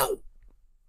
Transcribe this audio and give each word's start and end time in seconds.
Yo! 0.00 0.18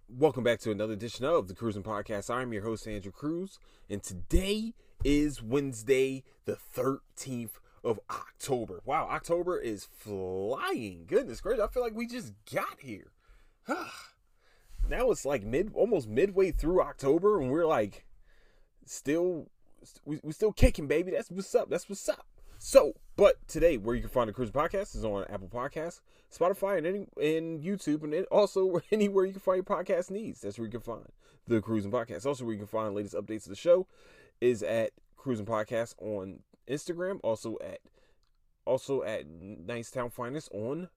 Welcome 0.08 0.42
back 0.42 0.60
to 0.60 0.70
another 0.70 0.94
edition 0.94 1.26
of 1.26 1.46
the 1.46 1.54
Crewsin 1.54 1.82
Podcast. 1.82 2.34
I'm 2.34 2.50
your 2.50 2.62
host, 2.62 2.88
Andrew 2.88 3.12
Crews, 3.12 3.58
and 3.90 4.02
today 4.02 4.72
is 5.04 5.42
Wednesday, 5.42 6.24
the 6.46 6.56
13th 6.74 7.60
of 7.84 8.00
October. 8.08 8.80
Wow, 8.86 9.08
October 9.10 9.58
is 9.58 9.84
flying. 9.84 11.04
Goodness 11.06 11.42
gracious, 11.42 11.62
I 11.62 11.66
feel 11.66 11.82
like 11.82 11.94
we 11.94 12.06
just 12.06 12.32
got 12.50 12.80
here. 12.80 13.12
now 14.88 15.10
it's 15.10 15.26
like 15.26 15.44
mid, 15.44 15.72
almost 15.74 16.08
midway 16.08 16.50
through 16.50 16.80
October, 16.80 17.38
and 17.38 17.50
we're 17.50 17.66
like 17.66 18.06
still, 18.86 19.50
we, 20.06 20.20
we 20.22 20.32
still 20.32 20.52
kicking, 20.52 20.86
baby. 20.86 21.10
That's 21.10 21.30
what's 21.30 21.54
up. 21.54 21.68
That's 21.68 21.86
what's 21.86 22.08
up. 22.08 22.26
So, 22.58 22.94
but 23.16 23.36
today, 23.46 23.76
where 23.76 23.94
you 23.94 24.00
can 24.00 24.10
find 24.10 24.28
the 24.28 24.32
Crewsin 24.32 24.52
Podcast 24.52 24.96
is 24.96 25.04
on 25.04 25.24
Apple 25.28 25.48
Podcasts, 25.48 26.00
Spotify, 26.34 26.78
and 26.78 26.86
any 26.86 27.06
and 27.20 27.62
YouTube, 27.62 28.02
and 28.04 28.14
also 28.26 28.80
anywhere 28.92 29.24
you 29.24 29.32
can 29.32 29.40
find 29.40 29.56
your 29.56 29.64
podcast 29.64 30.10
needs. 30.10 30.40
That's 30.40 30.58
where 30.58 30.66
you 30.66 30.72
can 30.72 30.80
find 30.80 31.06
the 31.46 31.60
Crewsin 31.60 31.90
Podcast. 31.90 32.26
Also, 32.26 32.44
where 32.44 32.54
you 32.54 32.58
can 32.58 32.66
find 32.66 32.94
latest 32.94 33.14
updates 33.14 33.44
of 33.44 33.50
the 33.50 33.56
show 33.56 33.86
is 34.40 34.62
at 34.62 34.92
Crewsin 35.18 35.44
Podcast 35.44 35.94
on 36.00 36.40
Instagram. 36.68 37.20
Also 37.22 37.58
at 37.62 37.80
also 38.64 39.02
at 39.02 39.26
Nicetown 39.28 40.12
Finest 40.12 40.48
on 40.52 40.88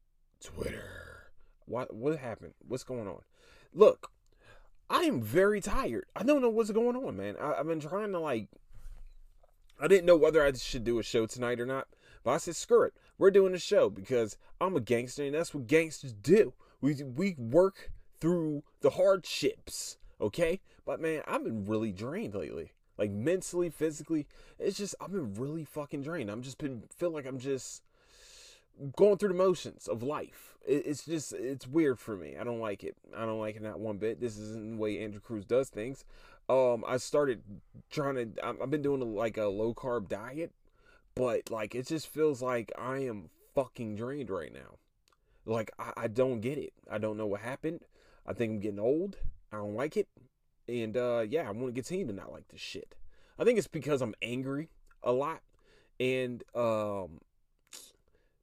Twitter. 0.41 1.29
What 1.65 1.93
what 1.93 2.17
happened? 2.17 2.53
What's 2.65 2.83
going 2.83 3.07
on? 3.07 3.21
Look, 3.73 4.11
I 4.89 5.03
am 5.03 5.21
very 5.21 5.61
tired. 5.61 6.05
I 6.15 6.23
don't 6.23 6.41
know 6.41 6.49
what's 6.49 6.71
going 6.71 6.95
on, 6.95 7.17
man. 7.17 7.35
I, 7.41 7.53
I've 7.53 7.67
been 7.67 7.79
trying 7.79 8.11
to 8.11 8.19
like 8.19 8.47
I 9.79 9.87
didn't 9.87 10.05
know 10.05 10.15
whether 10.15 10.43
I 10.43 10.53
should 10.53 10.83
do 10.83 10.99
a 10.99 11.03
show 11.03 11.25
tonight 11.25 11.59
or 11.59 11.65
not, 11.65 11.87
but 12.25 12.31
I 12.31 12.37
said, 12.37 12.55
screw 12.55 12.81
it. 12.81 12.93
We're 13.19 13.31
doing 13.31 13.53
a 13.53 13.59
show 13.59 13.89
because 13.89 14.35
I'm 14.59 14.75
a 14.75 14.81
gangster 14.81 15.23
and 15.23 15.35
that's 15.35 15.53
what 15.53 15.67
gangsters 15.67 16.11
do. 16.11 16.53
We, 16.81 16.95
we 17.03 17.35
work 17.37 17.91
through 18.19 18.63
the 18.81 18.89
hardships, 18.89 19.97
okay? 20.19 20.59
But 20.85 20.99
man, 20.99 21.21
I've 21.27 21.43
been 21.43 21.65
really 21.65 21.91
drained 21.91 22.33
lately. 22.33 22.73
Like 22.97 23.11
mentally, 23.11 23.69
physically. 23.69 24.25
It's 24.57 24.77
just, 24.77 24.95
I've 24.99 25.11
been 25.11 25.35
really 25.35 25.65
fucking 25.65 26.01
drained. 26.01 26.31
I'm 26.31 26.41
just 26.41 26.57
been, 26.57 26.83
feel 26.97 27.11
like 27.11 27.27
I'm 27.27 27.39
just 27.39 27.83
going 28.95 29.17
through 29.17 29.29
the 29.29 29.35
motions 29.35 29.87
of 29.87 30.01
life. 30.01 30.57
It's 30.67 31.05
just, 31.05 31.31
it's 31.31 31.67
weird 31.67 31.99
for 31.99 32.17
me. 32.17 32.37
I 32.39 32.43
don't 32.43 32.59
like 32.59 32.83
it. 32.83 32.97
I 33.15 33.25
don't 33.27 33.39
like 33.39 33.55
it 33.55 33.61
not 33.61 33.79
one 33.79 33.97
bit. 33.97 34.19
This 34.19 34.35
isn't 34.35 34.71
the 34.71 34.77
way 34.77 34.97
Andrew 34.99 35.21
Crews 35.21 35.45
does 35.45 35.69
things 35.69 36.03
um 36.47 36.83
I 36.87 36.97
started 36.97 37.41
trying 37.89 38.15
to 38.15 38.45
I've 38.45 38.69
been 38.69 38.81
doing 38.81 39.15
like 39.15 39.37
a 39.37 39.45
low 39.45 39.73
carb 39.73 40.07
diet, 40.07 40.51
but 41.15 41.49
like 41.49 41.73
it 41.73 41.87
just 41.87 42.07
feels 42.07 42.41
like 42.41 42.71
I 42.77 42.99
am 42.99 43.29
fucking 43.55 43.95
drained 43.95 44.29
right 44.29 44.53
now. 44.53 44.77
Like 45.45 45.71
I, 45.79 45.93
I 45.97 46.07
don't 46.07 46.41
get 46.41 46.57
it. 46.57 46.73
I 46.91 46.97
don't 46.97 47.17
know 47.17 47.25
what 47.25 47.41
happened. 47.41 47.81
I 48.27 48.33
think 48.33 48.51
I'm 48.51 48.59
getting 48.59 48.79
old. 48.79 49.17
I 49.51 49.57
don't 49.57 49.75
like 49.75 49.97
it. 49.97 50.07
And 50.67 50.97
uh 50.97 51.25
yeah, 51.27 51.47
I 51.47 51.51
want 51.51 51.73
to 51.73 51.81
continue 51.81 52.05
to 52.07 52.13
not 52.13 52.31
like 52.31 52.47
this 52.49 52.61
shit. 52.61 52.95
I 53.39 53.43
think 53.43 53.57
it's 53.57 53.67
because 53.67 54.01
I'm 54.01 54.15
angry 54.21 54.69
a 55.03 55.11
lot. 55.11 55.41
And 55.99 56.43
um 56.53 57.21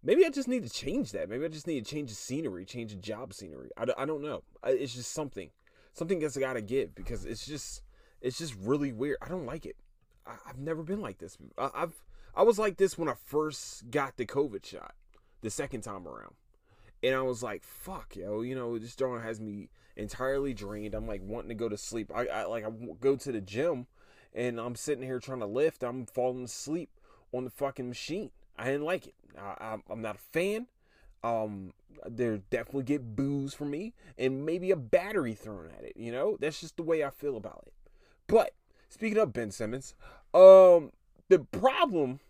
maybe 0.03 0.25
I 0.25 0.31
just 0.31 0.48
need 0.48 0.62
to 0.62 0.70
change 0.70 1.12
that. 1.12 1.29
Maybe 1.29 1.45
I 1.45 1.48
just 1.48 1.67
need 1.67 1.84
to 1.84 1.91
change 1.91 2.09
the 2.11 2.17
scenery, 2.17 2.64
change 2.64 2.92
the 2.92 2.98
job 2.98 3.34
scenery. 3.34 3.70
I, 3.77 3.86
I 3.98 4.07
don't 4.07 4.23
know. 4.23 4.42
It's 4.64 4.95
just 4.95 5.12
something. 5.12 5.51
Something 5.95 6.20
that's 6.20 6.39
got 6.39 6.55
to 6.55 6.62
give 6.62 6.95
because 6.95 7.27
it's 7.27 7.45
just 7.45 7.83
it's 8.23 8.39
just 8.39 8.55
really 8.62 8.92
weird. 8.92 9.19
I 9.20 9.29
don't 9.29 9.45
like 9.45 9.67
it. 9.67 9.77
I, 10.27 10.37
have 10.47 10.59
never 10.59 10.83
been 10.83 11.01
like 11.01 11.19
this. 11.19 11.37
I, 11.59 11.70
I've 11.75 11.95
I 12.34 12.42
was 12.42 12.59
like 12.59 12.77
this 12.77 12.97
when 12.97 13.09
I 13.09 13.15
first 13.27 13.91
got 13.91 14.17
the 14.17 14.25
COVID 14.25 14.64
shot, 14.64 14.95
the 15.42 15.51
second 15.51 15.83
time 15.83 16.06
around, 16.06 16.34
and 17.03 17.14
I 17.14 17.23
was 17.23 17.42
like, 17.42 17.62
"Fuck, 17.62 18.17
yo, 18.17 18.42
you 18.42 18.55
know, 18.55 18.79
this 18.79 18.97
joint 18.97 19.23
has 19.23 19.41
me 19.41 19.69
entirely 19.97 20.55
drained. 20.55 20.95
I'm 20.95 21.06
like 21.06 21.23
wanting 21.25 21.51
to 21.51 21.55
go 21.55 21.69
to 21.69 21.77
sleep. 21.77 22.11
I, 22.14 22.27
I 22.27 22.45
like 22.45 22.64
I 22.64 22.70
go 23.01 23.17
to 23.17 23.33
the 23.33 23.41
gym, 23.41 23.87
and 24.34 24.59
I'm 24.59 24.77
sitting 24.77 25.05
here 25.05 25.20
trying 25.20 25.41
to 25.41 25.47
lift. 25.47 25.83
I'm 25.83 26.06
falling 26.06 26.45
asleep 26.45 26.91
on 27.33 27.45
the 27.45 27.51
fucking 27.51 27.89
machine. 27.89 28.30
I 28.57 28.67
didn't 28.67 28.85
like 28.85 29.08
it. 29.08 29.14
I, 29.39 29.79
I'm 29.91 30.02
not 30.02 30.17
a 30.17 30.18
fan. 30.18 30.67
Um, 31.24 31.73
there 32.05 32.39
definitely 32.39 32.83
get 32.85 33.14
booze 33.14 33.55
from 33.55 33.70
me, 33.70 33.95
and 34.18 34.45
maybe 34.45 34.70
a 34.70 34.77
battery 34.77 35.35
thrown 35.35 35.70
at 35.77 35.85
it. 35.85 35.97
You 35.97 36.13
know, 36.13 36.36
that's 36.41 36.61
just 36.61 36.77
the 36.77 36.83
way 36.83 37.05
I 37.05 37.11
feel 37.11 37.36
about 37.36 37.64
it. 37.67 37.74
But 38.27 38.55
speaking 38.92 39.19
of 39.19 39.33
Ben 39.33 39.51
Simmons, 39.51 39.95
um, 40.35 40.91
the 41.29 41.39
problem 41.51 42.20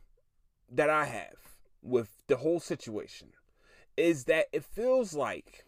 that 0.70 0.88
I 0.88 1.06
have 1.06 1.56
with 1.82 2.10
the 2.28 2.36
whole 2.36 2.60
situation 2.60 3.30
is 3.96 4.24
that 4.24 4.46
it 4.52 4.64
feels 4.64 5.12
like 5.12 5.64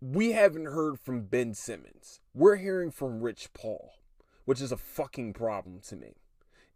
we 0.00 0.32
haven't 0.32 0.66
heard 0.66 0.98
from 0.98 1.22
Ben 1.22 1.54
Simmons. 1.54 2.20
We're 2.34 2.56
hearing 2.56 2.90
from 2.90 3.20
Rich 3.22 3.52
Paul, 3.52 3.92
which 4.44 4.60
is 4.60 4.72
a 4.72 4.76
fucking 4.76 5.34
problem 5.34 5.78
to 5.86 5.94
me. 5.96 6.16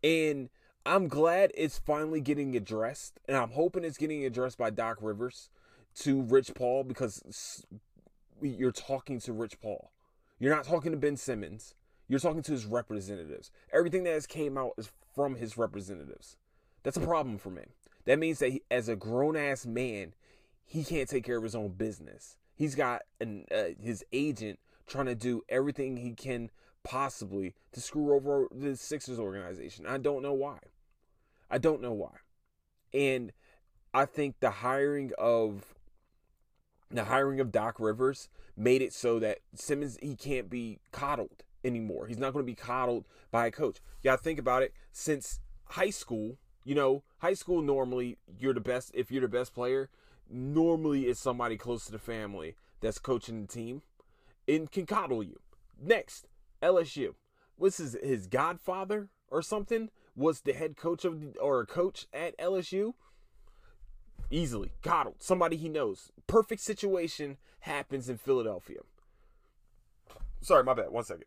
And 0.04 0.48
I'm 0.86 1.08
glad 1.08 1.50
it's 1.56 1.80
finally 1.80 2.20
getting 2.20 2.54
addressed, 2.54 3.18
and 3.26 3.36
I'm 3.36 3.50
hoping 3.50 3.82
it's 3.82 3.98
getting 3.98 4.24
addressed 4.24 4.56
by 4.56 4.70
Doc 4.70 4.98
Rivers 5.00 5.50
to 5.96 6.22
Rich 6.22 6.52
Paul 6.54 6.84
because 6.84 7.66
you're 8.40 8.70
talking 8.70 9.18
to 9.20 9.32
Rich 9.32 9.60
Paul. 9.60 9.90
You're 10.38 10.54
not 10.54 10.64
talking 10.64 10.92
to 10.92 10.98
Ben 10.98 11.16
Simmons. 11.16 11.74
You're 12.08 12.20
talking 12.20 12.42
to 12.42 12.52
his 12.52 12.66
representatives. 12.66 13.50
Everything 13.72 14.04
that 14.04 14.12
has 14.12 14.26
came 14.26 14.56
out 14.56 14.72
is 14.78 14.90
from 15.14 15.36
his 15.36 15.58
representatives. 15.58 16.36
That's 16.82 16.96
a 16.96 17.00
problem 17.00 17.38
for 17.38 17.50
me. 17.50 17.62
That 18.04 18.18
means 18.18 18.38
that 18.38 18.50
he, 18.52 18.62
as 18.70 18.88
a 18.88 18.94
grown 18.94 19.36
ass 19.36 19.66
man, 19.66 20.14
he 20.64 20.84
can't 20.84 21.08
take 21.08 21.24
care 21.24 21.36
of 21.36 21.42
his 21.42 21.56
own 21.56 21.70
business. 21.70 22.36
He's 22.54 22.74
got 22.74 23.02
an, 23.20 23.44
uh, 23.52 23.74
his 23.80 24.04
agent 24.12 24.60
trying 24.86 25.06
to 25.06 25.14
do 25.16 25.42
everything 25.48 25.96
he 25.96 26.12
can 26.12 26.50
possibly 26.84 27.54
to 27.72 27.80
screw 27.80 28.14
over 28.14 28.46
the 28.54 28.76
Sixers 28.76 29.18
organization. 29.18 29.86
I 29.86 29.98
don't 29.98 30.22
know 30.22 30.32
why. 30.32 30.58
I 31.50 31.58
don't 31.58 31.82
know 31.82 31.92
why. 31.92 32.12
And 32.94 33.32
I 33.92 34.04
think 34.04 34.38
the 34.38 34.50
hiring 34.50 35.10
of 35.18 35.74
the 36.88 37.04
hiring 37.04 37.40
of 37.40 37.50
Doc 37.50 37.80
Rivers 37.80 38.28
made 38.56 38.80
it 38.80 38.92
so 38.92 39.18
that 39.18 39.38
Simmons 39.54 39.98
he 40.00 40.14
can't 40.14 40.48
be 40.48 40.78
coddled 40.92 41.42
anymore. 41.66 42.06
He's 42.06 42.18
not 42.18 42.32
going 42.32 42.44
to 42.44 42.50
be 42.50 42.54
coddled 42.54 43.06
by 43.30 43.46
a 43.46 43.50
coach. 43.50 43.78
You 44.02 44.10
got 44.10 44.16
to 44.18 44.22
think 44.22 44.38
about 44.38 44.62
it. 44.62 44.72
Since 44.92 45.40
high 45.64 45.90
school, 45.90 46.38
you 46.64 46.74
know, 46.74 47.02
high 47.18 47.34
school 47.34 47.62
normally 47.62 48.18
you're 48.38 48.54
the 48.54 48.60
best. 48.60 48.90
If 48.94 49.10
you're 49.10 49.22
the 49.22 49.28
best 49.28 49.54
player, 49.54 49.90
normally 50.30 51.02
it's 51.02 51.20
somebody 51.20 51.56
close 51.56 51.84
to 51.86 51.92
the 51.92 51.98
family 51.98 52.56
that's 52.80 52.98
coaching 52.98 53.42
the 53.42 53.48
team 53.48 53.82
and 54.48 54.70
can 54.70 54.86
coddle 54.86 55.22
you. 55.22 55.40
Next, 55.80 56.26
LSU. 56.62 57.14
What's 57.56 57.78
his 57.78 57.96
his 58.02 58.26
godfather 58.26 59.08
or 59.28 59.42
something 59.42 59.90
was 60.14 60.40
the 60.40 60.52
head 60.52 60.76
coach 60.76 61.04
of 61.04 61.36
or 61.40 61.60
a 61.60 61.66
coach 61.66 62.06
at 62.12 62.36
LSU 62.38 62.94
easily 64.30 64.72
coddled 64.82 65.22
somebody 65.22 65.56
he 65.56 65.68
knows 65.68 66.10
perfect 66.26 66.60
situation 66.60 67.36
happens 67.60 68.08
in 68.08 68.16
philadelphia 68.16 68.78
sorry 70.40 70.64
my 70.64 70.74
bad 70.74 70.90
one 70.90 71.04
second 71.04 71.26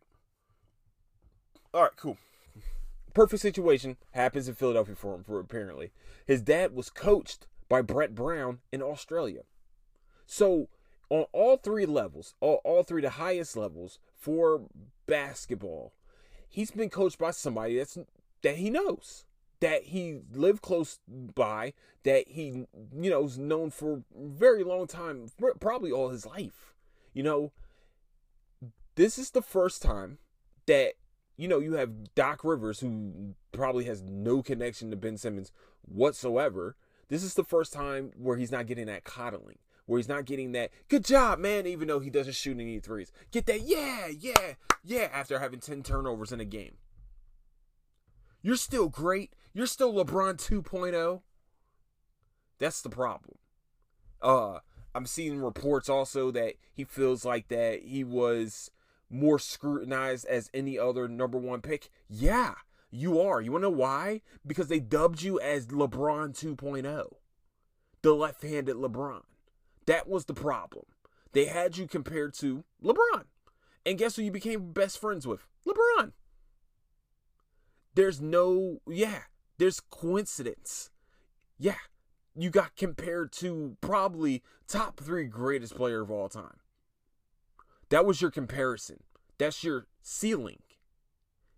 all 1.74 1.84
right 1.84 1.96
cool. 1.96 2.18
Perfect 3.14 3.42
situation 3.42 3.98
happens 4.12 4.48
in 4.48 4.56
philadelphia 4.56 4.96
for 4.96 5.16
him 5.16 5.24
for 5.24 5.40
apparently. 5.40 5.92
His 6.26 6.42
dad 6.42 6.74
was 6.74 6.90
coached 6.90 7.48
by 7.68 7.82
brett 7.82 8.16
brown 8.16 8.60
in 8.72 8.82
australia. 8.82 9.42
So 10.26 10.70
on 11.10 11.26
all 11.32 11.58
three 11.58 11.86
levels 11.86 12.36
all, 12.40 12.62
all 12.64 12.84
three 12.84 13.02
the 13.02 13.12
highest 13.12 13.58
levels 13.58 14.00
for 14.16 14.62
basketball 15.08 15.94
he's 16.48 16.72
been 16.72 16.90
coached 16.90 17.18
by 17.18 17.32
somebody 17.32 17.78
that's 17.78 17.98
that 18.42 18.56
he 18.56 18.70
knows 18.70 19.26
that 19.60 19.86
he 19.86 20.22
lived 20.34 20.62
close 20.62 21.00
by, 21.08 21.74
that 22.04 22.30
he, 22.30 22.66
you 22.98 23.10
know, 23.10 23.26
is 23.26 23.38
known 23.38 23.72
for 23.72 24.04
very 24.16 24.64
long 24.64 24.88
time, 24.88 25.28
probably 25.60 25.92
all 25.92 26.10
his 26.10 26.26
life. 26.26 26.74
You 27.14 27.24
know, 27.24 27.52
this 28.96 29.18
is 29.18 29.32
the 29.32 29.42
first 29.42 29.82
time 29.82 30.20
that, 30.66 30.94
you 31.40 31.48
know, 31.48 31.60
you 31.60 31.76
have 31.76 32.14
Doc 32.16 32.44
Rivers, 32.44 32.82
who 32.82 33.34
probably 33.54 33.86
has 33.86 34.04
no 34.04 34.44
connection 34.44 34.92
to 34.92 34.98
Ben 34.98 35.18
Simmons 35.18 35.54
whatsoever. 35.84 36.76
This 37.08 37.24
is 37.24 37.36
the 37.36 37.46
first 37.46 37.72
time 37.72 38.12
where 38.18 38.36
he's 38.36 38.52
not 38.52 38.68
getting 38.68 38.88
that 38.88 39.06
coddling, 39.06 39.58
where 39.86 39.98
he's 39.98 40.10
not 40.10 40.26
getting 40.26 40.52
that 40.52 40.72
good 40.90 41.06
job, 41.06 41.40
man, 41.40 41.66
even 41.66 41.88
though 41.88 42.02
he 42.02 42.10
doesn't 42.10 42.36
shoot 42.36 42.60
any 42.60 42.82
threes. 42.82 43.14
Get 43.32 43.46
that, 43.46 43.62
yeah, 43.62 44.08
yeah, 44.08 44.56
yeah, 44.84 45.08
after 45.14 45.40
having 45.40 45.62
10 45.62 45.82
turnovers 45.82 46.34
in 46.34 46.42
a 46.42 46.46
game. 46.46 46.76
You're 48.42 48.58
still 48.58 48.90
great. 48.90 49.34
You're 49.54 49.66
still 49.66 49.94
LeBron 49.94 50.46
2.0. 50.46 51.22
That's 52.60 52.82
the 52.82 52.90
problem. 52.90 53.38
Uh, 54.22 54.60
I'm 54.94 55.06
seeing 55.06 55.40
reports 55.40 55.88
also 55.88 56.32
that 56.32 56.56
he 56.74 56.84
feels 56.84 57.24
like 57.24 57.48
that 57.48 57.84
he 57.84 58.04
was 58.04 58.72
more 59.10 59.40
scrutinized 59.40 60.26
as 60.26 60.50
any 60.54 60.78
other 60.78 61.08
number 61.08 61.38
one 61.38 61.62
pick. 61.62 61.90
Yeah, 62.10 62.56
you 62.92 63.20
are. 63.20 63.42
You 63.42 63.52
want 63.52 63.64
to 63.64 63.70
know 63.70 63.76
why? 63.76 64.22
Because 64.46 64.68
they 64.68 64.80
dubbed 64.80 65.22
you 65.22 65.40
as 65.40 65.68
LeBron 65.68 66.34
2.0, 66.34 67.08
the 68.02 68.14
left 68.14 68.44
handed 68.44 68.76
LeBron. 68.76 69.22
That 69.86 70.08
was 70.08 70.26
the 70.26 70.34
problem. 70.34 70.86
They 71.32 71.46
had 71.46 71.78
you 71.78 71.88
compared 71.88 72.34
to 72.36 72.64
LeBron. 72.84 73.26
And 73.86 73.98
guess 73.98 74.16
who 74.16 74.24
you 74.24 74.32
became 74.32 74.72
best 74.72 75.00
friends 75.00 75.26
with? 75.26 75.48
LeBron. 75.68 76.12
There's 77.96 78.22
no, 78.22 78.82
yeah, 78.88 79.24
there's 79.58 79.80
coincidence. 79.80 80.90
Yeah, 81.58 81.76
you 82.36 82.50
got 82.50 82.76
compared 82.76 83.32
to 83.34 83.78
probably 83.82 84.44
top 84.68 85.00
three 85.00 85.26
greatest 85.26 85.76
player 85.76 86.02
of 86.02 86.12
all 86.12 86.30
time. 86.30 86.58
That 87.90 88.06
was 88.06 88.22
your 88.22 88.32
comparison. 88.32 89.04
That's 89.38 89.64
your 89.64 89.88
ceiling. 90.02 90.60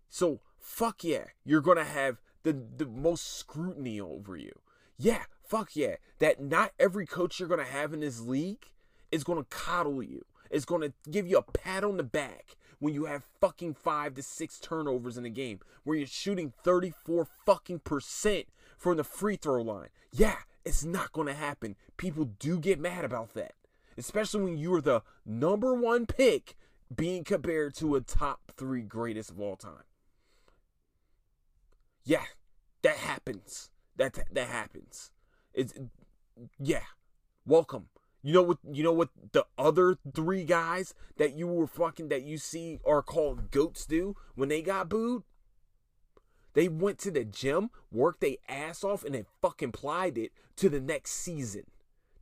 So 0.08 0.40
fuck 0.58 1.04
yeah, 1.04 1.24
you're 1.44 1.60
gonna 1.60 1.84
have 1.84 2.20
the 2.42 2.52
the 2.52 2.86
most 2.86 3.38
scrutiny 3.38 4.00
over 4.00 4.36
you. 4.36 4.52
Yeah, 4.98 5.24
fuck 5.42 5.74
yeah. 5.74 5.96
That 6.18 6.42
not 6.42 6.72
every 6.78 7.06
coach 7.06 7.38
you're 7.38 7.48
gonna 7.48 7.64
have 7.64 7.92
in 7.92 8.00
this 8.00 8.20
league 8.20 8.66
is 9.10 9.24
gonna 9.24 9.44
coddle 9.44 10.02
you. 10.02 10.24
Is 10.50 10.64
gonna 10.64 10.92
give 11.10 11.26
you 11.26 11.38
a 11.38 11.42
pat 11.42 11.82
on 11.82 11.96
the 11.96 12.02
back 12.02 12.56
when 12.78 12.94
you 12.94 13.04
have 13.06 13.22
fucking 13.40 13.74
five 13.74 14.14
to 14.14 14.22
six 14.22 14.58
turnovers 14.58 15.16
in 15.16 15.24
a 15.24 15.30
game, 15.30 15.60
where 15.84 15.96
you're 15.96 16.06
shooting 16.06 16.52
34 16.64 17.28
fucking 17.46 17.78
percent 17.78 18.46
from 18.76 18.96
the 18.96 19.04
free 19.04 19.36
throw 19.36 19.62
line. 19.62 19.88
Yeah, 20.12 20.36
it's 20.64 20.84
not 20.84 21.12
gonna 21.12 21.34
happen. 21.34 21.76
People 21.96 22.24
do 22.38 22.58
get 22.58 22.80
mad 22.80 23.04
about 23.04 23.34
that. 23.34 23.52
Especially 23.96 24.42
when 24.42 24.56
you're 24.56 24.80
the 24.80 25.02
number 25.24 25.74
one 25.74 26.06
pick 26.06 26.56
being 26.94 27.24
compared 27.24 27.74
to 27.76 27.94
a 27.96 28.00
top 28.00 28.40
three 28.56 28.82
greatest 28.82 29.30
of 29.30 29.40
all 29.40 29.56
time. 29.56 29.84
Yeah, 32.04 32.24
that 32.82 32.96
happens. 32.96 33.70
That 33.96 34.18
that 34.32 34.48
happens. 34.48 35.10
It's 35.54 35.74
yeah. 36.58 36.84
Welcome. 37.46 37.88
You 38.22 38.32
know 38.32 38.42
what? 38.42 38.58
You 38.70 38.82
know 38.82 38.92
what 38.92 39.10
the 39.32 39.46
other 39.58 39.96
three 40.14 40.44
guys 40.44 40.94
that 41.16 41.34
you 41.34 41.46
were 41.46 41.66
fucking 41.66 42.08
that 42.08 42.22
you 42.22 42.38
see 42.38 42.80
are 42.86 43.02
called 43.02 43.50
goats 43.50 43.86
do 43.86 44.16
when 44.34 44.48
they 44.48 44.62
got 44.62 44.88
booed. 44.88 45.22
They 46.54 46.68
went 46.68 46.98
to 47.00 47.10
the 47.10 47.24
gym, 47.24 47.70
worked 47.90 48.20
their 48.20 48.36
ass 48.48 48.84
off, 48.84 49.04
and 49.04 49.14
then 49.14 49.26
fucking 49.40 49.72
plied 49.72 50.18
it 50.18 50.32
to 50.56 50.68
the 50.68 50.80
next 50.80 51.12
season. 51.12 51.64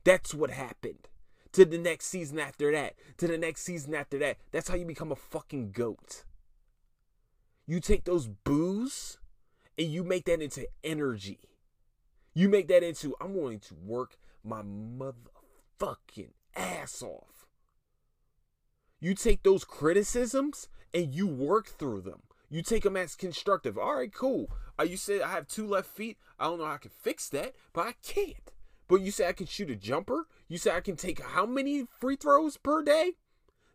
That's 0.03 0.33
what 0.33 0.51
happened. 0.51 1.07
To 1.53 1.65
the 1.65 1.77
next 1.77 2.05
season 2.05 2.39
after 2.39 2.71
that. 2.71 2.95
To 3.17 3.27
the 3.27 3.37
next 3.37 3.63
season 3.63 3.93
after 3.93 4.17
that. 4.19 4.37
That's 4.51 4.69
how 4.69 4.75
you 4.75 4.85
become 4.85 5.11
a 5.11 5.15
fucking 5.15 5.71
goat. 5.71 6.23
You 7.67 7.79
take 7.79 8.05
those 8.05 8.27
boos 8.27 9.17
and 9.77 9.87
you 9.87 10.03
make 10.03 10.25
that 10.25 10.41
into 10.41 10.67
energy. 10.83 11.39
You 12.33 12.49
make 12.49 12.67
that 12.69 12.83
into, 12.83 13.15
I'm 13.19 13.33
going 13.33 13.59
to 13.59 13.75
work 13.75 14.17
my 14.43 14.61
motherfucking 14.61 16.31
ass 16.55 17.01
off. 17.01 17.47
You 18.99 19.15
take 19.15 19.43
those 19.43 19.65
criticisms 19.65 20.69
and 20.93 21.13
you 21.13 21.27
work 21.27 21.67
through 21.67 22.01
them. 22.01 22.21
You 22.49 22.61
take 22.61 22.83
them 22.83 22.97
as 22.97 23.15
constructive. 23.15 23.77
All 23.77 23.95
right, 23.95 24.13
cool. 24.13 24.51
Uh, 24.79 24.83
you 24.83 24.97
said 24.97 25.21
I 25.21 25.31
have 25.31 25.47
two 25.47 25.65
left 25.65 25.89
feet. 25.89 26.17
I 26.39 26.45
don't 26.45 26.59
know 26.59 26.65
how 26.65 26.73
I 26.73 26.77
can 26.77 26.91
fix 26.91 27.29
that, 27.29 27.53
but 27.73 27.87
I 27.87 27.93
can't. 28.03 28.51
But 28.87 29.01
you 29.01 29.11
say 29.11 29.27
I 29.27 29.33
can 29.33 29.47
shoot 29.47 29.69
a 29.69 29.75
jumper. 29.75 30.27
You 30.51 30.57
say 30.57 30.71
I 30.71 30.81
can 30.81 30.97
take 30.97 31.23
how 31.23 31.45
many 31.45 31.85
free 31.97 32.17
throws 32.17 32.57
per 32.57 32.83
day? 32.83 33.13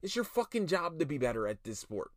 It's 0.03 0.15
your 0.15 0.27
fucking 0.27 0.67
job 0.67 0.99
to 0.99 1.07
be 1.07 1.17
better 1.17 1.49
at 1.49 1.65
this 1.65 1.79
sport. 1.79 2.11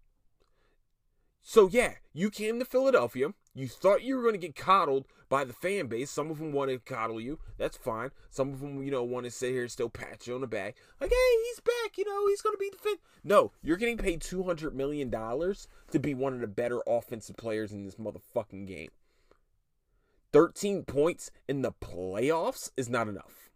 So 1.41 1.69
yeah, 1.71 1.93
you 2.11 2.29
came 2.29 2.59
to 2.59 2.65
Philadelphia. 2.65 3.29
You 3.55 3.69
thought 3.69 4.03
you 4.03 4.17
were 4.17 4.21
going 4.21 4.33
to 4.33 4.37
get 4.37 4.57
coddled 4.57 5.05
by 5.29 5.45
the 5.45 5.53
fan 5.53 5.87
base. 5.87 6.11
Some 6.11 6.29
of 6.29 6.39
them 6.39 6.51
want 6.51 6.71
to 6.71 6.79
coddle 6.79 7.21
you. 7.21 7.39
That's 7.57 7.77
fine. 7.77 8.09
Some 8.29 8.51
of 8.51 8.59
them, 8.59 8.83
you 8.83 8.91
know, 8.91 9.01
want 9.01 9.23
to 9.27 9.31
sit 9.31 9.53
here 9.53 9.61
and 9.61 9.71
still 9.71 9.87
pat 9.87 10.27
you 10.27 10.35
on 10.35 10.41
the 10.41 10.47
back. 10.47 10.75
Like, 10.99 11.11
hey, 11.11 11.43
he's 11.47 11.61
back. 11.61 11.97
You 11.97 12.03
know, 12.03 12.27
he's 12.27 12.41
going 12.41 12.55
to 12.55 12.59
be 12.59 12.69
the 12.69 12.75
defend. 12.75 12.97
No, 13.23 13.53
you're 13.63 13.77
getting 13.77 13.97
paid 13.97 14.19
$200 14.19 14.73
million 14.73 15.09
to 15.09 15.99
be 16.01 16.13
one 16.13 16.33
of 16.33 16.41
the 16.41 16.47
better 16.47 16.81
offensive 16.85 17.37
players 17.37 17.71
in 17.71 17.85
this 17.85 17.95
motherfucking 17.95 18.67
game. 18.67 18.89
13 20.33 20.83
points 20.83 21.31
in 21.47 21.61
the 21.61 21.71
playoffs 21.71 22.71
is 22.75 22.89
not 22.89 23.07
enough. 23.07 23.48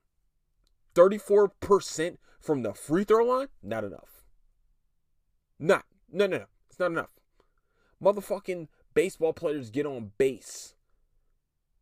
34% 0.96 2.18
from 2.40 2.64
the 2.64 2.74
free 2.74 3.04
throw 3.04 3.26
line, 3.26 3.48
not 3.62 3.84
enough. 3.84 4.24
Not. 5.60 5.86
No, 6.12 6.28
no, 6.28 6.38
no. 6.38 6.46
It's 6.70 6.80
not 6.80 6.92
enough. 6.92 7.12
Motherfucking 8.02 8.68
baseball 8.94 9.34
players 9.34 9.70
get 9.70 9.86
on 9.86 10.12
base 10.18 10.76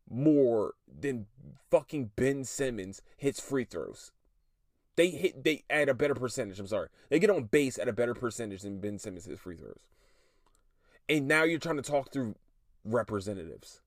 more 0.08 0.74
than 0.86 1.26
fucking 1.70 2.10
Ben 2.16 2.44
Simmons 2.44 3.02
hits 3.16 3.40
free 3.40 3.64
throws. 3.64 4.12
They 4.96 5.08
hit 5.08 5.42
they 5.42 5.64
at 5.70 5.88
a 5.88 5.94
better 5.94 6.14
percentage. 6.14 6.60
I'm 6.60 6.66
sorry. 6.66 6.88
They 7.08 7.18
get 7.18 7.30
on 7.30 7.44
base 7.44 7.78
at 7.78 7.88
a 7.88 7.92
better 7.92 8.14
percentage 8.14 8.62
than 8.62 8.78
Ben 8.78 8.98
Simmons 8.98 9.24
hits 9.24 9.40
free 9.40 9.56
throws. 9.56 9.88
And 11.08 11.26
now 11.26 11.44
you're 11.44 11.58
trying 11.58 11.76
to 11.76 11.82
talk 11.82 12.12
through 12.12 12.36
representatives. 12.84 13.80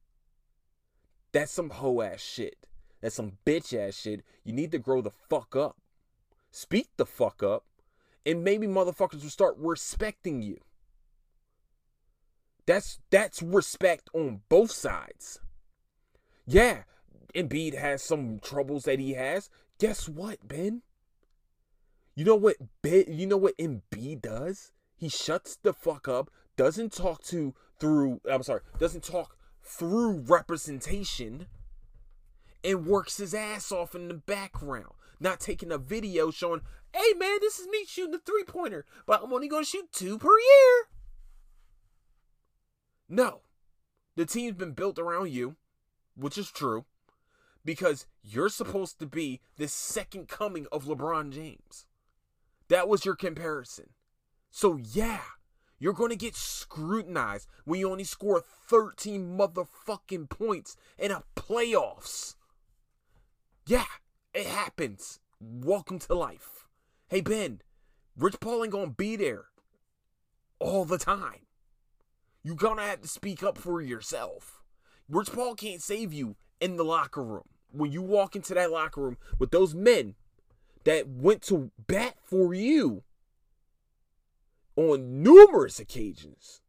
That's 1.32 1.52
some 1.52 1.70
hoe 1.70 2.02
ass 2.02 2.22
shit. 2.22 2.68
That's 3.02 3.16
some 3.16 3.38
bitch 3.46 3.78
ass 3.78 3.96
shit. 3.96 4.24
You 4.44 4.54
need 4.54 4.72
to 4.72 4.80
grow 4.80 5.02
the 5.02 5.12
fuck 5.30 5.56
up. 5.56 5.78
Speak 6.52 6.88
the 6.98 7.06
fuck 7.06 7.44
up. 7.44 7.66
And 8.26 8.44
maybe 8.44 8.66
motherfuckers 8.66 9.22
will 9.22 9.30
start 9.30 9.56
respecting 9.58 10.42
you. 10.42 10.60
That's 12.66 13.00
that's 13.12 13.42
respect 13.44 14.10
on 14.14 14.42
both 14.50 14.72
sides. 14.72 15.40
Yeah, 16.48 16.84
Embiid 17.36 17.78
has 17.78 18.02
some 18.02 18.40
troubles 18.40 18.84
that 18.84 19.00
he 19.00 19.14
has. 19.14 19.50
Guess 19.80 20.10
what, 20.10 20.48
Ben? 20.48 20.82
You 22.16 22.26
know 22.26 22.36
what 22.36 22.56
Ben, 22.82 23.06
you 23.10 23.28
know 23.28 23.38
what 23.38 23.58
Embiid 23.58 24.22
does? 24.22 24.72
He 24.96 25.10
shuts 25.10 25.58
the 25.62 25.74
fuck 25.74 26.08
up, 26.08 26.32
doesn't 26.56 26.94
talk 26.94 27.22
to 27.26 27.54
through 27.80 28.22
I'm 28.32 28.44
sorry, 28.44 28.62
doesn't 28.80 29.04
talk 29.04 29.38
through 29.62 30.24
representation 30.28 31.48
and 32.66 32.88
works 32.88 33.18
his 33.18 33.34
ass 33.34 33.72
off 33.72 33.96
in 33.96 34.08
the 34.08 34.16
background. 34.16 34.94
Not 35.20 35.40
taking 35.40 35.72
a 35.72 35.78
video 35.78 36.32
showing, 36.32 36.62
hey 36.94 37.14
man, 37.18 37.38
this 37.42 37.60
is 37.60 37.68
me 37.68 37.86
shooting 37.88 38.16
a 38.16 38.20
three 38.20 38.44
pointer, 38.44 38.86
but 39.06 39.22
I'm 39.24 39.32
only 39.32 39.48
gonna 39.48 39.66
shoot 39.66 39.92
two 39.92 40.18
per 40.18 40.32
year. 40.32 40.88
No. 43.08 43.42
The 44.16 44.26
team's 44.26 44.56
been 44.56 44.72
built 44.72 44.98
around 44.98 45.32
you, 45.32 45.58
which 46.16 46.38
is 46.38 46.50
true, 46.50 46.86
because 47.64 48.08
you're 48.24 48.50
supposed 48.50 48.98
to 49.00 49.06
be 49.06 49.42
the 49.58 49.68
second 49.68 50.28
coming 50.28 50.68
of 50.72 50.86
LeBron 50.86 51.32
James. 51.32 51.86
That 52.70 52.88
was 52.88 53.06
your 53.06 53.16
comparison. 53.16 53.90
So, 54.52 54.78
yeah, 54.78 55.22
you're 55.80 55.94
going 55.94 56.12
to 56.12 56.16
get 56.16 56.36
scrutinized 56.36 57.48
when 57.66 57.80
you 57.80 57.92
only 57.92 58.06
score 58.06 58.42
13 58.42 59.38
motherfucking 59.38 60.30
points 60.30 60.78
in 60.98 61.12
a 61.12 61.24
playoffs. 61.36 62.36
Yeah, 63.68 63.86
it 64.32 64.46
happens. 64.46 65.20
Welcome 65.40 65.98
to 66.00 66.14
life. 66.14 66.68
Hey, 67.08 67.22
Ben, 67.22 67.62
Rich 68.16 68.40
Paul 68.40 68.64
ain't 68.64 68.72
going 68.72 68.90
to 68.90 68.96
be 68.96 69.16
there 69.16 69.46
all 70.60 70.86
the 70.86 71.00
time. 71.00 71.48
You're 72.44 72.56
gonna 72.56 72.84
have 72.84 73.02
to 73.02 73.08
speak 73.08 73.42
up 73.42 73.58
for 73.58 73.82
yourself. 73.82 74.62
Rich 75.10 75.32
Paul 75.34 75.56
can't 75.56 75.82
save 75.82 76.14
you 76.14 76.36
in 76.62 76.78
the 76.78 76.86
locker 76.86 77.24
room. 77.24 77.48
When 77.72 77.92
you 77.92 78.04
walk 78.04 78.36
into 78.36 78.54
that 78.54 78.70
locker 78.70 79.02
room 79.02 79.18
with 79.40 79.50
those 79.50 79.74
men 79.74 80.14
that 80.84 81.08
went 81.08 81.42
to 81.44 81.72
bat 81.88 82.18
for 82.24 82.54
you 82.54 83.02
on 84.76 85.24
numerous 85.24 85.80
occasions. 85.80 86.62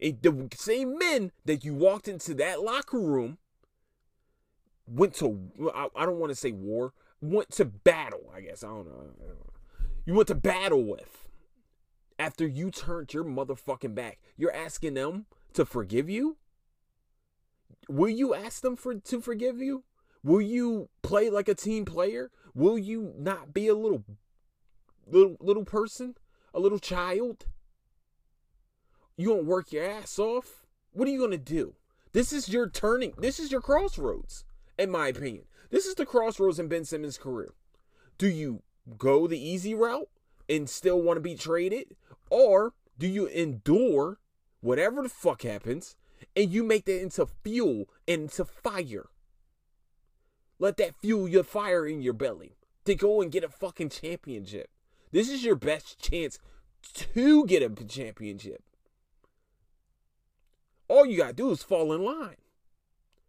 the 0.00 0.48
same 0.56 0.98
men 0.98 1.30
that 1.44 1.64
you 1.64 1.74
walked 1.74 2.08
into 2.08 2.34
that 2.34 2.60
locker 2.60 2.98
room 2.98 3.38
went 4.88 5.14
to 5.16 5.50
I, 5.74 5.88
I 5.94 6.06
don't 6.06 6.18
want 6.18 6.30
to 6.30 6.36
say 6.36 6.52
war, 6.52 6.92
went 7.20 7.50
to 7.52 7.64
battle, 7.64 8.32
I 8.34 8.40
guess. 8.40 8.64
I 8.64 8.68
don't 8.68 8.86
know. 8.86 9.10
You 10.06 10.14
went 10.14 10.28
to 10.28 10.34
battle 10.34 10.84
with 10.84 11.28
after 12.18 12.46
you 12.46 12.70
turned 12.70 13.12
your 13.12 13.24
motherfucking 13.24 13.94
back. 13.94 14.18
You're 14.36 14.54
asking 14.54 14.94
them 14.94 15.26
to 15.52 15.64
forgive 15.64 16.08
you? 16.08 16.36
Will 17.88 18.08
you 18.08 18.34
ask 18.34 18.62
them 18.62 18.76
for 18.76 18.94
to 18.94 19.20
forgive 19.20 19.58
you? 19.58 19.84
Will 20.22 20.40
you 20.40 20.88
play 21.02 21.30
like 21.30 21.48
a 21.48 21.54
team 21.54 21.84
player? 21.84 22.30
Will 22.54 22.76
you 22.76 23.14
not 23.16 23.54
be 23.54 23.68
a 23.68 23.74
little 23.74 24.04
little 25.06 25.36
little 25.40 25.64
person? 25.64 26.16
A 26.54 26.60
little 26.60 26.78
child? 26.78 27.46
You 29.16 29.28
gonna 29.28 29.42
work 29.42 29.72
your 29.72 29.84
ass 29.84 30.18
off? 30.18 30.66
What 30.92 31.08
are 31.08 31.10
you 31.10 31.20
gonna 31.20 31.38
do? 31.38 31.74
This 32.12 32.32
is 32.32 32.48
your 32.48 32.68
turning. 32.68 33.14
This 33.18 33.38
is 33.38 33.52
your 33.52 33.60
crossroads, 33.60 34.44
in 34.78 34.90
my 34.90 35.08
opinion. 35.08 35.44
This 35.70 35.86
is 35.86 35.96
the 35.96 36.06
crossroads 36.06 36.58
in 36.58 36.68
Ben 36.68 36.84
Simmons' 36.84 37.18
career. 37.18 37.52
Do 38.16 38.28
you 38.28 38.62
go 38.96 39.26
the 39.26 39.38
easy 39.38 39.74
route 39.74 40.08
and 40.48 40.68
still 40.68 41.00
want 41.02 41.16
to 41.18 41.20
be 41.20 41.34
traded? 41.34 41.96
Or 42.30 42.72
do 42.98 43.06
you 43.06 43.26
endure 43.26 44.18
whatever 44.60 45.02
the 45.02 45.08
fuck 45.08 45.42
happens 45.42 45.96
and 46.34 46.50
you 46.50 46.64
make 46.64 46.86
that 46.86 47.02
into 47.02 47.26
fuel 47.44 47.88
and 48.06 48.22
into 48.22 48.44
fire? 48.44 49.10
Let 50.58 50.76
that 50.78 50.96
fuel 51.00 51.28
your 51.28 51.44
fire 51.44 51.86
in 51.86 52.00
your 52.00 52.14
belly. 52.14 52.56
to 52.88 52.94
go 52.94 53.20
and 53.20 53.30
get 53.30 53.44
a 53.44 53.48
fucking 53.48 53.90
championship. 53.90 54.70
This 55.12 55.28
is 55.28 55.44
your 55.44 55.56
best 55.56 56.00
chance 56.00 56.38
to 56.94 57.44
get 57.44 57.62
a 57.62 57.84
championship. 57.84 58.62
All 60.88 61.04
you 61.04 61.18
got 61.18 61.28
to 61.28 61.32
do 61.34 61.50
is 61.50 61.62
fall 61.62 61.92
in 61.92 62.02
line. 62.02 62.36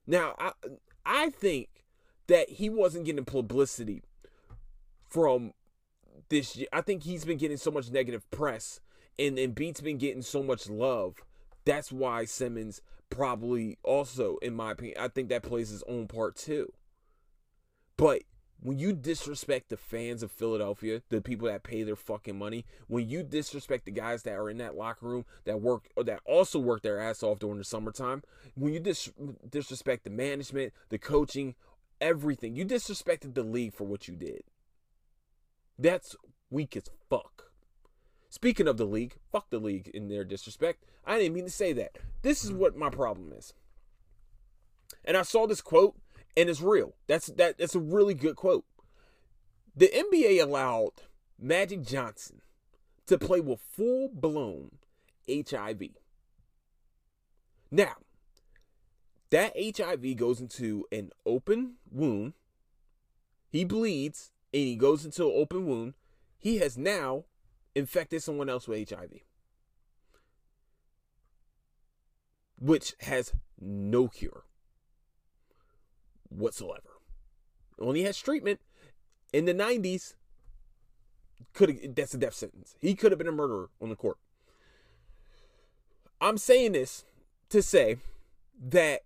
Now, 0.07 0.33
I 0.39 0.53
I 1.09 1.31
think 1.31 1.69
that 2.27 2.49
he 2.49 2.69
wasn't 2.69 3.05
getting 3.05 3.25
publicity 3.25 4.03
from 5.09 5.53
this 6.29 6.55
year. 6.55 6.67
I 6.71 6.81
think 6.81 7.01
he's 7.01 7.25
been 7.25 7.39
getting 7.39 7.57
so 7.57 7.71
much 7.71 7.89
negative 7.89 8.29
press 8.29 8.79
and 9.17 9.39
and 9.39 9.55
Beats 9.55 9.81
been 9.81 9.97
getting 9.97 10.21
so 10.21 10.43
much 10.43 10.69
love. 10.69 11.15
That's 11.65 11.91
why 11.91 12.25
Simmons 12.25 12.81
probably 13.09 13.79
also, 13.83 14.37
in 14.43 14.53
my 14.53 14.71
opinion, 14.71 14.97
I 14.99 15.07
think 15.07 15.29
that 15.29 15.41
plays 15.41 15.69
his 15.69 15.83
own 15.87 16.07
part 16.07 16.35
too. 16.35 16.71
But 17.97 18.21
when 18.61 18.77
you 18.77 18.93
disrespect 18.93 19.69
the 19.69 19.77
fans 19.77 20.21
of 20.21 20.31
Philadelphia, 20.31 21.01
the 21.09 21.21
people 21.21 21.47
that 21.47 21.63
pay 21.63 21.83
their 21.83 21.95
fucking 21.95 22.37
money, 22.37 22.65
when 22.87 23.07
you 23.07 23.23
disrespect 23.23 23.85
the 23.85 23.91
guys 23.91 24.23
that 24.23 24.33
are 24.33 24.49
in 24.49 24.57
that 24.57 24.75
locker 24.75 25.07
room 25.07 25.25
that 25.45 25.61
work 25.61 25.89
or 25.95 26.03
that 26.03 26.19
also 26.25 26.59
work 26.59 26.81
their 26.81 26.99
ass 26.99 27.23
off 27.23 27.39
during 27.39 27.57
the 27.57 27.63
summertime, 27.63 28.21
when 28.55 28.73
you 28.73 28.79
dis- 28.79 29.11
disrespect 29.49 30.03
the 30.03 30.09
management, 30.09 30.73
the 30.89 30.97
coaching, 30.97 31.55
everything, 32.01 32.55
you 32.55 32.65
disrespected 32.65 33.33
the 33.33 33.43
league 33.43 33.73
for 33.73 33.85
what 33.85 34.07
you 34.07 34.15
did. 34.15 34.43
That's 35.77 36.15
weak 36.49 36.75
as 36.75 36.83
fuck. 37.09 37.51
Speaking 38.29 38.67
of 38.67 38.77
the 38.77 38.85
league, 38.85 39.15
fuck 39.31 39.49
the 39.49 39.59
league 39.59 39.89
in 39.93 40.09
their 40.09 40.23
disrespect. 40.23 40.83
I 41.05 41.17
didn't 41.17 41.33
mean 41.33 41.45
to 41.45 41.51
say 41.51 41.73
that. 41.73 41.97
This 42.21 42.43
is 42.43 42.51
what 42.51 42.75
my 42.75 42.89
problem 42.89 43.31
is. 43.31 43.53
And 45.05 45.15
I 45.15 45.21
saw 45.21 45.47
this 45.47 45.61
quote 45.61 45.95
and 46.35 46.49
it's 46.49 46.61
real. 46.61 46.95
That's 47.07 47.27
that 47.27 47.57
that's 47.57 47.75
a 47.75 47.79
really 47.79 48.13
good 48.13 48.35
quote. 48.35 48.65
The 49.75 49.87
NBA 49.87 50.41
allowed 50.41 50.93
Magic 51.39 51.83
Johnson 51.83 52.41
to 53.07 53.17
play 53.17 53.39
with 53.39 53.59
full 53.61 54.09
blown 54.09 54.77
HIV. 55.27 55.81
Now, 57.71 57.95
that 59.29 59.53
HIV 59.55 60.17
goes 60.17 60.39
into 60.39 60.85
an 60.91 61.11
open 61.25 61.75
wound. 61.91 62.33
He 63.49 63.63
bleeds 63.63 64.31
and 64.53 64.63
he 64.63 64.75
goes 64.75 65.05
into 65.05 65.25
an 65.25 65.33
open 65.35 65.65
wound. 65.65 65.93
He 66.37 66.57
has 66.57 66.77
now 66.77 67.25
infected 67.75 68.23
someone 68.23 68.49
else 68.49 68.67
with 68.67 68.89
HIV, 68.89 69.19
which 72.59 72.95
has 73.01 73.33
no 73.59 74.07
cure 74.07 74.45
whatsoever. 76.29 76.99
Only 77.79 78.03
has 78.03 78.17
treatment. 78.17 78.59
In 79.31 79.45
the 79.45 79.53
90s, 79.53 80.15
could 81.53 81.95
that's 81.95 82.13
a 82.13 82.17
death 82.17 82.33
sentence. 82.33 82.75
He 82.79 82.95
could 82.95 83.11
have 83.11 83.19
been 83.19 83.27
a 83.27 83.31
murderer 83.31 83.69
on 83.81 83.89
the 83.89 83.95
court. 83.95 84.17
I'm 86.21 86.37
saying 86.37 86.73
this 86.73 87.05
to 87.49 87.61
say 87.61 87.97
that 88.61 89.01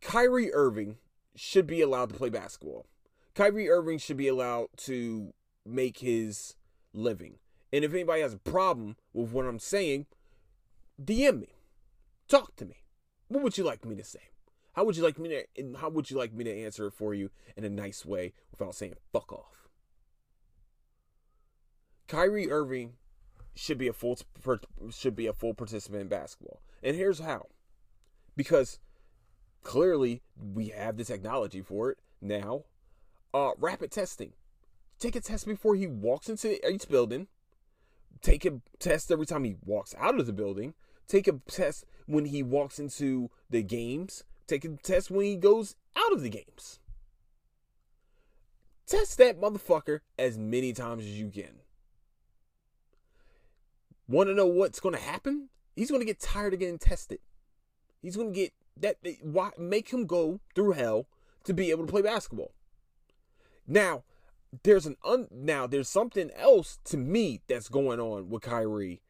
Kyrie 0.00 0.52
Irving 0.52 0.98
should 1.34 1.66
be 1.66 1.80
allowed 1.80 2.10
to 2.10 2.14
play 2.14 2.28
basketball. 2.28 2.86
Kyrie 3.34 3.68
Irving 3.68 3.98
should 3.98 4.16
be 4.16 4.28
allowed 4.28 4.68
to 4.78 5.32
make 5.64 5.98
his 5.98 6.54
living. 6.92 7.38
And 7.72 7.84
if 7.84 7.92
anybody 7.92 8.20
has 8.20 8.34
a 8.34 8.38
problem 8.38 8.96
with 9.12 9.32
what 9.32 9.46
I'm 9.46 9.58
saying, 9.58 10.06
DM 11.02 11.40
me. 11.40 11.48
Talk 12.28 12.54
to 12.56 12.64
me. 12.64 12.82
What 13.28 13.42
would 13.42 13.56
you 13.56 13.64
like 13.64 13.84
me 13.84 13.96
to 13.96 14.04
say? 14.04 14.20
How 14.72 14.84
would 14.84 14.96
you 14.96 15.02
like 15.02 15.18
me 15.18 15.28
to 15.28 15.76
how 15.78 15.90
would 15.90 16.10
you 16.10 16.16
like 16.16 16.32
me 16.32 16.44
to 16.44 16.64
answer 16.64 16.86
it 16.86 16.94
for 16.94 17.14
you 17.14 17.30
in 17.56 17.64
a 17.64 17.70
nice 17.70 18.04
way 18.04 18.32
without 18.50 18.74
saying 18.74 18.94
fuck 19.12 19.32
off? 19.32 19.68
Kyrie 22.08 22.50
Irving 22.50 22.94
should 23.54 23.78
be 23.78 23.88
a 23.88 23.92
full 23.92 24.18
should 24.90 25.16
be 25.16 25.26
a 25.26 25.32
full 25.32 25.54
participant 25.54 26.02
in 26.02 26.08
basketball. 26.08 26.60
And 26.82 26.96
here's 26.96 27.20
how. 27.20 27.46
Because 28.36 28.78
clearly 29.62 30.22
we 30.36 30.68
have 30.68 30.96
the 30.96 31.04
technology 31.04 31.60
for 31.60 31.90
it 31.90 31.98
now. 32.20 32.64
Uh 33.34 33.50
rapid 33.58 33.90
testing. 33.90 34.32
Take 34.98 35.16
a 35.16 35.20
test 35.20 35.46
before 35.46 35.74
he 35.74 35.86
walks 35.86 36.28
into 36.28 36.66
each 36.68 36.88
building 36.88 37.28
take 38.22 38.44
a 38.44 38.60
test 38.78 39.10
every 39.10 39.26
time 39.26 39.44
he 39.44 39.56
walks 39.64 39.94
out 39.98 40.18
of 40.18 40.26
the 40.26 40.32
building. 40.32 40.74
Take 41.06 41.28
a 41.28 41.40
test 41.48 41.84
when 42.06 42.26
he 42.26 42.42
walks 42.42 42.78
into 42.78 43.30
the 43.50 43.62
games. 43.62 44.24
Take 44.52 44.66
a 44.66 44.76
test 44.82 45.10
when 45.10 45.24
he 45.24 45.36
goes 45.36 45.76
out 45.96 46.12
of 46.12 46.20
the 46.20 46.28
games. 46.28 46.78
Test 48.86 49.16
that 49.16 49.40
motherfucker 49.40 50.00
as 50.18 50.36
many 50.36 50.74
times 50.74 51.04
as 51.04 51.18
you 51.18 51.30
can. 51.30 51.60
Want 54.06 54.28
to 54.28 54.34
know 54.34 54.44
what's 54.44 54.78
going 54.78 54.94
to 54.94 55.00
happen? 55.00 55.48
He's 55.74 55.88
going 55.88 56.02
to 56.02 56.06
get 56.06 56.20
tired 56.20 56.52
of 56.52 56.58
getting 56.60 56.76
tested. 56.76 57.20
He's 58.02 58.14
going 58.14 58.34
to 58.34 58.38
get 58.38 58.52
that. 58.78 58.96
Why 59.22 59.52
make 59.56 59.88
him 59.88 60.04
go 60.04 60.38
through 60.54 60.72
hell 60.72 61.06
to 61.44 61.54
be 61.54 61.70
able 61.70 61.86
to 61.86 61.90
play 61.90 62.02
basketball? 62.02 62.52
Now, 63.66 64.04
there's 64.64 64.84
an 64.84 64.96
un 65.02 65.28
now 65.30 65.66
there's 65.66 65.88
something 65.88 66.30
else 66.36 66.78
to 66.84 66.98
me 66.98 67.40
that's 67.48 67.70
going 67.70 68.00
on 68.00 68.28
with 68.28 68.42
Kyrie 68.42 69.00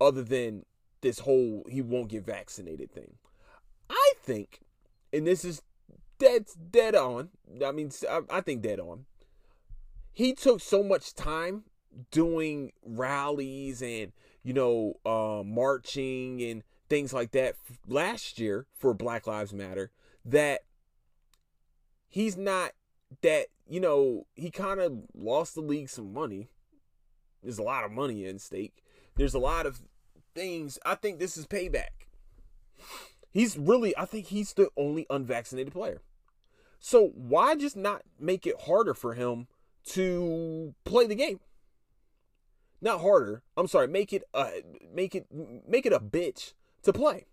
other 0.00 0.22
than 0.22 0.66
this 1.00 1.18
whole 1.18 1.64
he 1.68 1.82
won't 1.82 2.10
get 2.10 2.24
vaccinated 2.24 2.92
thing. 2.92 3.16
I 3.90 4.12
think, 4.22 4.60
and 5.14 5.26
this 5.26 5.44
is 5.44 5.62
dead 6.18 6.46
dead 6.70 6.94
on. 6.94 7.30
I 7.64 7.72
mean, 7.72 7.90
I, 8.10 8.20
I 8.30 8.40
think 8.40 8.62
dead 8.62 8.80
on. 8.80 9.06
He 10.12 10.34
took 10.34 10.60
so 10.60 10.82
much 10.82 11.14
time 11.14 11.64
doing 12.10 12.72
rallies 12.84 13.82
and 13.82 14.12
you 14.42 14.52
know 14.52 14.94
uh, 15.06 15.42
marching 15.44 16.42
and 16.42 16.62
things 16.88 17.12
like 17.12 17.30
that 17.32 17.54
last 17.86 18.38
year 18.38 18.66
for 18.76 18.92
Black 18.92 19.26
Lives 19.26 19.52
Matter 19.52 19.90
that 20.24 20.62
he's 22.08 22.36
not 22.36 22.72
that 23.22 23.46
you 23.68 23.80
know 23.80 24.26
he 24.34 24.50
kind 24.50 24.80
of 24.80 24.92
lost 25.14 25.54
the 25.54 25.60
league 25.60 25.88
some 25.88 26.12
money. 26.12 26.48
There's 27.42 27.58
a 27.58 27.62
lot 27.62 27.84
of 27.84 27.92
money 27.92 28.24
in 28.24 28.38
stake. 28.38 28.82
There's 29.16 29.34
a 29.34 29.38
lot 29.38 29.66
of 29.66 29.82
things. 30.34 30.78
I 30.84 30.94
think 30.94 31.18
this 31.18 31.36
is 31.36 31.46
payback. 31.46 32.08
He's 33.34 33.58
really, 33.58 33.96
I 33.98 34.04
think 34.04 34.28
he's 34.28 34.52
the 34.52 34.68
only 34.76 35.06
unvaccinated 35.10 35.72
player. 35.72 36.00
So 36.78 37.08
why 37.14 37.56
just 37.56 37.76
not 37.76 38.02
make 38.18 38.46
it 38.46 38.62
harder 38.62 38.94
for 38.94 39.14
him 39.14 39.48
to 39.86 40.74
play 40.84 41.08
the 41.08 41.16
game? 41.16 41.40
Not 42.80 43.00
harder. 43.00 43.42
I'm 43.56 43.66
sorry. 43.66 43.88
Make 43.88 44.12
it 44.12 44.22
uh 44.34 44.50
make 44.92 45.14
it 45.14 45.26
make 45.66 45.84
it 45.84 45.92
a 45.92 45.98
bitch 45.98 46.52
to 46.82 46.92
play. 46.92 47.26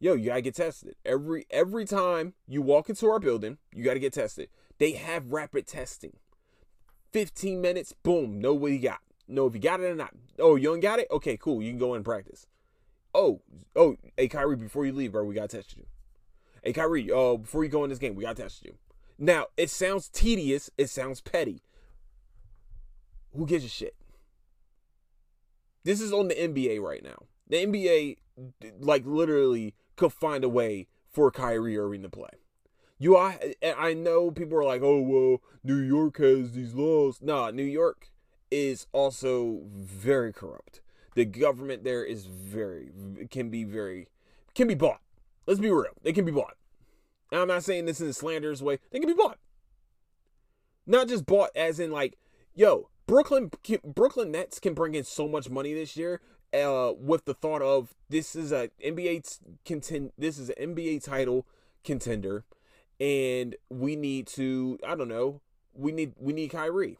Yo, 0.00 0.14
you 0.14 0.30
gotta 0.30 0.40
get 0.40 0.54
tested 0.54 0.96
every 1.04 1.46
every 1.50 1.84
time 1.84 2.32
you 2.48 2.62
walk 2.62 2.88
into 2.88 3.06
our 3.06 3.20
building. 3.20 3.58
You 3.72 3.84
gotta 3.84 3.98
get 3.98 4.14
tested. 4.14 4.48
They 4.78 4.92
have 4.92 5.30
rapid 5.30 5.66
testing. 5.66 6.16
15 7.12 7.60
minutes, 7.60 7.92
boom, 8.02 8.40
know 8.40 8.54
what 8.54 8.72
you 8.72 8.78
got. 8.78 9.00
Know 9.28 9.46
if 9.46 9.54
you 9.54 9.60
got 9.60 9.80
it 9.80 9.84
or 9.84 9.94
not. 9.94 10.14
Oh, 10.38 10.56
you 10.56 10.68
don't 10.68 10.80
got 10.80 11.00
it? 11.00 11.08
Okay, 11.10 11.36
cool. 11.36 11.62
You 11.62 11.70
can 11.70 11.78
go 11.78 11.92
in 11.92 11.96
and 11.96 12.04
practice. 12.04 12.46
Oh, 13.14 13.40
oh, 13.74 13.96
hey 14.16 14.28
Kyrie, 14.28 14.56
before 14.56 14.86
you 14.86 14.92
leave, 14.92 15.12
bro, 15.12 15.24
we 15.24 15.34
gotta 15.34 15.48
test 15.48 15.76
you. 15.76 15.86
Hey 16.62 16.72
Kyrie, 16.72 17.10
uh, 17.10 17.36
before 17.36 17.64
you 17.64 17.70
go 17.70 17.84
in 17.84 17.90
this 17.90 17.98
game, 17.98 18.14
we 18.14 18.22
gotta 18.22 18.42
test 18.42 18.64
you. 18.64 18.74
Now, 19.18 19.46
it 19.56 19.70
sounds 19.70 20.08
tedious, 20.08 20.70
it 20.78 20.88
sounds 20.88 21.20
petty. 21.20 21.62
Who 23.36 23.46
gives 23.46 23.64
a 23.64 23.68
shit? 23.68 23.94
This 25.84 26.00
is 26.00 26.12
on 26.12 26.28
the 26.28 26.34
NBA 26.34 26.80
right 26.80 27.02
now. 27.02 27.24
The 27.48 27.64
NBA, 27.66 28.16
like, 28.80 29.04
literally 29.06 29.74
could 29.96 30.12
find 30.12 30.44
a 30.44 30.48
way 30.48 30.88
for 31.10 31.30
Kyrie 31.30 31.78
Irving 31.78 32.02
to 32.02 32.08
play. 32.08 32.30
You 32.98 33.16
I 33.16 33.54
I 33.62 33.94
know 33.94 34.30
people 34.30 34.58
are 34.58 34.64
like, 34.64 34.82
oh 34.82 35.00
well, 35.00 35.38
New 35.64 35.78
York 35.78 36.18
has 36.18 36.52
these 36.52 36.74
laws. 36.74 37.20
Nah, 37.22 37.50
New 37.50 37.64
York 37.64 38.10
is 38.50 38.86
also 38.92 39.62
very 39.74 40.34
corrupt. 40.34 40.82
The 41.14 41.24
government 41.24 41.84
there 41.84 42.04
is 42.04 42.26
very 42.26 42.90
can 43.30 43.50
be 43.50 43.64
very 43.64 44.08
can 44.54 44.68
be 44.68 44.74
bought. 44.74 45.00
Let's 45.46 45.60
be 45.60 45.70
real. 45.70 45.92
They 46.02 46.12
can 46.12 46.24
be 46.24 46.32
bought. 46.32 46.56
And 47.32 47.40
I'm 47.40 47.48
not 47.48 47.64
saying 47.64 47.86
this 47.86 48.00
in 48.00 48.08
a 48.08 48.12
slanderous 48.12 48.62
way. 48.62 48.78
They 48.90 48.98
can 48.98 49.08
be 49.08 49.14
bought. 49.14 49.38
Not 50.86 51.08
just 51.08 51.26
bought 51.26 51.50
as 51.54 51.78
in 51.78 51.90
like, 51.90 52.18
yo, 52.54 52.88
Brooklyn 53.06 53.50
Brooklyn 53.84 54.30
Nets 54.30 54.60
can 54.60 54.74
bring 54.74 54.94
in 54.94 55.04
so 55.04 55.28
much 55.28 55.50
money 55.50 55.74
this 55.74 55.96
year 55.96 56.20
uh, 56.54 56.92
with 56.98 57.24
the 57.24 57.34
thought 57.34 57.62
of 57.62 57.94
this 58.08 58.34
is 58.34 58.52
a 58.52 58.70
NBA 58.84 59.40
contend 59.64 60.12
this 60.16 60.38
is 60.38 60.50
an 60.50 60.74
NBA 60.74 61.02
title 61.04 61.46
contender 61.84 62.44
and 63.00 63.56
we 63.68 63.96
need 63.96 64.26
to 64.28 64.78
I 64.86 64.94
don't 64.94 65.08
know 65.08 65.40
we 65.74 65.92
need 65.92 66.12
we 66.18 66.32
need 66.32 66.48
Kyrie. 66.48 66.98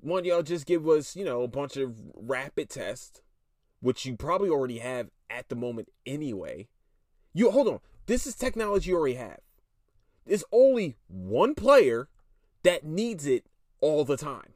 One 0.00 0.24
y'all 0.24 0.42
just 0.42 0.66
give 0.66 0.88
us 0.88 1.16
you 1.16 1.24
know 1.24 1.42
a 1.42 1.48
bunch 1.48 1.76
of 1.76 1.94
rapid 2.14 2.70
tests, 2.70 3.20
which 3.80 4.06
you 4.06 4.16
probably 4.16 4.48
already 4.48 4.78
have 4.78 5.08
at 5.30 5.48
the 5.48 5.56
moment 5.56 5.88
anyway. 6.06 6.68
You 7.32 7.50
hold 7.50 7.68
on, 7.68 7.80
this 8.06 8.26
is 8.26 8.34
technology 8.34 8.90
you 8.90 8.96
already 8.96 9.16
have. 9.16 9.40
There's 10.26 10.44
only 10.52 10.96
one 11.08 11.54
player 11.54 12.08
that 12.62 12.84
needs 12.84 13.26
it 13.26 13.44
all 13.80 14.04
the 14.04 14.16
time. 14.16 14.52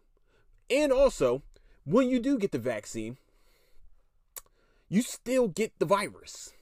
And 0.71 0.93
also, 0.93 1.43
when 1.85 2.09
you 2.09 2.21
do 2.21 2.39
get 2.39 2.53
the 2.53 2.59
vaccine, 2.59 3.17
you 4.89 5.03
still 5.03 5.49
get 5.49 5.79
the 5.79 5.87
virus. 5.87 6.53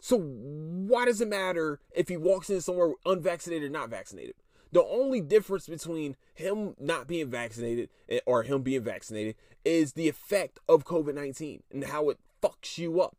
So 0.00 0.18
why 0.18 1.06
does 1.06 1.20
it 1.20 1.28
matter 1.28 1.80
if 1.94 2.08
he 2.08 2.16
walks 2.16 2.50
in 2.50 2.60
somewhere 2.60 2.92
unvaccinated 3.06 3.70
or 3.70 3.72
not 3.72 3.90
vaccinated? 3.90 4.34
The 4.74 4.84
only 4.84 5.20
difference 5.20 5.68
between 5.68 6.16
him 6.34 6.74
not 6.80 7.06
being 7.06 7.30
vaccinated 7.30 7.90
or 8.26 8.42
him 8.42 8.62
being 8.62 8.82
vaccinated 8.82 9.36
is 9.64 9.92
the 9.92 10.08
effect 10.08 10.58
of 10.68 10.84
COVID 10.84 11.14
19 11.14 11.62
and 11.70 11.84
how 11.84 12.08
it 12.08 12.18
fucks 12.42 12.76
you 12.76 13.00
up. 13.00 13.16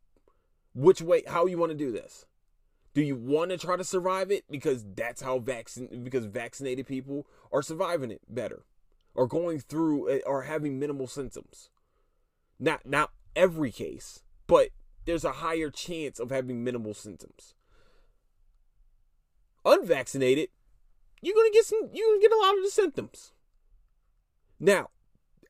Which 0.74 1.00
way, 1.00 1.22
how 1.26 1.46
you 1.46 1.56
want 1.56 1.72
to 1.72 1.78
do 1.78 1.90
this? 1.90 2.26
Do 2.92 3.00
you 3.00 3.16
want 3.16 3.52
to 3.52 3.56
try 3.56 3.78
to 3.78 3.84
survive 3.84 4.30
it 4.30 4.44
because 4.50 4.84
that's 4.94 5.22
how 5.22 5.38
vaccine 5.38 6.02
because 6.04 6.26
vaccinated 6.26 6.86
people 6.86 7.26
are 7.50 7.62
surviving 7.62 8.10
it 8.10 8.20
better 8.28 8.66
or 9.14 9.26
going 9.26 9.58
through 9.58 10.10
eh, 10.10 10.20
or 10.26 10.42
having 10.42 10.78
minimal 10.78 11.06
symptoms? 11.06 11.70
Not 12.60 12.84
not 12.84 13.12
every 13.34 13.72
case, 13.72 14.22
but 14.46 14.68
there's 15.06 15.24
a 15.24 15.32
higher 15.32 15.70
chance 15.70 16.20
of 16.20 16.30
having 16.30 16.62
minimal 16.62 16.92
symptoms. 16.92 17.54
Unvaccinated, 19.64 20.50
you're 21.26 21.34
gonna 21.34 21.50
get 21.50 21.64
some 21.64 21.90
you're 21.92 22.08
gonna 22.08 22.20
get 22.20 22.32
a 22.32 22.38
lot 22.38 22.56
of 22.56 22.62
the 22.62 22.70
symptoms. 22.70 23.32
Now, 24.60 24.90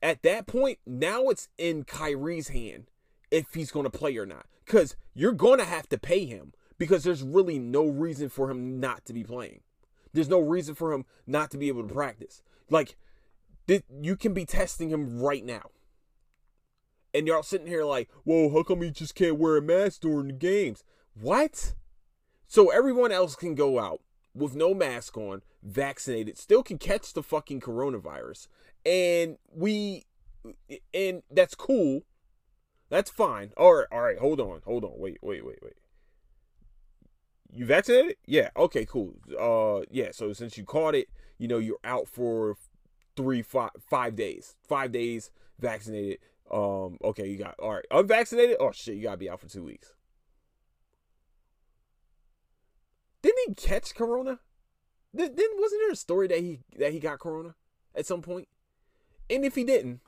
at 0.01 0.23
that 0.23 0.47
point, 0.47 0.79
now 0.87 1.29
it's 1.29 1.49
in 1.57 1.83
Kyrie's 1.83 2.47
hand 2.47 2.89
if 3.29 3.53
he's 3.53 3.69
gonna 3.69 3.91
play 3.91 4.17
or 4.17 4.25
not. 4.25 4.47
Because 4.65 4.97
you're 5.13 5.33
gonna 5.33 5.65
have 5.65 5.87
to 5.89 5.99
pay 5.99 6.25
him 6.25 6.53
because 6.79 7.03
there's 7.03 7.21
really 7.21 7.59
no 7.59 7.85
reason 7.85 8.27
for 8.27 8.49
him 8.49 8.79
not 8.79 9.05
to 9.05 9.13
be 9.13 9.23
playing. 9.23 9.61
There's 10.13 10.29
no 10.29 10.39
reason 10.39 10.73
for 10.73 10.93
him 10.93 11.05
not 11.27 11.51
to 11.51 11.57
be 11.59 11.67
able 11.67 11.87
to 11.87 11.93
practice. 11.93 12.41
Like, 12.71 12.97
you 14.01 14.15
can 14.15 14.33
be 14.33 14.45
testing 14.45 14.89
him 14.89 15.19
right 15.19 15.45
now. 15.45 15.69
And 17.13 17.27
you're 17.27 17.35
all 17.35 17.43
sitting 17.43 17.67
here 17.67 17.85
like, 17.85 18.09
whoa, 18.23 18.49
how 18.49 18.63
come 18.63 18.81
he 18.81 18.89
just 18.89 19.13
can't 19.15 19.37
wear 19.37 19.57
a 19.57 19.61
mask 19.61 20.01
during 20.01 20.27
the 20.27 20.33
games? 20.33 20.83
What? 21.13 21.75
So 22.47 22.69
everyone 22.69 23.11
else 23.11 23.35
can 23.35 23.55
go 23.55 23.79
out 23.79 24.01
with 24.37 24.55
no 24.55 24.73
mask 24.73 25.17
on, 25.17 25.41
vaccinated, 25.63 26.37
still 26.37 26.63
can 26.63 26.77
catch 26.77 27.13
the 27.13 27.23
fucking 27.23 27.61
coronavirus. 27.61 28.47
And 28.85 29.37
we, 29.51 30.05
and 30.93 31.23
that's 31.31 31.55
cool. 31.55 32.01
That's 32.89 33.09
fine. 33.09 33.51
All 33.57 33.75
right, 33.75 33.87
all 33.91 34.01
right, 34.01 34.17
hold 34.17 34.39
on, 34.39 34.61
hold 34.63 34.85
on, 34.85 34.93
wait, 34.95 35.17
wait, 35.21 35.45
wait, 35.45 35.59
wait. 35.61 35.73
You 37.53 37.65
vaccinated? 37.65 38.17
Yeah. 38.25 38.49
Okay. 38.57 38.85
Cool. 38.85 39.15
Uh. 39.39 39.85
Yeah. 39.89 40.09
So 40.11 40.33
since 40.33 40.57
you 40.57 40.63
caught 40.63 40.95
it, 40.95 41.07
you 41.37 41.47
know 41.47 41.57
you're 41.57 41.79
out 41.83 42.07
for 42.07 42.55
three, 43.15 43.41
five, 43.41 43.71
five 43.79 44.15
days. 44.15 44.55
Five 44.67 44.91
days 44.91 45.31
vaccinated. 45.59 46.19
Um. 46.51 46.97
Okay. 47.03 47.27
You 47.27 47.37
got 47.37 47.55
all 47.59 47.73
right. 47.75 47.85
Unvaccinated? 47.89 48.57
Oh 48.59 48.71
shit! 48.71 48.95
You 48.95 49.03
gotta 49.03 49.17
be 49.17 49.29
out 49.29 49.39
for 49.39 49.47
two 49.47 49.63
weeks. 49.63 49.93
Didn't 53.27 53.59
he 53.59 53.67
catch 53.67 53.93
corona? 53.93 54.39
Then 55.13 55.35
wasn't 55.35 55.81
there 55.81 55.91
a 55.91 55.97
story 55.97 56.27
that 56.29 56.39
he 56.39 56.61
that 56.77 56.93
he 56.93 56.99
got 57.01 57.19
corona 57.19 57.55
at 57.93 58.05
some 58.05 58.21
point? 58.21 58.47
And 59.29 59.43
if 59.43 59.55
he 59.55 59.65
didn't, 59.65 59.99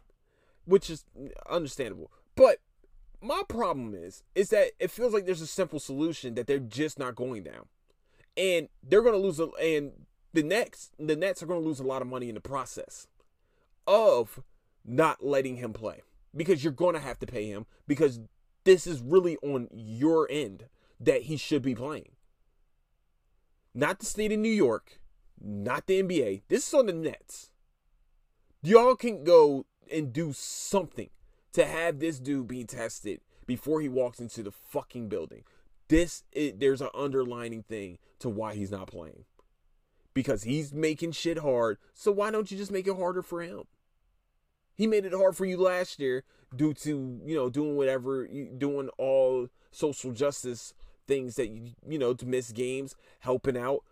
which 0.63 0.89
is 0.89 1.03
understandable, 1.49 2.13
but 2.38 2.59
my 3.21 3.41
problem 3.49 3.93
is 3.93 4.23
is 4.35 4.51
that 4.51 4.71
it 4.79 4.89
feels 4.89 5.13
like 5.13 5.25
there's 5.25 5.41
a 5.41 5.47
simple 5.47 5.81
solution 5.81 6.35
that 6.35 6.47
they're 6.47 6.59
just 6.59 6.97
not 6.97 7.15
going 7.15 7.43
down, 7.43 7.65
and 8.38 8.69
they're 8.81 9.01
gonna 9.01 9.17
lose. 9.17 9.41
A, 9.41 9.49
and 9.59 9.91
the 10.31 10.43
next 10.43 10.93
the 10.97 11.17
Nets 11.17 11.43
are 11.43 11.45
gonna 11.45 11.59
lose 11.59 11.81
a 11.81 11.88
lot 11.88 12.01
of 12.01 12.07
money 12.07 12.29
in 12.29 12.35
the 12.35 12.41
process 12.41 13.05
of 13.85 14.41
not 14.85 15.25
letting 15.25 15.57
him 15.57 15.73
play 15.73 16.03
because 16.33 16.63
you're 16.63 16.71
gonna 16.71 17.00
have 17.00 17.20
to 17.20 17.25
pay 17.25 17.48
him 17.48 17.65
because 17.85 18.22
this 18.63 18.87
is 18.87 19.01
really 19.01 19.35
on 19.44 19.67
your 19.74 20.25
end 20.31 20.67
that 21.01 21.24
he 21.24 21.35
should 21.35 21.61
be 21.61 21.75
playing 21.75 22.11
not 23.74 24.00
the 24.00 24.05
state 24.05 24.32
of 24.32 24.40
New 24.40 24.50
York, 24.51 25.00
not 25.42 25.88
the 25.88 26.01
NBA. 26.01 26.44
This 26.48 26.68
is 26.68 26.74
on 26.74 26.88
the 26.88 26.94
Nets. 26.94 27.51
Y'all 28.62 28.96
can 28.96 29.24
go 29.24 29.66
and 29.92 30.12
do 30.12 30.34
something 30.34 31.10
to 31.53 31.66
have 31.66 32.00
this 32.00 32.20
dude 32.20 32.48
be 32.48 32.64
tested 32.64 33.22
before 33.46 33.82
he 33.82 33.90
walks 33.90 34.20
into 34.20 34.44
the 34.44 34.51
fucking 34.51 35.10
building. 35.10 35.44
This 35.88 36.24
there's 36.34 36.82
an 36.82 36.90
underlining 36.94 37.64
thing 37.64 37.98
to 38.20 38.29
why 38.29 38.53
he's 38.53 38.72
not 38.72 38.88
playing. 38.88 39.25
Because 40.14 40.44
he's 40.44 40.74
making 40.74 41.14
shit 41.14 41.40
hard. 41.40 41.77
So 41.94 42.12
why 42.12 42.32
don't 42.32 42.51
you 42.51 42.58
just 42.58 42.72
make 42.72 42.88
it 42.88 42.96
harder 42.96 43.22
for 43.22 43.42
him? 43.42 43.64
He 44.75 44.88
made 44.88 45.05
it 45.05 45.14
hard 45.14 45.36
for 45.36 45.46
you 45.46 45.58
last 45.58 46.00
year 46.00 46.24
due 46.55 46.74
to, 46.74 47.22
you 47.25 47.36
know, 47.36 47.50
doing 47.50 47.75
whatever, 47.75 48.27
doing 48.27 48.90
all 48.98 49.48
social 49.72 50.12
justice 50.12 50.74
things 51.09 51.35
that 51.35 51.50
you 51.50 51.72
you 51.85 52.00
know 52.00 52.13
to 52.13 52.25
miss 52.25 52.53
games, 52.53 52.95
helping 53.19 53.57
out, 53.57 53.83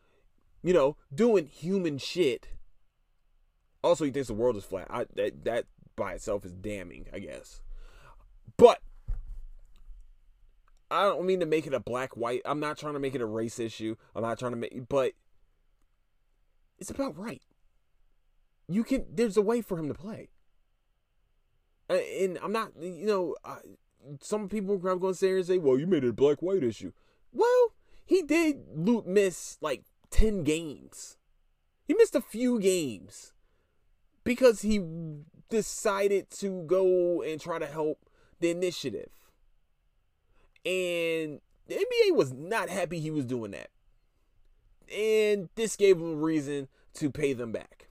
you 0.63 0.73
know, 0.73 0.95
doing 1.13 1.47
human 1.47 1.97
shit. 1.97 2.47
Also, 3.83 4.05
he 4.05 4.11
thinks 4.11 4.27
the 4.29 4.33
world 4.33 4.55
is 4.55 4.63
flat. 4.63 4.87
I, 4.89 5.05
that 5.15 5.43
that 5.43 5.65
by 5.97 6.13
itself 6.13 6.45
is 6.45 6.53
damning, 6.53 7.07
I 7.11 7.19
guess. 7.19 7.61
But 8.55 8.79
I 10.89 11.03
don't 11.03 11.25
mean 11.25 11.41
to 11.41 11.45
make 11.45 11.67
it 11.67 11.73
a 11.73 11.79
black 11.79 12.15
white. 12.15 12.41
I'm 12.45 12.61
not 12.61 12.77
trying 12.77 12.93
to 12.93 12.99
make 12.99 13.15
it 13.15 13.21
a 13.21 13.25
race 13.25 13.59
issue. 13.59 13.97
I'm 14.15 14.21
not 14.21 14.39
trying 14.39 14.51
to 14.51 14.57
make, 14.57 14.87
but 14.87 15.11
it's 16.79 16.91
about 16.91 17.17
right. 17.17 17.41
You 18.69 18.83
can. 18.83 19.05
There's 19.11 19.37
a 19.37 19.41
way 19.41 19.61
for 19.61 19.77
him 19.77 19.87
to 19.87 19.93
play. 19.93 20.29
And 21.89 22.37
I'm 22.43 22.51
not, 22.51 22.71
you 22.81 23.05
know, 23.05 23.35
some 24.21 24.49
people 24.49 24.75
are 24.75 24.95
going 24.95 25.13
to 25.13 25.35
and 25.35 25.45
say, 25.45 25.57
"Well, 25.57 25.79
you 25.79 25.87
made 25.87 26.03
it 26.03 26.09
a 26.09 26.13
black 26.13 26.41
white 26.41 26.63
issue." 26.63 26.91
Well, 27.37 27.73
he 28.03 28.23
did 28.23 28.65
miss 29.05 29.59
like 29.61 29.83
10 30.09 30.43
games. 30.43 31.17
He 31.85 31.93
missed 31.93 32.15
a 32.15 32.21
few 32.21 32.59
games 32.59 33.33
because 34.23 34.63
he 34.63 34.81
decided 35.49 36.31
to 36.31 36.63
go 36.63 37.21
and 37.21 37.39
try 37.39 37.59
to 37.59 37.67
help 37.67 38.09
the 38.39 38.49
initiative. 38.49 39.11
And 40.65 41.39
the 41.67 41.75
NBA 41.75 42.15
was 42.15 42.33
not 42.33 42.69
happy 42.69 42.99
he 42.99 43.11
was 43.11 43.25
doing 43.25 43.51
that. 43.51 43.69
And 44.91 45.49
this 45.53 45.75
gave 45.75 45.97
him 45.97 46.13
a 46.13 46.15
reason 46.15 46.69
to 46.95 47.11
pay 47.11 47.33
them 47.33 47.51
back. 47.51 47.89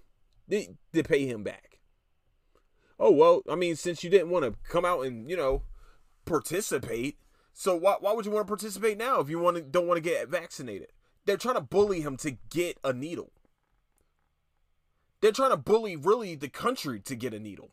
To 0.50 1.02
pay 1.04 1.24
him 1.24 1.44
back. 1.44 1.78
Oh, 2.98 3.12
well, 3.12 3.42
I 3.48 3.54
mean, 3.54 3.76
since 3.76 4.02
you 4.02 4.10
didn't 4.10 4.30
want 4.30 4.44
to 4.44 4.54
come 4.68 4.84
out 4.84 5.02
and, 5.02 5.30
you 5.30 5.36
know, 5.36 5.62
participate, 6.24 7.18
so 7.58 7.74
why, 7.74 7.96
why 7.98 8.12
would 8.12 8.26
you 8.26 8.30
want 8.30 8.46
to 8.46 8.50
participate 8.50 8.98
now 8.98 9.18
if 9.20 9.30
you 9.30 9.38
want 9.38 9.56
to 9.56 9.62
don't 9.62 9.86
want 9.86 9.96
to 9.96 10.02
get 10.02 10.28
vaccinated? 10.28 10.88
They're 11.24 11.38
trying 11.38 11.54
to 11.54 11.62
bully 11.62 12.02
him 12.02 12.18
to 12.18 12.32
get 12.50 12.78
a 12.84 12.92
needle. 12.92 13.32
They're 15.22 15.32
trying 15.32 15.52
to 15.52 15.56
bully 15.56 15.96
really 15.96 16.34
the 16.34 16.50
country 16.50 17.00
to 17.00 17.16
get 17.16 17.32
a 17.32 17.38
needle. 17.38 17.70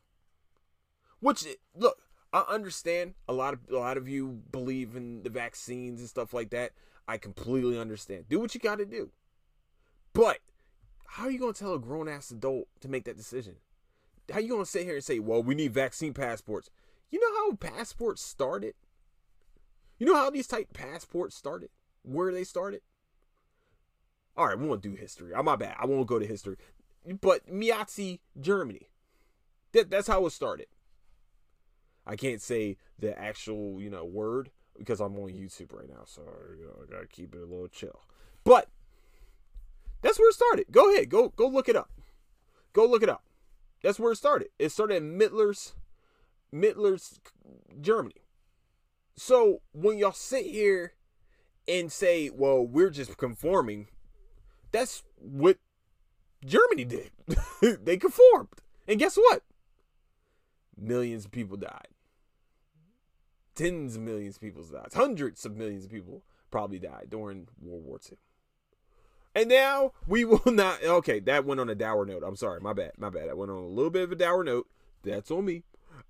Which 1.19 1.45
look, 1.75 1.97
I 2.31 2.45
understand 2.47 3.15
a 3.27 3.33
lot 3.33 3.55
of 3.55 3.59
a 3.69 3.75
lot 3.75 3.97
of 3.97 4.07
you 4.07 4.43
believe 4.49 4.95
in 4.95 5.21
the 5.23 5.29
vaccines 5.29 5.99
and 5.99 6.07
stuff 6.07 6.33
like 6.33 6.51
that. 6.51 6.71
I 7.05 7.17
completely 7.17 7.77
understand. 7.77 8.29
Do 8.29 8.39
what 8.39 8.55
you 8.55 8.61
got 8.61 8.77
to 8.77 8.85
do. 8.85 9.11
But 10.13 10.37
how 11.07 11.25
are 11.25 11.31
you 11.31 11.39
going 11.39 11.53
to 11.53 11.59
tell 11.59 11.73
a 11.73 11.79
grown 11.79 12.07
ass 12.07 12.31
adult 12.31 12.69
to 12.79 12.87
make 12.87 13.03
that 13.03 13.17
decision? 13.17 13.57
How 14.31 14.37
are 14.37 14.41
you 14.41 14.47
going 14.47 14.63
to 14.63 14.71
sit 14.71 14.85
here 14.85 14.95
and 14.95 15.03
say, 15.03 15.19
"Well, 15.19 15.43
we 15.43 15.55
need 15.55 15.73
vaccine 15.73 16.13
passports"? 16.13 16.69
You 17.11 17.19
know 17.19 17.35
how 17.35 17.55
passports 17.57 18.21
started? 18.21 18.75
You 20.03 20.11
know 20.11 20.17
how 20.17 20.29
these 20.29 20.47
type 20.47 20.73
passports 20.73 21.33
started? 21.33 21.69
Where 22.01 22.33
they 22.33 22.43
started? 22.43 22.81
All 24.35 24.45
right, 24.45 24.59
we 24.59 24.67
won't 24.67 24.81
do 24.81 24.95
history. 24.95 25.33
I'm 25.33 25.45
my 25.45 25.55
bad. 25.55 25.77
I 25.79 25.85
won't 25.85 26.07
go 26.07 26.19
to 26.19 26.27
history. 26.27 26.57
But 27.21 27.49
Nazi 27.49 28.19
Germany. 28.37 28.89
That, 29.71 29.89
that's 29.89 30.09
how 30.09 30.25
it 30.25 30.31
started. 30.31 30.67
I 32.05 32.17
can't 32.17 32.41
say 32.41 32.75
the 32.99 33.17
actual, 33.17 33.79
you 33.79 33.89
know, 33.89 34.03
word 34.03 34.51
because 34.77 34.99
I'm 34.99 35.17
on 35.17 35.29
YouTube 35.29 35.71
right 35.71 35.87
now, 35.87 36.03
so 36.03 36.21
you 36.59 36.65
know, 36.65 36.83
I 36.83 36.91
gotta 36.91 37.07
keep 37.07 37.33
it 37.33 37.41
a 37.41 37.45
little 37.45 37.69
chill. 37.69 38.01
But 38.43 38.67
that's 40.01 40.19
where 40.19 40.27
it 40.27 40.35
started. 40.35 40.65
Go 40.69 40.91
ahead, 40.91 41.07
go 41.07 41.29
go 41.29 41.47
look 41.47 41.69
it 41.69 41.77
up. 41.77 41.89
Go 42.73 42.85
look 42.85 43.03
it 43.03 43.09
up. 43.09 43.23
That's 43.81 44.01
where 44.01 44.11
it 44.11 44.17
started. 44.17 44.49
It 44.59 44.73
started 44.73 44.97
in 44.97 45.17
Mittler's 45.17 45.75
Mittler's 46.51 47.21
Germany. 47.79 48.22
So 49.15 49.62
when 49.71 49.97
y'all 49.97 50.12
sit 50.12 50.45
here 50.45 50.93
and 51.67 51.91
say, 51.91 52.30
well, 52.30 52.65
we're 52.65 52.89
just 52.89 53.17
conforming, 53.17 53.88
that's 54.71 55.04
what 55.17 55.58
Germany 56.45 56.86
did. 56.86 57.12
they 57.84 57.97
conformed. 57.97 58.49
And 58.88 58.99
guess 58.99 59.15
what? 59.15 59.43
Millions 60.78 61.26
of 61.26 61.32
people 61.32 61.58
died. 61.58 61.88
Tens 63.56 63.95
of 63.95 64.02
millions 64.02 64.36
of 64.36 64.41
people 64.41 64.63
died. 64.63 64.89
Hundreds 64.93 65.45
of 65.45 65.56
millions 65.56 65.86
of 65.86 65.91
people 65.91 66.23
probably 66.49 66.80
died 66.80 67.08
during 67.10 67.47
World 67.62 67.86
War 67.86 67.99
II. 68.12 68.17
And 69.36 69.49
now 69.49 69.93
we 70.08 70.26
will 70.26 70.41
not. 70.52 70.84
Okay, 70.84 71.19
that 71.21 71.45
went 71.45 71.60
on 71.60 71.69
a 71.69 71.76
dour 71.76 72.06
note. 72.06 72.23
I'm 72.26 72.36
sorry, 72.36 72.60
my 72.60 72.73
bad, 72.73 72.93
my 72.97 73.10
bad. 73.10 73.30
I 73.30 73.34
went 73.34 73.52
on 73.52 73.58
a 73.58 73.67
little 73.67 73.91
bit 73.91 74.04
of 74.04 74.12
a 74.12 74.15
dour 74.15 74.43
note. 74.43 74.67
That's 75.04 75.32
on 75.32 75.45
me. 75.45 75.63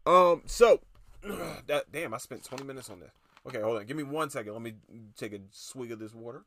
Um, 0.06 0.44
so 0.46 0.82
that 1.67 1.91
damn, 1.91 2.13
I 2.13 2.17
spent 2.17 2.43
20 2.43 2.63
minutes 2.63 2.89
on 2.89 2.99
this. 2.99 3.12
Okay, 3.47 3.62
hold 3.62 3.77
on. 3.77 3.86
Give 3.86 3.97
me 3.97 4.03
one 4.03 4.29
second. 4.29 4.53
Let 4.53 4.62
me 4.62 4.73
take 5.17 5.33
a 5.33 5.39
swig 5.51 5.91
of 5.91 5.99
this 5.99 6.13
water. 6.13 6.43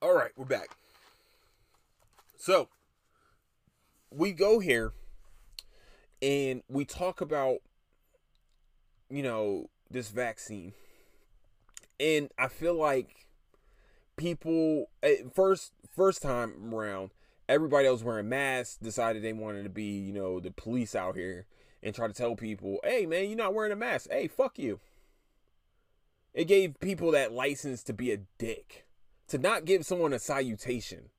All 0.00 0.14
right, 0.14 0.30
we're 0.36 0.44
back. 0.44 0.68
So 2.36 2.68
we 4.10 4.32
go 4.32 4.58
here 4.58 4.92
and 6.22 6.62
we 6.68 6.84
talk 6.84 7.20
about 7.20 7.58
you 9.10 9.22
know 9.22 9.68
this 9.90 10.08
vaccine 10.10 10.72
and 12.00 12.30
i 12.38 12.48
feel 12.48 12.74
like 12.74 13.26
people 14.16 14.86
eh, 15.02 15.16
first 15.34 15.72
first 15.94 16.22
time 16.22 16.72
around 16.74 17.10
everybody 17.48 17.86
else 17.86 18.02
wearing 18.02 18.28
masks 18.28 18.76
decided 18.76 19.22
they 19.22 19.32
wanted 19.32 19.62
to 19.62 19.70
be 19.70 19.98
you 19.98 20.12
know 20.12 20.40
the 20.40 20.50
police 20.50 20.94
out 20.94 21.16
here 21.16 21.46
and 21.82 21.94
try 21.94 22.06
to 22.06 22.12
tell 22.12 22.36
people 22.36 22.78
hey 22.84 23.06
man 23.06 23.28
you're 23.28 23.36
not 23.36 23.54
wearing 23.54 23.72
a 23.72 23.76
mask. 23.76 24.08
Hey 24.10 24.28
fuck 24.28 24.58
you. 24.58 24.80
It 26.34 26.44
gave 26.44 26.78
people 26.80 27.10
that 27.12 27.32
license 27.32 27.82
to 27.84 27.92
be 27.92 28.12
a 28.12 28.20
dick 28.38 28.86
to 29.28 29.38
not 29.38 29.64
give 29.64 29.84
someone 29.84 30.12
a 30.12 30.18
salutation 30.18 31.10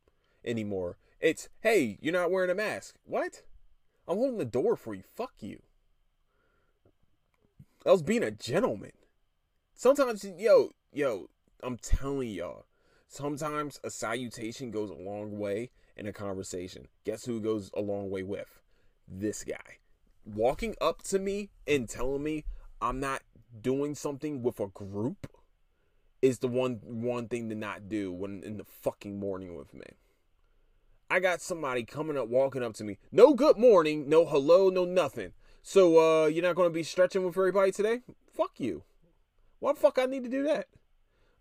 anymore. 0.46 0.98
It's 1.20 1.50
hey 1.62 1.98
you're 2.02 2.13
not 2.13 2.32
wearing 2.32 2.52
a 2.52 2.56
mask. 2.56 2.96
What? 3.06 3.44
I'm 4.08 4.18
holding 4.18 4.39
the 4.39 4.46
door 4.46 4.76
for 4.76 4.96
you. 4.96 5.04
Fuck 5.15 5.34
you. 5.39 5.62
I 7.86 7.92
was 7.92 8.02
being 8.02 8.24
a 8.24 8.32
gentleman. 8.32 8.92
Sometimes, 9.74 10.26
yo, 10.38 10.72
yo, 10.92 11.30
I'm 11.63 11.78
telling 11.78 12.30
y'all, 12.30 12.65
sometimes 13.08 13.80
a 13.84 13.89
salutation 13.89 14.72
goes 14.72 14.89
a 14.89 14.96
long 14.96 15.38
way 15.38 15.70
in 15.99 16.07
a 16.07 16.13
conversation. 16.13 16.88
Guess 17.05 17.25
who 17.25 17.39
goes 17.41 17.71
a 17.75 17.81
long 17.81 18.09
way 18.09 18.23
with? 18.23 18.62
This 19.07 19.43
guy. 19.43 19.77
Walking 20.25 20.75
up 20.79 21.01
to 21.03 21.19
me 21.19 21.49
and 21.67 21.89
telling 21.89 22.23
me 22.23 22.45
I'm 22.81 22.99
not 22.99 23.21
doing 23.62 23.95
something 23.95 24.41
with 24.41 24.59
a 24.59 24.67
group 24.67 25.27
is 26.21 26.39
the 26.39 26.47
one 26.47 26.79
one 26.83 27.27
thing 27.27 27.49
to 27.49 27.55
not 27.55 27.89
do 27.89 28.12
when 28.12 28.43
in 28.43 28.57
the 28.57 28.63
fucking 28.63 29.19
morning 29.19 29.55
with 29.55 29.73
me. 29.73 29.85
I 31.09 31.19
got 31.19 31.41
somebody 31.41 31.83
coming 31.83 32.17
up 32.17 32.27
walking 32.27 32.63
up 32.63 32.73
to 32.75 32.83
me. 32.83 32.97
No 33.12 33.33
good 33.33 33.57
morning, 33.57 34.07
no 34.07 34.25
hello, 34.25 34.69
no 34.69 34.85
nothing. 34.85 35.31
So 35.63 35.97
uh, 36.23 36.27
you're 36.27 36.43
not 36.43 36.55
to 36.55 36.69
be 36.69 36.83
stretching 36.83 37.25
with 37.25 37.38
everybody 37.38 37.71
today? 37.71 38.01
Fuck 38.31 38.59
you. 38.59 38.83
Why 39.59 39.73
the 39.73 39.79
fuck 39.79 39.97
I 39.97 40.05
need 40.05 40.23
to 40.23 40.29
do 40.29 40.43
that? 40.43 40.67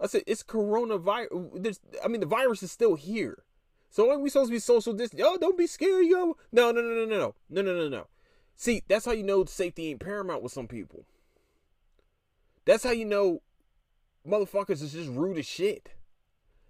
I 0.01 0.07
said 0.07 0.23
it's 0.27 0.43
coronavirus. 0.43 1.79
I 2.05 2.09
mean, 2.09 2.21
the 2.21 2.27
virus 2.27 2.63
is 2.63 2.73
still 2.73 2.95
here. 2.95 3.45
So 3.91 4.11
are 4.11 4.19
we 4.19 4.29
supposed 4.29 4.51
to 4.51 4.55
be 4.55 4.59
social 4.59 4.93
distance? 4.93 5.21
Yo, 5.21 5.37
don't 5.37 5.57
be 5.57 5.67
scared, 5.67 6.07
yo. 6.07 6.37
No, 6.53 6.71
no, 6.71 6.81
no, 6.81 7.05
no, 7.05 7.07
no, 7.07 7.35
no, 7.49 7.63
no, 7.63 7.75
no, 7.75 7.89
no. 7.89 8.07
See, 8.57 8.83
that's 8.89 9.05
how 9.05 9.13
you 9.13 9.23
know 9.23 9.45
safety 9.45 9.91
ain't 9.91 10.01
paramount 10.01 10.43
with 10.43 10.53
some 10.53 10.67
people. 10.67 11.05
That's 12.65 12.85
how 12.85 12.91
you 12.91 13.05
know 13.05 13.41
motherfuckers 14.27 14.83
is 14.83 14.93
just 14.93 15.11
rude 15.11 15.39
as 15.39 15.47
shit. 15.47 15.91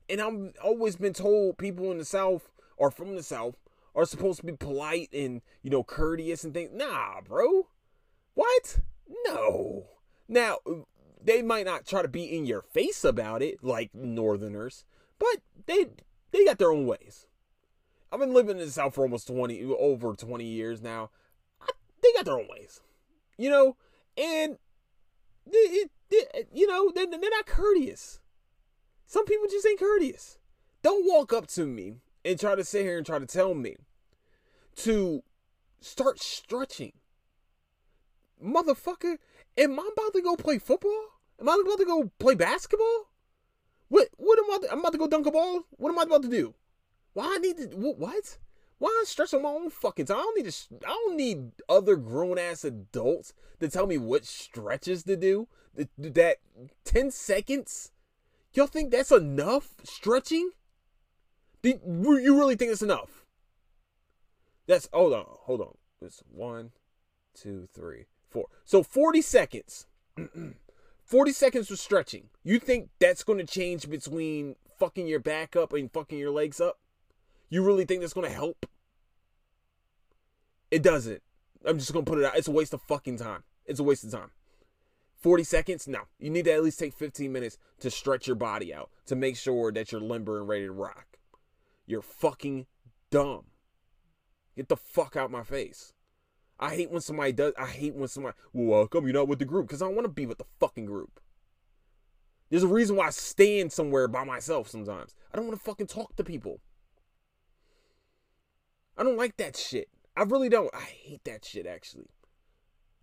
And 0.08 0.20
I've 0.20 0.54
always 0.62 0.96
been 0.96 1.12
told 1.12 1.58
people 1.58 1.90
in 1.90 1.98
the 1.98 2.04
South 2.04 2.50
or 2.76 2.90
from 2.90 3.16
the 3.16 3.22
South 3.22 3.56
are 3.94 4.04
supposed 4.04 4.40
to 4.40 4.46
be 4.46 4.52
polite 4.52 5.08
and, 5.12 5.42
you 5.62 5.70
know, 5.70 5.82
courteous 5.82 6.44
and 6.44 6.54
things. 6.54 6.70
Nah, 6.72 7.20
bro. 7.20 7.68
What? 8.34 8.80
No. 9.26 9.86
Now, 10.28 10.58
they 11.22 11.42
might 11.42 11.66
not 11.66 11.86
try 11.86 12.02
to 12.02 12.08
be 12.08 12.24
in 12.24 12.46
your 12.46 12.62
face 12.62 13.02
about 13.04 13.42
it 13.42 13.62
like 13.62 13.94
northerners, 13.94 14.84
but 15.18 15.38
they 15.66 15.86
they 16.30 16.44
got 16.44 16.58
their 16.58 16.72
own 16.72 16.86
ways. 16.86 17.26
I've 18.10 18.20
been 18.20 18.32
living 18.32 18.58
in 18.58 18.64
the 18.64 18.70
South 18.70 18.94
for 18.94 19.02
almost 19.02 19.28
20 19.28 19.64
over 19.78 20.14
20 20.14 20.44
years 20.44 20.80
now. 20.80 21.10
I, 21.60 21.68
they 22.02 22.08
got 22.14 22.24
their 22.24 22.38
own 22.38 22.48
ways. 22.48 22.80
You 23.36 23.50
know, 23.50 23.76
and 24.16 24.58
it, 25.46 25.90
you 26.52 26.66
know, 26.66 26.90
they're, 26.94 27.06
they're 27.06 27.30
not 27.30 27.46
courteous. 27.46 28.20
Some 29.06 29.24
people 29.24 29.46
just 29.50 29.66
ain't 29.66 29.78
courteous. 29.78 30.38
Don't 30.82 31.06
walk 31.06 31.32
up 31.32 31.46
to 31.48 31.66
me 31.66 31.94
and 32.24 32.38
try 32.38 32.54
to 32.54 32.64
sit 32.64 32.84
here 32.84 32.98
and 32.98 33.06
try 33.06 33.18
to 33.18 33.26
tell 33.26 33.54
me 33.54 33.76
to 34.76 35.22
start 35.80 36.20
stretching. 36.20 36.92
Motherfucker, 38.42 39.18
am 39.56 39.80
I 39.80 39.88
about 39.92 40.12
to 40.12 40.22
go 40.22 40.36
play 40.36 40.58
football? 40.58 41.04
Am 41.40 41.48
I 41.48 41.60
about 41.62 41.78
to 41.78 41.84
go 41.84 42.10
play 42.18 42.34
basketball? 42.34 43.07
What 43.88 44.08
what 44.16 44.38
am 44.38 44.50
I 44.50 44.72
I'm 44.72 44.80
about 44.80 44.92
to 44.92 44.98
go 44.98 45.08
dunk 45.08 45.26
a 45.26 45.30
ball? 45.30 45.64
What 45.70 45.90
am 45.90 45.98
I 45.98 46.02
about 46.02 46.22
to 46.22 46.28
do? 46.28 46.54
Why 47.14 47.34
I 47.34 47.38
need 47.38 47.56
to 47.58 47.64
what? 47.76 48.38
Why 48.78 48.88
I 48.88 49.04
stretch 49.06 49.34
on 49.34 49.42
my 49.42 49.48
own 49.48 49.70
fucking 49.70 50.06
time? 50.06 50.18
I 50.18 50.20
don't 50.20 50.36
need 50.36 50.50
to 50.50 50.86
I 50.86 50.90
don't 50.90 51.16
need 51.16 51.50
other 51.68 51.96
grown 51.96 52.38
ass 52.38 52.64
adults 52.64 53.32
to 53.60 53.68
tell 53.68 53.86
me 53.86 53.98
what 53.98 54.24
stretches 54.24 55.02
to 55.04 55.16
do. 55.16 55.48
That 55.96 56.38
10 56.84 57.10
seconds? 57.10 57.92
Y'all 58.52 58.66
think 58.66 58.90
that's 58.90 59.12
enough 59.12 59.74
stretching? 59.84 60.50
Do 61.62 61.70
you 61.70 62.38
really 62.38 62.56
think 62.56 62.72
it's 62.72 62.82
enough? 62.82 63.24
That's 64.66 64.88
hold 64.92 65.12
on, 65.12 65.26
hold 65.26 65.60
on. 65.60 65.74
It's 66.00 66.22
one, 66.30 66.70
two, 67.34 67.68
three, 67.74 68.06
four. 68.28 68.46
So 68.64 68.82
40 68.82 69.22
seconds. 69.22 69.86
40 71.08 71.32
seconds 71.32 71.70
of 71.70 71.78
stretching. 71.78 72.28
You 72.44 72.58
think 72.58 72.90
that's 73.00 73.24
going 73.24 73.38
to 73.38 73.46
change 73.46 73.88
between 73.88 74.56
fucking 74.78 75.08
your 75.08 75.20
back 75.20 75.56
up 75.56 75.72
and 75.72 75.90
fucking 75.90 76.18
your 76.18 76.30
legs 76.30 76.60
up? 76.60 76.78
You 77.48 77.64
really 77.64 77.86
think 77.86 78.02
that's 78.02 78.12
going 78.12 78.28
to 78.28 78.34
help? 78.34 78.66
It 80.70 80.82
doesn't. 80.82 81.22
I'm 81.64 81.78
just 81.78 81.94
going 81.94 82.04
to 82.04 82.10
put 82.10 82.18
it 82.18 82.26
out. 82.26 82.36
It's 82.36 82.46
a 82.46 82.52
waste 82.52 82.74
of 82.74 82.82
fucking 82.82 83.16
time. 83.16 83.42
It's 83.64 83.80
a 83.80 83.84
waste 83.84 84.04
of 84.04 84.12
time. 84.12 84.30
40 85.20 85.44
seconds? 85.44 85.88
No. 85.88 86.00
You 86.18 86.28
need 86.28 86.44
to 86.44 86.52
at 86.52 86.62
least 86.62 86.78
take 86.78 86.92
15 86.92 87.32
minutes 87.32 87.56
to 87.80 87.90
stretch 87.90 88.26
your 88.26 88.36
body 88.36 88.74
out 88.74 88.90
to 89.06 89.16
make 89.16 89.36
sure 89.36 89.72
that 89.72 89.90
you're 89.90 90.02
limber 90.02 90.38
and 90.38 90.46
ready 90.46 90.66
to 90.66 90.72
rock. 90.72 91.18
You're 91.86 92.02
fucking 92.02 92.66
dumb. 93.10 93.46
Get 94.56 94.68
the 94.68 94.76
fuck 94.76 95.16
out 95.16 95.30
my 95.30 95.42
face. 95.42 95.94
I 96.60 96.74
hate 96.74 96.90
when 96.90 97.00
somebody 97.00 97.32
does. 97.32 97.52
I 97.58 97.66
hate 97.66 97.94
when 97.94 98.08
somebody. 98.08 98.36
Well, 98.52 98.80
how 98.80 98.86
come 98.86 99.04
you're 99.04 99.14
not 99.14 99.28
with 99.28 99.38
the 99.38 99.44
group? 99.44 99.68
Because 99.68 99.80
I 99.80 99.86
don't 99.86 99.94
want 99.94 100.06
to 100.06 100.12
be 100.12 100.26
with 100.26 100.38
the 100.38 100.44
fucking 100.58 100.86
group. 100.86 101.20
There's 102.50 102.62
a 102.64 102.68
reason 102.68 102.96
why 102.96 103.06
I 103.06 103.10
stand 103.10 103.72
somewhere 103.72 104.08
by 104.08 104.24
myself 104.24 104.68
sometimes. 104.68 105.14
I 105.32 105.36
don't 105.36 105.46
want 105.46 105.58
to 105.58 105.64
fucking 105.64 105.86
talk 105.86 106.16
to 106.16 106.24
people. 106.24 106.60
I 108.96 109.04
don't 109.04 109.18
like 109.18 109.36
that 109.36 109.56
shit. 109.56 109.88
I 110.16 110.22
really 110.22 110.48
don't. 110.48 110.74
I 110.74 110.80
hate 110.80 111.22
that 111.24 111.44
shit 111.44 111.66
actually. 111.66 112.08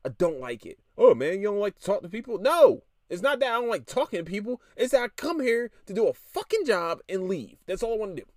I 0.03 0.09
don't 0.09 0.39
like 0.39 0.65
it. 0.65 0.79
Oh 0.97 1.15
man, 1.15 1.39
you 1.39 1.47
don't 1.47 1.59
like 1.59 1.77
to 1.77 1.83
talk 1.83 2.01
to 2.01 2.09
people? 2.09 2.37
No. 2.37 2.83
It's 3.09 3.21
not 3.21 3.39
that 3.39 3.51
I 3.51 3.59
don't 3.59 3.69
like 3.69 3.85
talking 3.85 4.19
to 4.19 4.29
people. 4.29 4.61
It's 4.75 4.91
that 4.91 5.03
I 5.03 5.07
come 5.09 5.39
here 5.39 5.69
to 5.85 5.93
do 5.93 6.07
a 6.07 6.13
fucking 6.13 6.65
job 6.65 6.99
and 7.07 7.29
leave. 7.29 7.57
That's 7.67 7.83
all 7.83 7.93
I 7.93 7.97
want 7.97 8.15
to 8.17 8.23
do. 8.23 8.27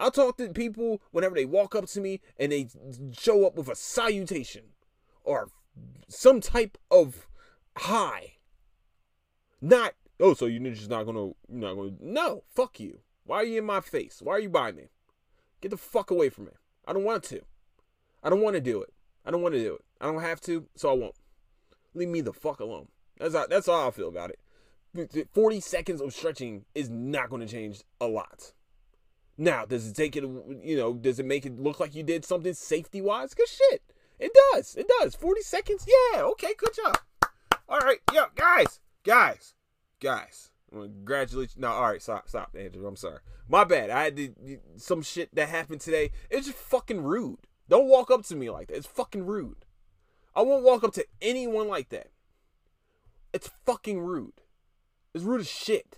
I'll 0.00 0.10
talk 0.10 0.38
to 0.38 0.48
people 0.48 1.02
whenever 1.10 1.34
they 1.34 1.44
walk 1.44 1.74
up 1.74 1.86
to 1.88 2.00
me 2.00 2.22
and 2.38 2.50
they 2.50 2.68
show 3.12 3.46
up 3.46 3.54
with 3.54 3.68
a 3.68 3.76
salutation 3.76 4.62
or 5.24 5.50
some 6.08 6.40
type 6.40 6.78
of 6.90 7.28
hi. 7.76 8.36
Not, 9.60 9.92
oh, 10.18 10.32
so 10.32 10.46
you're 10.46 10.72
just 10.72 10.88
not 10.88 11.04
gonna, 11.04 11.26
you're 11.26 11.34
not 11.48 11.74
gonna, 11.74 11.92
no, 12.00 12.44
fuck 12.48 12.80
you. 12.80 13.00
Why 13.24 13.36
are 13.36 13.44
you 13.44 13.58
in 13.58 13.66
my 13.66 13.82
face? 13.82 14.20
Why 14.22 14.32
are 14.32 14.40
you 14.40 14.48
by 14.48 14.72
me? 14.72 14.88
Get 15.60 15.70
the 15.70 15.76
fuck 15.76 16.10
away 16.10 16.30
from 16.30 16.46
me. 16.46 16.52
I 16.88 16.94
don't 16.94 17.04
want 17.04 17.22
to. 17.24 17.42
I 18.22 18.30
don't 18.30 18.40
want 18.40 18.54
to 18.54 18.62
do 18.62 18.80
it. 18.80 18.94
I 19.26 19.30
don't 19.30 19.42
want 19.42 19.54
to 19.54 19.62
do 19.62 19.74
it. 19.74 19.84
I 20.00 20.06
don't 20.06 20.22
have 20.22 20.40
to, 20.42 20.66
so 20.76 20.90
I 20.90 20.94
won't. 20.94 21.14
Leave 21.92 22.08
me 22.08 22.22
the 22.22 22.32
fuck 22.32 22.60
alone. 22.60 22.88
That's 23.18 23.34
how, 23.34 23.46
that's 23.46 23.66
how 23.66 23.86
I 23.86 23.90
feel 23.90 24.08
about 24.08 24.30
it. 24.30 25.28
40 25.34 25.60
seconds 25.60 26.00
of 26.00 26.14
stretching 26.14 26.64
is 26.74 26.88
not 26.88 27.28
going 27.28 27.46
to 27.46 27.52
change 27.52 27.82
a 28.00 28.06
lot. 28.06 28.54
Now, 29.40 29.64
does 29.64 29.88
it 29.88 29.96
take 29.96 30.16
it, 30.16 30.22
you 30.62 30.76
know, 30.76 30.92
does 30.92 31.18
it 31.18 31.24
make 31.24 31.46
it 31.46 31.58
look 31.58 31.80
like 31.80 31.94
you 31.94 32.02
did 32.02 32.26
something 32.26 32.52
safety 32.52 33.00
wise? 33.00 33.32
Good 33.32 33.48
shit. 33.48 33.82
It 34.18 34.32
does. 34.52 34.76
It 34.76 34.86
does. 35.00 35.14
40 35.14 35.40
seconds? 35.40 35.86
Yeah. 35.88 36.20
Okay. 36.24 36.52
Good 36.58 36.74
job. 36.74 36.98
All 37.66 37.78
right. 37.78 38.00
Yo, 38.12 38.26
guys, 38.34 38.80
guys, 39.02 39.54
guys. 39.98 40.50
Congratulations. 40.70 41.56
No, 41.56 41.68
all 41.68 41.84
right. 41.84 42.02
Stop, 42.02 42.28
stop, 42.28 42.54
Andrew. 42.54 42.86
I'm 42.86 42.96
sorry. 42.96 43.20
My 43.48 43.64
bad. 43.64 43.88
I 43.88 44.04
had 44.04 44.16
to, 44.18 44.58
some 44.76 45.00
shit 45.00 45.34
that 45.34 45.48
happened 45.48 45.80
today. 45.80 46.10
It's 46.28 46.46
just 46.46 46.58
fucking 46.58 47.02
rude. 47.02 47.46
Don't 47.66 47.88
walk 47.88 48.10
up 48.10 48.26
to 48.26 48.36
me 48.36 48.50
like 48.50 48.68
that. 48.68 48.76
It's 48.76 48.86
fucking 48.86 49.24
rude. 49.24 49.64
I 50.36 50.42
won't 50.42 50.64
walk 50.64 50.84
up 50.84 50.92
to 50.94 51.06
anyone 51.22 51.66
like 51.66 51.88
that. 51.88 52.08
It's 53.32 53.48
fucking 53.64 54.00
rude. 54.00 54.42
It's 55.14 55.24
rude 55.24 55.40
as 55.40 55.48
shit. 55.48 55.96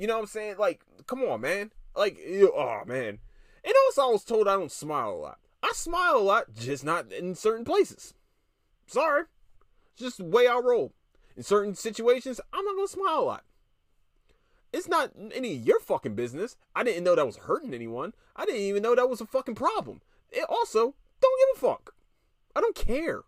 You 0.00 0.08
know 0.08 0.14
what 0.14 0.22
I'm 0.22 0.26
saying? 0.26 0.56
Like, 0.58 0.80
come 1.06 1.22
on, 1.22 1.42
man. 1.42 1.70
Like, 1.94 2.18
oh 2.28 2.82
man. 2.86 3.18
And 3.64 3.74
also, 3.86 4.02
I 4.02 4.12
was 4.12 4.24
told 4.24 4.48
I 4.48 4.54
don't 4.54 4.72
smile 4.72 5.10
a 5.10 5.14
lot. 5.14 5.38
I 5.62 5.72
smile 5.74 6.16
a 6.16 6.18
lot, 6.18 6.54
just 6.54 6.84
not 6.84 7.12
in 7.12 7.34
certain 7.34 7.64
places. 7.64 8.14
Sorry. 8.86 9.24
It's 9.92 10.02
just 10.02 10.18
the 10.18 10.24
way 10.24 10.46
I 10.46 10.56
roll. 10.58 10.92
In 11.36 11.42
certain 11.42 11.74
situations, 11.74 12.40
I'm 12.52 12.64
not 12.64 12.76
gonna 12.76 12.88
smile 12.88 13.20
a 13.20 13.24
lot. 13.24 13.44
It's 14.72 14.88
not 14.88 15.12
any 15.34 15.56
of 15.56 15.66
your 15.66 15.80
fucking 15.80 16.14
business. 16.14 16.56
I 16.74 16.82
didn't 16.82 17.04
know 17.04 17.14
that 17.14 17.26
was 17.26 17.36
hurting 17.36 17.74
anyone. 17.74 18.14
I 18.34 18.46
didn't 18.46 18.62
even 18.62 18.82
know 18.82 18.94
that 18.94 19.10
was 19.10 19.20
a 19.20 19.26
fucking 19.26 19.54
problem. 19.54 20.00
It 20.30 20.46
also, 20.48 20.94
don't 21.20 21.40
give 21.40 21.62
a 21.62 21.68
fuck. 21.68 21.94
I 22.56 22.60
don't 22.60 22.74
care. 22.74 23.22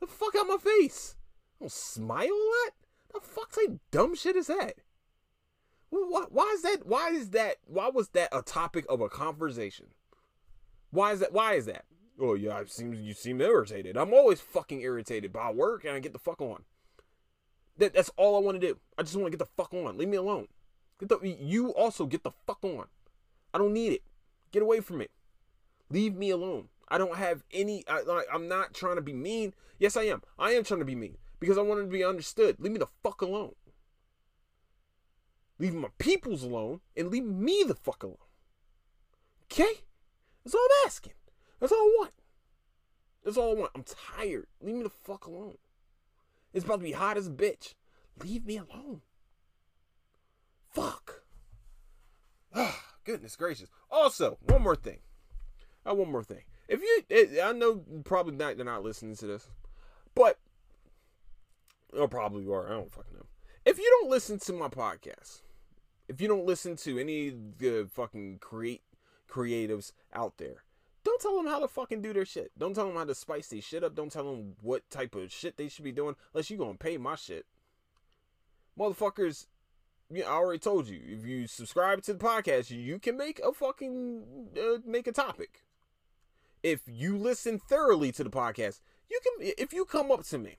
The 0.00 0.06
fuck 0.06 0.36
out 0.36 0.46
my 0.46 0.58
face. 0.58 1.16
I 1.58 1.64
don't 1.64 1.72
smile 1.72 2.26
a 2.26 2.28
lot. 2.28 2.74
The 3.14 3.20
fuck 3.20 3.52
type 3.52 3.80
dumb 3.90 4.14
shit 4.14 4.36
is 4.36 4.46
that? 4.48 4.74
Why, 5.90 6.24
why 6.28 6.52
is 6.54 6.62
that? 6.62 6.86
Why 6.86 7.10
is 7.10 7.30
that? 7.30 7.56
Why 7.66 7.88
was 7.88 8.08
that 8.10 8.28
a 8.32 8.42
topic 8.42 8.84
of 8.88 9.00
a 9.00 9.08
conversation? 9.08 9.86
Why 10.90 11.12
is 11.12 11.20
that? 11.20 11.32
Why 11.32 11.54
is 11.54 11.66
that? 11.66 11.84
Oh 12.20 12.34
yeah, 12.34 12.58
it 12.60 12.70
seems 12.70 13.00
you 13.00 13.14
seem 13.14 13.40
irritated. 13.40 13.96
I'm 13.96 14.12
always 14.12 14.40
fucking 14.40 14.80
irritated 14.80 15.32
by 15.32 15.50
work, 15.50 15.84
and 15.84 15.94
I 15.94 16.00
get 16.00 16.12
the 16.12 16.18
fuck 16.18 16.40
on. 16.40 16.64
That, 17.78 17.94
that's 17.94 18.10
all 18.16 18.36
I 18.36 18.40
want 18.40 18.60
to 18.60 18.66
do. 18.66 18.78
I 18.98 19.02
just 19.02 19.14
want 19.14 19.26
to 19.26 19.36
get 19.36 19.38
the 19.38 19.52
fuck 19.56 19.72
on. 19.72 19.96
Leave 19.96 20.08
me 20.08 20.16
alone. 20.16 20.48
Get 20.98 21.08
the, 21.08 21.20
you 21.22 21.72
also 21.74 22.06
get 22.06 22.24
the 22.24 22.32
fuck 22.44 22.58
on. 22.64 22.86
I 23.54 23.58
don't 23.58 23.72
need 23.72 23.92
it. 23.92 24.02
Get 24.50 24.62
away 24.62 24.80
from 24.80 25.00
it. 25.00 25.12
Leave 25.90 26.16
me 26.16 26.30
alone. 26.30 26.68
I 26.88 26.98
don't 26.98 27.16
have 27.16 27.44
any. 27.52 27.84
I, 27.86 28.02
like, 28.02 28.26
I'm 28.32 28.48
not 28.48 28.74
trying 28.74 28.96
to 28.96 29.02
be 29.02 29.12
mean. 29.12 29.54
Yes, 29.78 29.96
I 29.96 30.04
am. 30.04 30.22
I 30.38 30.52
am 30.52 30.64
trying 30.64 30.80
to 30.80 30.86
be 30.86 30.96
mean 30.96 31.18
because 31.38 31.56
I 31.56 31.62
want 31.62 31.80
to 31.80 31.86
be 31.86 32.02
understood. 32.02 32.56
Leave 32.58 32.72
me 32.72 32.78
the 32.78 32.88
fuck 33.02 33.22
alone. 33.22 33.54
Leave 35.58 35.74
my 35.74 35.88
peoples 35.98 36.42
alone 36.42 36.80
and 36.96 37.10
leave 37.10 37.24
me 37.24 37.64
the 37.66 37.74
fuck 37.74 38.02
alone. 38.02 38.16
Okay? 39.44 39.82
That's 40.44 40.54
all 40.54 40.60
I'm 40.60 40.86
asking. 40.86 41.14
That's 41.60 41.72
all 41.72 41.78
I 41.78 41.96
want. 41.98 42.12
That's 43.24 43.36
all 43.36 43.50
I 43.50 43.60
want. 43.60 43.72
I'm 43.74 43.84
tired. 43.84 44.46
Leave 44.60 44.76
me 44.76 44.82
the 44.84 44.88
fuck 44.90 45.26
alone. 45.26 45.58
It's 46.52 46.64
about 46.64 46.76
to 46.76 46.84
be 46.84 46.92
hot 46.92 47.16
as 47.16 47.26
a 47.26 47.30
bitch. 47.30 47.74
Leave 48.22 48.46
me 48.46 48.56
alone. 48.56 49.02
Fuck. 50.70 51.22
Ah, 52.54 52.94
goodness 53.04 53.36
gracious. 53.36 53.68
Also, 53.90 54.38
one 54.42 54.62
more 54.62 54.76
thing. 54.76 54.98
Uh, 55.88 55.94
one 55.94 56.10
more 56.10 56.22
thing. 56.22 56.42
If 56.68 56.80
you, 56.80 57.02
it, 57.08 57.40
I 57.42 57.52
know 57.52 57.82
probably 58.04 58.34
not, 58.34 58.56
they're 58.56 58.64
not 58.64 58.82
listening 58.82 59.16
to 59.16 59.26
this, 59.26 59.48
but, 60.14 60.38
or 61.92 62.08
probably 62.08 62.44
you 62.44 62.52
are. 62.52 62.66
I 62.66 62.72
don't 62.72 62.92
fucking 62.92 63.14
know. 63.14 63.26
If 63.64 63.78
you 63.78 63.98
don't 64.00 64.10
listen 64.10 64.38
to 64.40 64.52
my 64.52 64.68
podcast, 64.68 65.42
if 66.08 66.20
you 66.20 66.28
don't 66.28 66.46
listen 66.46 66.76
to 66.76 66.98
any 66.98 67.28
of 67.28 67.58
the 67.58 67.88
fucking 67.92 68.38
create 68.40 68.82
creatives 69.30 69.92
out 70.12 70.38
there, 70.38 70.64
don't 71.04 71.20
tell 71.20 71.36
them 71.36 71.46
how 71.46 71.60
to 71.60 71.68
fucking 71.68 72.02
do 72.02 72.12
their 72.12 72.24
shit. 72.24 72.50
Don't 72.58 72.74
tell 72.74 72.86
them 72.86 72.96
how 72.96 73.04
to 73.04 73.14
spice 73.14 73.48
their 73.48 73.60
shit 73.60 73.84
up. 73.84 73.94
Don't 73.94 74.10
tell 74.10 74.24
them 74.24 74.56
what 74.60 74.88
type 74.90 75.14
of 75.14 75.32
shit 75.32 75.56
they 75.56 75.68
should 75.68 75.84
be 75.84 75.92
doing 75.92 76.16
unless 76.32 76.50
you 76.50 76.56
gonna 76.58 76.74
pay 76.74 76.96
my 76.96 77.14
shit. 77.14 77.46
Motherfuckers, 78.78 79.46
I 80.14 80.22
already 80.22 80.58
told 80.58 80.88
you. 80.88 81.00
If 81.04 81.26
you 81.26 81.46
subscribe 81.46 82.02
to 82.02 82.14
the 82.14 82.24
podcast, 82.24 82.70
you 82.70 82.98
can 82.98 83.16
make 83.16 83.40
a 83.40 83.52
fucking 83.52 84.48
uh, 84.56 84.78
make 84.84 85.06
a 85.06 85.12
topic. 85.12 85.64
If 86.62 86.80
you 86.86 87.16
listen 87.16 87.58
thoroughly 87.58 88.12
to 88.12 88.24
the 88.24 88.30
podcast, 88.30 88.80
you 89.10 89.20
can. 89.22 89.52
If 89.58 89.72
you 89.72 89.84
come 89.84 90.10
up 90.10 90.24
to 90.24 90.38
me 90.38 90.56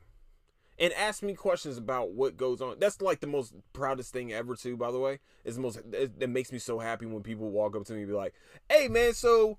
and 0.80 0.94
ask 0.94 1.22
me 1.22 1.34
questions 1.34 1.78
about 1.78 2.12
what 2.12 2.38
goes 2.38 2.62
on, 2.62 2.78
that's 2.80 3.02
like 3.02 3.20
the 3.20 3.28
most 3.28 3.54
proudest 3.74 4.14
thing 4.14 4.32
ever. 4.32 4.56
Too, 4.56 4.78
by 4.78 4.92
the 4.92 5.00
way, 5.00 5.20
is 5.44 5.56
the 5.56 5.62
most. 5.62 5.80
It, 5.92 6.14
it 6.20 6.30
makes 6.30 6.52
me 6.52 6.60
so 6.60 6.80
happy 6.80 7.06
when 7.06 7.22
people 7.22 7.50
walk 7.50 7.76
up 7.76 7.86
to 7.86 7.94
me 7.94 8.00
and 8.00 8.08
be 8.08 8.16
like, 8.16 8.34
"Hey, 8.70 8.88
man, 8.88 9.14
so." 9.14 9.58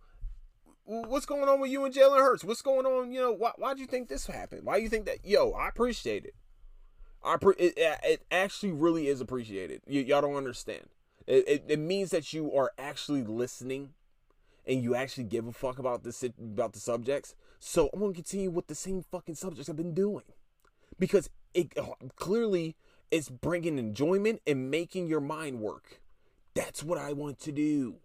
What's 0.86 1.26
going 1.26 1.48
on 1.48 1.60
with 1.60 1.70
you 1.70 1.84
and 1.84 1.94
Jalen 1.94 2.18
Hurts? 2.18 2.42
What's 2.42 2.62
going 2.62 2.84
on? 2.84 3.12
You 3.12 3.20
know, 3.20 3.32
why 3.32 3.52
why'd 3.56 3.78
you 3.78 3.86
think 3.86 4.08
this 4.08 4.26
happened? 4.26 4.64
Why 4.64 4.76
do 4.76 4.82
you 4.82 4.88
think 4.88 5.04
that? 5.04 5.24
Yo, 5.24 5.52
I 5.52 5.68
appreciate 5.68 6.24
it. 6.24 6.34
I 7.22 7.36
pre- 7.36 7.54
it, 7.58 7.74
it 7.76 8.24
actually 8.32 8.72
really 8.72 9.06
is 9.06 9.20
appreciated. 9.20 9.82
Y- 9.86 9.98
y'all 10.00 10.22
don't 10.22 10.34
understand. 10.34 10.86
It, 11.28 11.44
it, 11.46 11.64
it 11.68 11.78
means 11.78 12.10
that 12.10 12.32
you 12.32 12.52
are 12.56 12.72
actually 12.76 13.22
listening 13.22 13.90
and 14.66 14.82
you 14.82 14.96
actually 14.96 15.24
give 15.24 15.46
a 15.46 15.52
fuck 15.52 15.78
about 15.78 16.02
this 16.02 16.24
about 16.24 16.72
the 16.72 16.80
subjects. 16.80 17.36
So 17.60 17.88
I'm 17.92 18.00
gonna 18.00 18.12
continue 18.12 18.50
with 18.50 18.66
the 18.66 18.74
same 18.74 19.04
fucking 19.12 19.36
subjects 19.36 19.68
I've 19.68 19.76
been 19.76 19.94
doing 19.94 20.24
because 21.00 21.28
it 21.52 21.72
clearly 22.14 22.76
is 23.10 23.28
bringing 23.28 23.78
enjoyment 23.78 24.40
and 24.46 24.70
making 24.70 25.08
your 25.08 25.20
mind 25.20 25.58
work. 25.58 26.00
That's 26.54 26.84
what 26.84 26.98
I 26.98 27.12
want 27.12 27.40
to 27.40 27.52
do. 27.52 27.96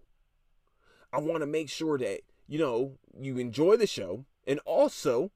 I 1.13 1.19
want 1.19 1.41
to 1.41 1.45
make 1.45 1.69
sure 1.69 1.99
that 1.99 2.21
you 2.47 2.57
know 2.57 2.97
you 3.19 3.37
enjoy 3.37 3.77
the 3.77 3.85
show 3.85 4.25
and 4.47 4.59
also 4.65 5.31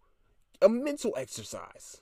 a 0.61 0.69
mental 0.69 1.13
exercise. 1.15 2.01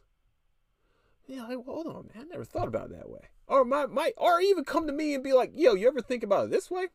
Yeah, 1.25 1.43
like, 1.43 1.65
well, 1.65 1.83
hold 1.83 1.87
on, 1.87 2.09
man. 2.13 2.23
I 2.23 2.31
never 2.31 2.45
thought 2.45 2.69
about 2.69 2.91
it 2.91 2.97
that 2.97 3.09
way. 3.09 3.29
Or 3.47 3.65
my, 3.65 3.85
my 3.85 4.13
or 4.17 4.39
even 4.39 4.63
come 4.63 4.87
to 4.87 4.93
me 4.93 5.13
and 5.13 5.23
be 5.23 5.33
like, 5.33 5.51
yo, 5.53 5.73
you 5.73 5.87
ever 5.87 6.01
think 6.01 6.23
about 6.23 6.45
it 6.45 6.51
this 6.51 6.71
way? 6.71 6.87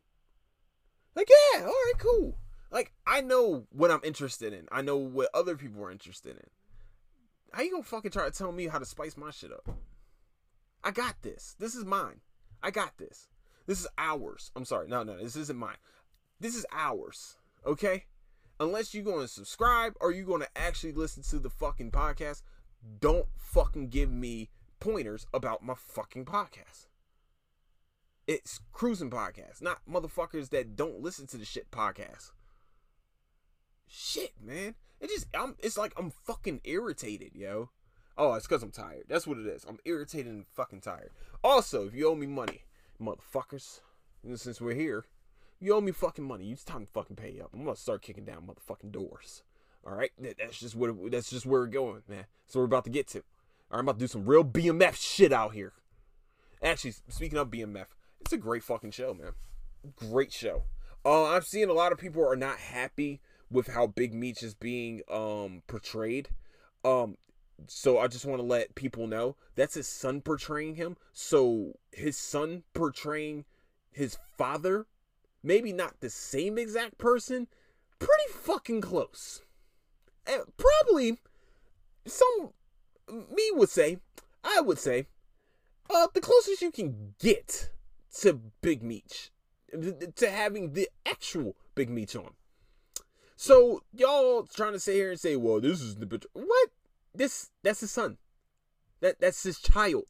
Like, 1.14 1.28
yeah, 1.28 1.60
all 1.60 1.66
right, 1.66 1.92
cool. 1.98 2.38
Like, 2.70 2.92
I 3.06 3.20
know 3.20 3.66
what 3.70 3.90
I'm 3.90 4.00
interested 4.02 4.54
in. 4.54 4.66
I 4.72 4.80
know 4.80 4.96
what 4.96 5.28
other 5.34 5.56
people 5.56 5.84
are 5.84 5.90
interested 5.90 6.36
in. 6.36 6.46
How 7.52 7.62
you 7.62 7.70
gonna 7.70 7.82
fucking 7.82 8.10
try 8.10 8.24
to 8.24 8.30
tell 8.30 8.50
me 8.50 8.66
how 8.66 8.78
to 8.78 8.86
spice 8.86 9.16
my 9.16 9.30
shit 9.30 9.52
up? 9.52 9.68
I 10.82 10.90
got 10.90 11.16
this. 11.22 11.54
This 11.58 11.74
is 11.74 11.84
mine. 11.84 12.20
I 12.62 12.70
got 12.70 12.96
this. 12.96 13.28
This 13.66 13.80
is 13.80 13.86
ours. 13.98 14.50
I'm 14.56 14.64
sorry. 14.64 14.88
No, 14.88 15.02
no, 15.02 15.18
this 15.18 15.36
isn't 15.36 15.58
mine. 15.58 15.76
This 16.40 16.56
is 16.56 16.66
ours. 16.72 17.36
Okay? 17.66 18.04
Unless 18.58 18.94
you're 18.94 19.04
gonna 19.04 19.28
subscribe 19.28 19.94
or 20.00 20.12
you're 20.12 20.24
gonna 20.24 20.48
actually 20.56 20.92
listen 20.92 21.22
to 21.24 21.38
the 21.38 21.50
fucking 21.50 21.90
podcast, 21.90 22.42
don't 23.00 23.28
fucking 23.36 23.88
give 23.88 24.10
me 24.10 24.50
pointers 24.80 25.26
about 25.34 25.62
my 25.62 25.74
fucking 25.74 26.24
podcast. 26.24 26.86
It's 28.26 28.60
Crewsin 28.72 29.10
podcast, 29.10 29.60
not 29.60 29.80
motherfuckers 29.88 30.48
that 30.50 30.74
don't 30.74 31.02
listen 31.02 31.26
to 31.28 31.36
the 31.36 31.44
shit 31.44 31.70
podcast. 31.70 32.30
Shit, 33.86 34.32
man. 34.40 34.74
It 35.02 35.10
just 35.10 35.26
I'm 35.34 35.56
it's 35.58 35.76
like 35.76 35.92
I'm 35.96 36.10
fucking 36.10 36.60
irritated, 36.62 37.32
yo. 37.34 37.70
Oh, 38.16 38.34
it's 38.34 38.46
cuz 38.46 38.62
I'm 38.62 38.70
tired. 38.70 39.04
That's 39.08 39.26
what 39.26 39.36
it 39.36 39.46
is. 39.46 39.64
I'm 39.68 39.80
irritated 39.84 40.32
and 40.32 40.46
fucking 40.46 40.80
tired. 40.80 41.10
Also, 41.42 41.86
if 41.86 41.94
you 41.94 42.08
owe 42.08 42.14
me 42.14 42.28
money, 42.28 42.62
motherfuckers, 43.00 43.80
since 44.36 44.60
we're 44.60 44.74
here, 44.74 45.04
you 45.58 45.74
owe 45.74 45.80
me 45.80 45.90
fucking 45.90 46.24
money. 46.24 46.52
It's 46.52 46.62
time 46.62 46.86
to 46.86 46.92
fucking 46.92 47.16
pay 47.16 47.40
up. 47.40 47.50
I'm 47.52 47.64
gonna 47.64 47.74
start 47.74 48.02
kicking 48.02 48.24
down 48.24 48.46
motherfucking 48.46 48.92
doors. 48.92 49.42
All 49.84 49.92
right, 49.92 50.12
that's 50.16 50.60
just 50.60 50.76
what 50.76 51.10
that's 51.10 51.30
just 51.30 51.46
where 51.46 51.62
we're 51.62 51.66
going, 51.66 52.02
man. 52.06 52.26
So 52.46 52.60
we're 52.60 52.66
about 52.66 52.84
to 52.84 52.90
get 52.90 53.08
to. 53.08 53.18
All 53.18 53.24
right, 53.72 53.78
I'm 53.80 53.84
about 53.88 53.98
to 53.98 54.04
do 54.04 54.06
some 54.06 54.24
real 54.24 54.44
BMF 54.44 54.94
shit 54.94 55.32
out 55.32 55.52
here. 55.52 55.72
Actually, 56.62 56.94
speaking 57.08 57.38
of 57.38 57.50
BMF, 57.50 57.86
it's 58.20 58.32
a 58.32 58.38
great 58.38 58.62
fucking 58.62 58.92
show, 58.92 59.14
man. 59.14 59.32
Great 59.96 60.32
show. 60.32 60.62
Uh, 61.04 61.30
I'm 61.30 61.42
seeing 61.42 61.68
a 61.68 61.72
lot 61.72 61.90
of 61.90 61.98
people 61.98 62.24
are 62.24 62.36
not 62.36 62.58
happy 62.58 63.20
with 63.52 63.68
how 63.68 63.86
Big 63.86 64.14
Meech 64.14 64.42
is 64.42 64.54
being 64.54 65.02
um 65.10 65.62
portrayed. 65.66 66.28
Um, 66.84 67.16
so 67.68 67.98
I 67.98 68.08
just 68.08 68.26
want 68.26 68.40
to 68.40 68.46
let 68.46 68.74
people 68.74 69.06
know 69.06 69.36
that's 69.54 69.74
his 69.74 69.88
son 69.88 70.20
portraying 70.20 70.74
him. 70.74 70.96
So 71.12 71.78
his 71.92 72.16
son 72.16 72.64
portraying 72.74 73.44
his 73.90 74.18
father, 74.36 74.86
maybe 75.42 75.72
not 75.72 76.00
the 76.00 76.10
same 76.10 76.58
exact 76.58 76.98
person, 76.98 77.46
pretty 77.98 78.32
fucking 78.32 78.80
close. 78.80 79.42
And 80.26 80.42
probably 80.56 81.18
some 82.06 82.52
me 83.08 83.50
would 83.52 83.68
say, 83.68 83.98
I 84.42 84.60
would 84.60 84.78
say, 84.78 85.06
uh, 85.90 86.08
the 86.14 86.20
closest 86.20 86.62
you 86.62 86.70
can 86.70 87.14
get 87.18 87.70
to 88.20 88.40
Big 88.60 88.82
Meech, 88.82 89.30
to 90.16 90.30
having 90.30 90.72
the 90.72 90.88
actual 91.06 91.56
Big 91.74 91.90
Meech 91.90 92.16
on. 92.16 92.30
So 93.42 93.82
y'all 93.92 94.44
trying 94.44 94.74
to 94.74 94.78
sit 94.78 94.94
here 94.94 95.10
and 95.10 95.18
say, 95.18 95.34
well, 95.34 95.60
this 95.60 95.80
is 95.80 95.96
the 95.96 96.06
what? 96.32 96.68
This 97.12 97.50
that's 97.64 97.80
his 97.80 97.90
son. 97.90 98.18
That 99.00 99.20
that's 99.20 99.42
his 99.42 99.58
child. 99.58 100.06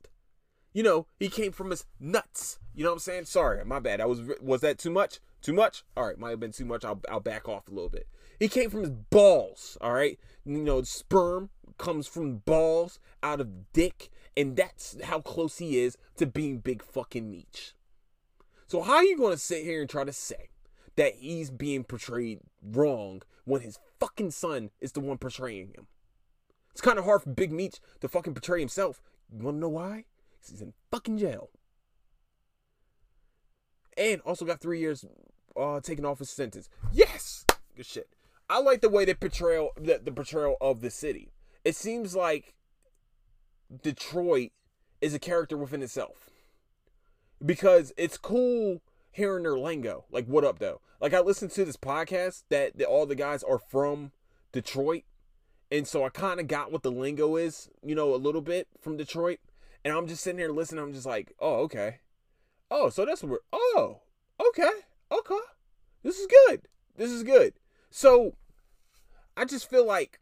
You 0.75 0.83
know, 0.83 1.07
he 1.19 1.31
came 1.31 1.51
from 1.51 1.71
his 1.71 1.87
nuts. 1.99 2.59
You 2.75 2.85
know 2.85 2.91
what 2.91 2.97
I'm 2.97 3.01
saying? 3.01 3.25
Sorry, 3.25 3.65
my 3.65 3.81
bad. 3.81 4.03
I 4.03 4.05
was 4.05 4.21
was 4.43 4.61
that 4.61 4.77
too 4.77 4.91
much? 4.91 5.19
Too 5.41 5.55
much? 5.55 5.83
All 5.97 6.09
right, 6.09 6.19
might 6.19 6.29
have 6.29 6.41
been 6.41 6.53
too 6.53 6.67
much. 6.67 6.85
I'll 6.85 7.01
I'll 7.11 7.21
back 7.21 7.49
off 7.49 7.69
a 7.69 7.71
little 7.71 7.89
bit. 7.89 8.07
He 8.39 8.49
came 8.49 8.69
from 8.69 8.81
his 8.81 8.91
balls. 8.91 9.79
All 9.81 9.95
right, 9.95 10.19
you 10.45 10.59
know, 10.59 10.83
sperm 10.83 11.49
comes 11.79 12.07
from 12.07 12.41
balls 12.41 13.01
out 13.23 13.41
of 13.41 13.73
dick, 13.73 14.11
and 14.37 14.57
that's 14.57 14.95
how 15.05 15.23
close 15.23 15.57
he 15.57 15.79
is 15.79 15.97
to 16.19 16.27
being 16.27 16.59
big 16.59 16.83
fucking 16.83 17.31
Meech. 17.31 17.73
So 18.67 18.83
how 18.83 18.97
are 18.97 19.05
you 19.05 19.17
gonna 19.17 19.39
sit 19.39 19.65
here 19.65 19.81
and 19.81 19.89
try 19.89 20.05
to 20.05 20.13
say 20.13 20.51
that 20.97 21.15
he's 21.17 21.51
being 21.51 21.85
portrayed 21.85 22.41
wrong 22.63 23.23
when 23.45 23.61
his 23.61 23.79
fucking 23.99 24.31
son 24.31 24.71
is 24.81 24.93
the 24.93 25.01
one 25.01 25.19
portraying 25.19 25.69
him? 25.69 25.87
It's 26.71 26.81
kind 26.81 26.99
of 26.99 27.05
hard 27.05 27.23
for 27.23 27.31
Big 27.31 27.53
Meech 27.53 27.81
to 28.01 28.09
fucking 28.09 28.35
portray 28.35 28.61
himself. 28.61 29.03
You 29.31 29.45
wanna 29.45 29.59
know 29.59 29.69
why? 29.69 30.05
Because 30.33 30.51
he's 30.51 30.63
in 30.63 30.73
fucking 30.91 31.19
jail. 31.19 31.51
And 33.97 34.21
also 34.23 34.45
got 34.45 34.61
three 34.61 34.81
years 34.81 35.05
uh 35.57 35.81
taken 35.81 36.05
off 36.05 36.19
his 36.19 36.31
sentence. 36.31 36.69
Yes! 36.93 37.45
Good 37.77 37.87
shit. 37.87 38.09
I 38.49 38.61
like 38.61 38.81
the 38.81 38.89
way 38.89 39.05
they 39.05 39.15
portrayal 39.15 39.71
the, 39.77 40.01
the 40.03 40.13
portrayal 40.13 40.57
of 40.61 40.81
the 40.81 40.91
city. 40.91 41.33
It 41.65 41.77
seems 41.77 42.15
like 42.17 42.55
Detroit 43.83 44.51
is 45.01 45.15
a 45.15 45.19
character 45.19 45.57
within 45.57 45.83
itself. 45.83 46.31
Because 47.45 47.93
it's 47.97 48.19
cool 48.19 48.83
hearing 49.13 49.45
their 49.45 49.59
lingo. 49.59 50.07
Like, 50.11 50.27
what 50.27 50.45
up, 50.45 50.59
though? 50.59 50.81
Like, 51.01 51.15
I 51.15 51.21
listened 51.21 51.53
to 51.53 51.65
this 51.65 51.77
podcast 51.77 52.45
that, 52.49 52.77
that 52.79 52.87
all 52.87 53.07
the 53.07 53.15
guys 53.15 53.43
are 53.43 53.59
from 53.59 54.13
Detroit. 54.51 55.05
And 55.71 55.87
so 55.87 56.05
I 56.05 56.09
kind 56.09 56.41
of 56.41 56.49
got 56.49 56.73
what 56.73 56.83
the 56.83 56.91
lingo 56.91 57.37
is, 57.37 57.71
you 57.83 57.95
know, 57.95 58.15
a 58.15 58.17
little 58.17 58.43
bit 58.43 58.69
from 58.81 58.97
Detroit. 58.97 59.39
And 59.85 59.95
I'm 59.95 60.07
just 60.07 60.23
sitting 60.23 60.39
here 60.39 60.51
listening. 60.51 60.83
I'm 60.83 60.93
just 60.93 61.07
like, 61.07 61.33
oh, 61.39 61.61
okay. 61.61 62.01
Oh, 62.71 62.89
so 62.89 63.05
that's 63.05 63.23
what 63.23 63.33
we're, 63.33 63.39
oh, 63.53 64.01
okay, 64.49 64.71
okay. 65.11 65.35
This 66.03 66.19
is 66.19 66.27
good. 66.27 66.63
This 66.97 67.11
is 67.11 67.23
good. 67.23 67.55
So 67.91 68.35
I 69.37 69.45
just 69.45 69.69
feel 69.69 69.87
like 69.87 70.21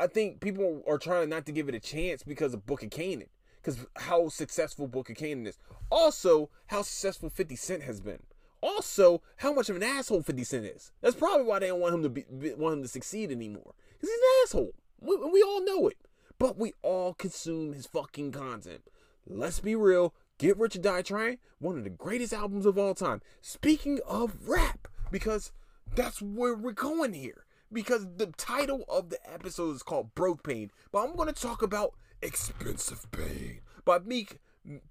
I 0.00 0.06
think 0.06 0.40
people 0.40 0.82
are 0.88 0.98
trying 0.98 1.28
not 1.28 1.46
to 1.46 1.52
give 1.52 1.68
it 1.68 1.74
a 1.74 1.80
chance 1.80 2.22
because 2.22 2.54
of 2.54 2.66
Book 2.66 2.82
of 2.82 2.90
Kanan. 2.90 3.28
Because 3.64 3.86
how 3.96 4.28
successful 4.28 4.86
Book 4.86 5.08
of 5.08 5.16
Kanan 5.16 5.46
is. 5.46 5.58
Also, 5.90 6.50
how 6.66 6.82
successful 6.82 7.30
50 7.30 7.56
Cent 7.56 7.82
has 7.84 8.00
been. 8.00 8.20
Also, 8.60 9.22
how 9.38 9.54
much 9.54 9.70
of 9.70 9.76
an 9.76 9.82
asshole 9.82 10.22
50 10.22 10.44
Cent 10.44 10.66
is. 10.66 10.92
That's 11.00 11.16
probably 11.16 11.46
why 11.46 11.60
they 11.60 11.68
don't 11.68 11.80
want 11.80 11.94
him 11.94 12.02
to 12.02 12.08
be, 12.10 12.24
want 12.58 12.76
him 12.76 12.82
to 12.82 12.88
succeed 12.88 13.30
anymore. 13.30 13.74
Because 13.94 14.10
he's 14.10 14.18
an 14.18 14.42
asshole. 14.42 14.74
We, 15.00 15.16
we 15.16 15.42
all 15.42 15.64
know 15.64 15.88
it. 15.88 15.96
But 16.38 16.58
we 16.58 16.74
all 16.82 17.14
consume 17.14 17.72
his 17.72 17.86
fucking 17.86 18.32
content. 18.32 18.82
Let's 19.26 19.60
be 19.60 19.74
real. 19.74 20.12
Get 20.36 20.58
Rich 20.58 20.76
or 20.76 20.80
Die 20.80 21.02
Trying, 21.02 21.38
one 21.58 21.78
of 21.78 21.84
the 21.84 21.90
greatest 21.90 22.32
albums 22.32 22.66
of 22.66 22.76
all 22.76 22.94
time. 22.94 23.22
Speaking 23.40 24.00
of 24.06 24.48
rap, 24.48 24.88
because 25.10 25.52
that's 25.94 26.20
where 26.20 26.54
we're 26.54 26.72
going 26.72 27.14
here. 27.14 27.44
Because 27.72 28.06
the 28.16 28.26
title 28.36 28.84
of 28.88 29.08
the 29.08 29.18
episode 29.32 29.76
is 29.76 29.82
called 29.82 30.14
Broke 30.14 30.42
Pain, 30.42 30.70
but 30.92 31.04
I'm 31.04 31.16
going 31.16 31.32
to 31.32 31.40
talk 31.40 31.62
about 31.62 31.94
Expensive 32.22 33.10
Pain 33.10 33.60
by 33.84 33.98
Meek 33.98 34.38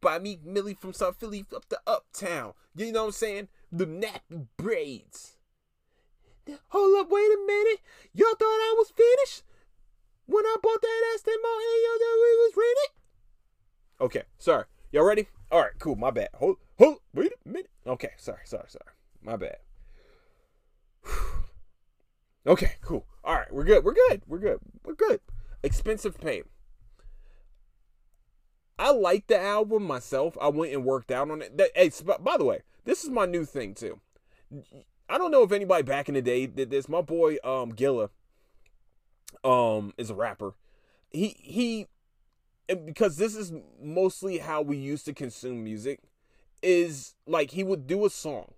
by 0.02 0.20
Meek 0.20 0.46
Millie 0.46 0.76
from 0.76 0.94
South 0.94 1.18
Philly 1.20 1.46
up 1.56 1.68
to 1.70 1.80
Uptown. 1.88 2.54
You 2.76 2.92
know 2.92 3.02
what 3.02 3.08
I'm 3.08 3.12
saying? 3.14 3.48
The 3.72 3.86
nappy 3.86 4.48
braids. 4.58 5.38
Hold 6.70 7.00
up, 7.00 7.10
wait 7.10 7.22
a 7.22 7.40
minute. 7.46 7.80
Y'all 8.14 8.36
thought 8.38 8.46
I 8.46 8.76
was 8.78 8.92
finished? 8.92 9.44
When 10.26 10.46
I 10.46 10.58
bought 10.62 10.82
that 10.82 11.12
Aston 11.14 11.34
Martin, 11.42 11.68
y'all 11.84 12.00
thought 12.00 12.22
we 12.22 12.38
was 12.38 12.54
ready? 12.58 12.88
Okay, 14.02 14.24
sorry. 14.38 14.66
Y'all 14.92 15.06
ready? 15.06 15.28
All 15.52 15.62
right, 15.62 15.72
cool. 15.80 15.96
My 15.96 16.12
bad. 16.12 16.30
Hold, 16.36 16.58
hold, 16.78 16.98
wait 17.14 17.32
a 17.32 17.50
minute. 17.50 17.70
Okay, 17.86 18.12
sorry, 18.18 18.42
sorry, 18.46 18.68
sorry. 18.68 18.96
My 19.22 19.38
bad. 19.38 19.58
okay, 22.48 22.74
cool. 22.82 23.06
All 23.24 23.36
right, 23.36 23.52
we're 23.54 23.64
good. 23.64 23.84
We're 23.84 23.94
good. 23.94 24.24
We're 24.28 24.40
good. 24.40 24.60
We're 24.84 24.96
good. 24.96 25.20
Expensive 25.64 26.20
Pain. 26.20 26.44
I 28.80 28.92
like 28.92 29.28
the 29.28 29.40
album 29.40 29.84
myself. 29.84 30.38
I 30.42 30.48
went 30.48 30.74
and 30.74 30.84
worked 30.84 31.12
out 31.12 31.30
on 31.30 31.42
it. 31.42 31.58
That, 31.58 31.70
hey, 31.76 31.92
by 32.20 32.38
the 32.38 32.46
way, 32.46 32.62
this 32.86 33.04
is 33.04 33.10
my 33.10 33.26
new 33.26 33.46
thing 33.46 33.76
too. 33.76 34.00
I 35.10 35.18
don't 35.18 35.32
know 35.32 35.44
if 35.44 35.52
anybody 35.52 35.84
back 35.84 36.08
in 36.08 36.16
the 36.16 36.22
day 36.22 36.48
did 36.48 36.70
this. 36.70 36.90
My 36.90 37.02
boy 37.02 37.38
um 37.44 37.72
Gilla 37.72 38.10
um 39.44 39.94
is 39.98 40.10
a 40.10 40.16
rapper. 40.16 40.56
He 41.12 41.36
he 41.40 41.88
because 42.68 43.18
this 43.18 43.36
is 43.36 43.52
mostly 43.82 44.40
how 44.40 44.62
we 44.62 44.78
used 44.78 45.06
to 45.06 45.14
consume 45.14 45.64
music 45.64 46.00
is 46.62 47.16
like 47.28 47.52
he 47.52 47.64
would 47.64 47.86
do 47.88 48.06
a 48.06 48.10
song 48.10 48.54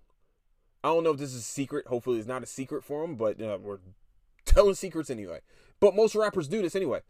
i 0.84 0.88
don't 0.88 1.02
know 1.02 1.10
if 1.10 1.18
this 1.18 1.34
is 1.34 1.40
a 1.40 1.44
secret 1.44 1.86
hopefully 1.88 2.18
it's 2.18 2.28
not 2.28 2.42
a 2.42 2.46
secret 2.46 2.84
for 2.84 3.04
him 3.04 3.16
but 3.16 3.40
uh, 3.42 3.58
we're 3.60 3.78
telling 4.44 4.74
secrets 4.74 5.10
anyway 5.10 5.40
but 5.80 5.94
most 5.94 6.14
rappers 6.14 6.48
do 6.48 6.62
this 6.62 6.76
anyway 6.76 7.00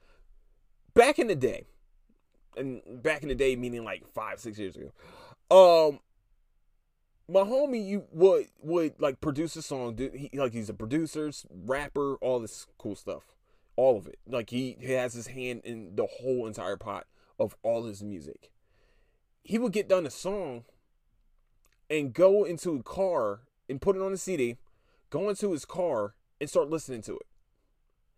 back 0.94 1.18
in 1.18 1.26
the 1.26 1.34
day 1.34 1.66
and 2.56 2.80
back 3.02 3.22
in 3.22 3.28
the 3.28 3.34
day 3.34 3.56
meaning 3.56 3.84
like 3.84 4.06
five 4.14 4.38
six 4.38 4.58
years 4.58 4.76
ago 4.76 4.90
um 5.50 6.00
my 7.28 7.40
homie 7.40 7.84
you 7.84 8.04
would 8.12 8.46
would 8.62 8.94
like 9.00 9.20
produce 9.20 9.56
a 9.56 9.62
song 9.62 9.94
do 9.94 10.10
he 10.14 10.30
like 10.34 10.52
he's 10.52 10.68
a 10.68 10.74
producer 10.74 11.30
rapper 11.50 12.16
all 12.16 12.38
this 12.38 12.66
cool 12.78 12.94
stuff 12.94 13.36
all 13.76 13.96
of 13.96 14.06
it. 14.06 14.18
Like 14.26 14.50
he, 14.50 14.76
he 14.80 14.92
has 14.92 15.14
his 15.14 15.28
hand 15.28 15.60
in 15.64 15.94
the 15.94 16.06
whole 16.06 16.46
entire 16.46 16.76
pot 16.76 17.06
of 17.38 17.56
all 17.62 17.84
his 17.84 18.02
music. 18.02 18.50
He 19.44 19.58
would 19.58 19.72
get 19.72 19.88
done 19.88 20.06
a 20.06 20.10
song 20.10 20.64
and 21.88 22.12
go 22.12 22.44
into 22.44 22.74
a 22.74 22.82
car 22.82 23.42
and 23.68 23.80
put 23.80 23.96
it 23.96 24.02
on 24.02 24.12
a 24.12 24.16
CD, 24.16 24.56
go 25.10 25.28
into 25.28 25.52
his 25.52 25.64
car 25.64 26.14
and 26.40 26.50
start 26.50 26.70
listening 26.70 27.02
to 27.02 27.16
it 27.16 27.26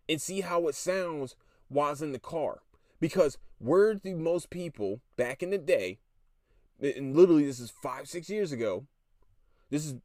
and 0.07 0.21
see 0.21 0.41
how 0.41 0.67
it 0.67 0.75
sounds 0.75 1.35
while 1.67 1.91
it's 1.91 2.01
in 2.01 2.13
the 2.13 2.19
car. 2.19 2.61
Because 2.99 3.37
where 3.59 3.93
do 3.95 4.15
most 4.15 4.49
people 4.49 5.01
back 5.17 5.41
in 5.41 5.49
the 5.49 5.57
day, 5.57 5.99
and 6.81 7.15
literally 7.15 7.45
this 7.45 7.59
is 7.59 7.69
five, 7.69 8.07
six 8.07 8.29
years 8.29 8.51
ago, 8.51 8.85
this 9.69 9.85
is 9.85 9.95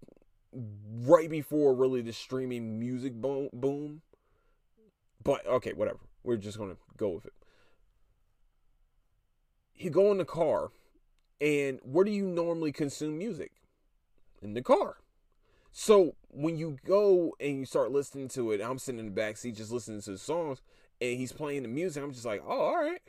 right 0.53 1.29
before 1.29 1.75
really 1.75 2.01
the 2.01 2.13
streaming 2.13 2.79
music 2.79 3.15
boom 3.15 4.03
but 5.25 5.47
okay, 5.47 5.73
whatever. 5.73 6.01
We're 6.23 6.37
just 6.37 6.59
gonna 6.59 6.77
go 6.97 7.09
with 7.09 7.27
it. 7.27 7.33
You 9.75 9.91
go 9.91 10.13
in 10.13 10.19
the 10.19 10.25
car, 10.25 10.71
and 11.41 11.81
where 11.83 12.05
do 12.05 12.11
you 12.11 12.27
normally 12.27 12.71
consume 12.73 13.19
music? 13.19 13.53
In 14.43 14.55
the 14.55 14.63
car. 14.63 14.99
So 15.73 16.15
when 16.29 16.57
you 16.57 16.77
go 16.87 17.35
and 17.41 17.59
you 17.59 17.67
start 17.67 17.91
listening 17.91 18.29
to 18.29 18.53
it, 18.53 18.61
I'm 18.61 18.79
sitting 18.79 19.01
in 19.01 19.07
the 19.07 19.11
back 19.11 19.37
seat 19.37 19.57
just 19.57 19.73
listening 19.73 20.03
to 20.03 20.13
the 20.13 20.19
songs, 20.19 20.61
and 21.13 21.21
he's 21.21 21.33
playing 21.33 21.63
the 21.63 21.69
music. 21.69 22.03
I'm 22.03 22.13
just 22.13 22.25
like, 22.25 22.43
oh, 22.47 22.61
all 22.61 22.77
right. 22.77 23.03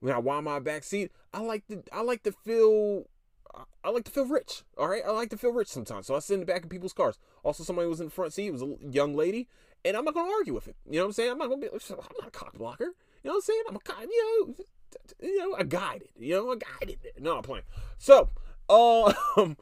When 0.00 0.14
I'm 0.14 0.44
my 0.44 0.58
back 0.60 0.84
seat? 0.84 1.12
I 1.34 1.40
like 1.40 1.66
to 1.68 1.82
I 1.92 2.00
like 2.00 2.22
to 2.22 2.32
feel 2.32 3.04
I 3.84 3.90
like 3.90 4.04
to 4.04 4.10
feel 4.10 4.26
rich. 4.26 4.62
All 4.78 4.88
right, 4.88 5.02
I 5.06 5.10
like 5.10 5.30
to 5.30 5.36
feel 5.36 5.52
rich 5.52 5.68
sometimes. 5.68 6.06
So 6.06 6.14
I 6.14 6.20
sit 6.20 6.34
in 6.34 6.40
the 6.40 6.46
back 6.46 6.64
of 6.64 6.70
people's 6.70 6.92
cars. 6.92 7.18
Also, 7.42 7.64
somebody 7.64 7.88
was 7.88 8.00
in 8.00 8.06
the 8.06 8.12
front 8.12 8.32
seat. 8.32 8.46
It 8.46 8.52
was 8.52 8.62
a 8.62 8.76
young 8.90 9.14
lady, 9.14 9.48
and 9.84 9.96
I'm 9.96 10.04
not 10.04 10.14
going 10.14 10.26
to 10.26 10.32
argue 10.32 10.54
with 10.54 10.68
it. 10.68 10.76
You 10.86 10.98
know 10.98 11.04
what 11.04 11.06
I'm 11.08 11.12
saying? 11.12 11.32
I'm 11.32 11.38
not 11.38 11.48
to 11.50 11.56
be. 11.56 11.68
I'm 11.68 11.98
not 12.18 12.28
a 12.28 12.30
cock 12.30 12.56
blocker. 12.56 12.84
You 12.84 13.28
know 13.28 13.32
what 13.32 13.36
I'm 13.36 13.40
saying? 13.42 13.62
I'm 13.68 13.76
a 13.76 13.80
you 14.02 14.46
know, 14.46 14.54
you 15.20 15.38
know, 15.38 15.56
I 15.58 15.64
guided. 15.64 16.08
You 16.18 16.34
know, 16.36 16.52
I 16.52 16.56
guided. 16.56 16.98
No, 17.18 17.36
I'm 17.36 17.42
playing. 17.42 17.64
So, 17.98 18.30
um, 18.70 19.14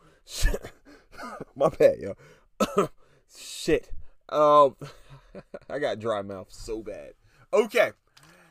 my 1.56 1.68
bad, 1.68 1.98
yo. 1.98 2.14
shit. 3.36 3.90
Um, 4.28 4.76
I 5.70 5.78
got 5.78 5.98
dry 5.98 6.22
mouth 6.22 6.48
so 6.50 6.82
bad. 6.82 7.14
Okay, 7.52 7.92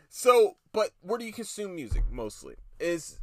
so 0.09 0.57
but 0.73 0.91
where 1.01 1.19
do 1.19 1.25
you 1.25 1.33
consume 1.33 1.75
music 1.75 2.03
mostly? 2.11 2.55
Is 2.79 3.19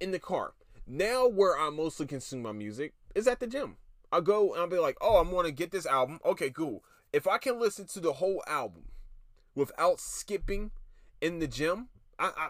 in 0.00 0.10
the 0.10 0.18
car. 0.18 0.54
Now, 0.86 1.28
where 1.28 1.56
I 1.56 1.70
mostly 1.70 2.06
consume 2.06 2.42
my 2.42 2.52
music 2.52 2.94
is 3.14 3.28
at 3.28 3.38
the 3.38 3.46
gym. 3.46 3.76
I 4.10 4.20
go 4.20 4.52
and 4.52 4.60
I'll 4.60 4.68
be 4.68 4.78
like, 4.78 4.96
oh, 5.00 5.18
I'm 5.18 5.30
going 5.30 5.46
to 5.46 5.52
get 5.52 5.70
this 5.70 5.86
album. 5.86 6.18
Okay, 6.24 6.50
cool. 6.50 6.82
If 7.12 7.28
I 7.28 7.38
can 7.38 7.60
listen 7.60 7.86
to 7.88 8.00
the 8.00 8.14
whole 8.14 8.42
album 8.48 8.86
without 9.54 10.00
skipping 10.00 10.72
in 11.20 11.38
the 11.38 11.46
gym, 11.46 11.88
I, 12.18 12.32
I 12.36 12.48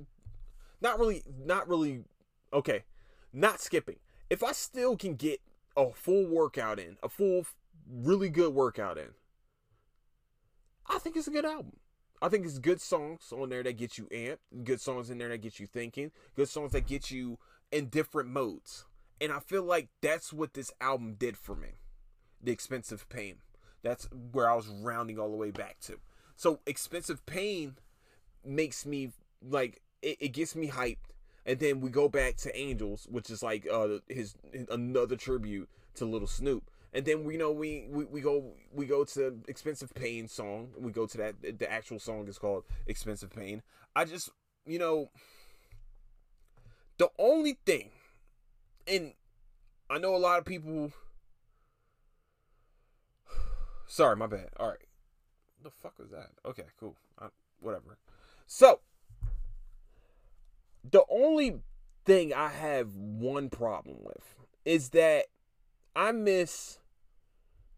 not 0.80 0.98
really, 0.98 1.22
not 1.44 1.68
really. 1.68 2.04
Okay, 2.52 2.84
not 3.32 3.60
skipping. 3.60 3.96
If 4.28 4.42
I 4.42 4.52
still 4.52 4.96
can 4.96 5.14
get 5.14 5.40
a 5.76 5.92
full 5.92 6.26
workout 6.26 6.80
in, 6.80 6.96
a 7.02 7.08
full, 7.08 7.46
really 7.88 8.28
good 8.28 8.54
workout 8.54 8.98
in, 8.98 9.10
I 10.86 10.98
think 10.98 11.16
it's 11.16 11.28
a 11.28 11.32
good 11.32 11.44
album. 11.44 11.77
I 12.20 12.28
think 12.28 12.44
it's 12.44 12.58
good 12.58 12.80
songs 12.80 13.32
on 13.32 13.48
there 13.48 13.62
that 13.62 13.76
get 13.76 13.98
you 13.98 14.06
amped, 14.06 14.64
good 14.64 14.80
songs 14.80 15.10
in 15.10 15.18
there 15.18 15.28
that 15.28 15.38
get 15.38 15.60
you 15.60 15.66
thinking, 15.66 16.10
good 16.36 16.48
songs 16.48 16.72
that 16.72 16.86
get 16.86 17.10
you 17.10 17.38
in 17.70 17.88
different 17.88 18.28
modes. 18.28 18.84
And 19.20 19.32
I 19.32 19.40
feel 19.40 19.62
like 19.62 19.88
that's 20.00 20.32
what 20.32 20.54
this 20.54 20.72
album 20.80 21.14
did 21.18 21.36
for 21.36 21.54
me. 21.54 21.70
The 22.42 22.52
Expensive 22.52 23.08
Pain. 23.08 23.36
That's 23.82 24.08
where 24.32 24.50
I 24.50 24.54
was 24.54 24.68
rounding 24.68 25.18
all 25.18 25.30
the 25.30 25.36
way 25.36 25.50
back 25.50 25.78
to. 25.82 25.98
So 26.36 26.60
Expensive 26.66 27.24
Pain 27.26 27.76
makes 28.44 28.86
me 28.86 29.12
like 29.42 29.82
it, 30.02 30.16
it 30.20 30.28
gets 30.28 30.54
me 30.54 30.68
hyped. 30.68 30.96
And 31.46 31.58
then 31.58 31.80
we 31.80 31.90
go 31.90 32.08
back 32.08 32.36
to 32.38 32.56
Angels, 32.56 33.06
which 33.10 33.30
is 33.30 33.42
like 33.42 33.66
uh 33.70 33.98
his, 34.08 34.34
his 34.52 34.66
another 34.70 35.16
tribute 35.16 35.68
to 35.94 36.04
Little 36.04 36.28
Snoop. 36.28 36.70
And 36.92 37.04
then 37.04 37.24
we 37.24 37.34
you 37.34 37.38
know 37.38 37.52
we, 37.52 37.86
we 37.90 38.04
we 38.06 38.20
go 38.20 38.52
we 38.72 38.86
go 38.86 39.04
to 39.04 39.38
Expensive 39.46 39.92
Pain 39.94 40.28
song. 40.28 40.70
We 40.78 40.92
go 40.92 41.06
to 41.06 41.18
that 41.18 41.58
the 41.58 41.70
actual 41.70 41.98
song 41.98 42.28
is 42.28 42.38
called 42.38 42.64
Expensive 42.86 43.30
Pain. 43.30 43.62
I 43.94 44.04
just 44.04 44.30
you 44.66 44.78
know 44.78 45.10
the 46.98 47.10
only 47.18 47.58
thing, 47.64 47.90
and 48.86 49.12
I 49.88 49.98
know 49.98 50.14
a 50.14 50.18
lot 50.18 50.38
of 50.38 50.44
people. 50.44 50.92
Sorry, 53.86 54.16
my 54.16 54.26
bad. 54.26 54.48
All 54.58 54.68
right. 54.68 54.78
the 55.62 55.70
fuck 55.70 55.98
was 55.98 56.10
that? 56.10 56.30
Okay, 56.44 56.64
cool. 56.78 56.96
Uh, 57.20 57.28
whatever. 57.60 57.98
So, 58.46 58.80
the 60.88 61.04
only 61.08 61.60
thing 62.04 62.32
I 62.32 62.48
have 62.48 62.96
one 62.96 63.50
problem 63.50 63.98
with 64.02 64.34
is 64.64 64.90
that 64.90 65.26
I 65.98 66.12
miss 66.12 66.78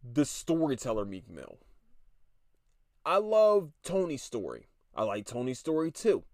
the 0.05 0.27
storyteller 0.27 1.07
Meek 1.07 1.31
Mill. 1.31 1.57
I 3.03 3.17
love 3.17 3.73
Tony's 3.83 4.23
story. 4.23 4.67
I 4.95 5.05
like 5.05 5.25
Tony's 5.25 5.59
story 5.59 5.91
too. 5.91 6.25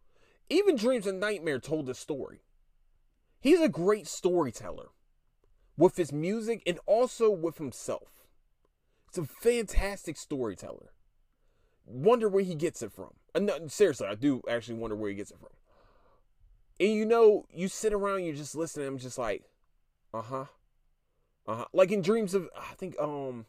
even 0.50 0.74
Dreams 0.74 1.06
and 1.06 1.20
Nightmare 1.20 1.60
told 1.60 1.86
the 1.86 1.94
story. 1.94 2.40
He's 3.38 3.60
a 3.60 3.68
great 3.68 4.08
storyteller 4.08 4.88
with 5.76 5.96
his 5.96 6.12
music 6.12 6.60
and 6.66 6.80
also 6.86 7.30
with 7.30 7.58
himself. 7.58 8.26
It's 9.06 9.18
a 9.18 9.24
fantastic 9.24 10.16
storyteller. 10.16 10.90
Wonder 11.84 12.28
where 12.28 12.42
he 12.42 12.56
gets 12.56 12.82
it 12.82 12.90
from. 12.90 13.12
No, 13.38 13.68
seriously, 13.68 14.08
I 14.08 14.16
do 14.16 14.42
actually 14.50 14.78
wonder 14.78 14.96
where 14.96 15.10
he 15.10 15.16
gets 15.16 15.30
it 15.30 15.38
from. 15.38 15.50
And 16.80 16.90
you 16.90 17.04
know, 17.04 17.46
you 17.54 17.68
sit 17.68 17.92
around, 17.92 18.24
you're 18.24 18.34
just 18.34 18.56
listening. 18.56 18.88
I'm 18.88 18.98
just 18.98 19.18
like, 19.18 19.44
uh 20.12 20.22
huh, 20.22 20.46
uh 21.46 21.56
huh. 21.56 21.64
Like 21.72 21.92
in 21.92 22.02
Dreams 22.02 22.34
of, 22.34 22.48
I 22.56 22.74
think, 22.74 22.96
um, 23.00 23.46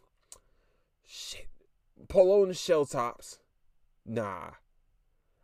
shit, 1.06 1.48
Polo 2.08 2.42
and 2.42 2.52
the 2.52 2.56
Shell 2.56 2.86
Tops. 2.86 3.40
Nah, 4.06 4.52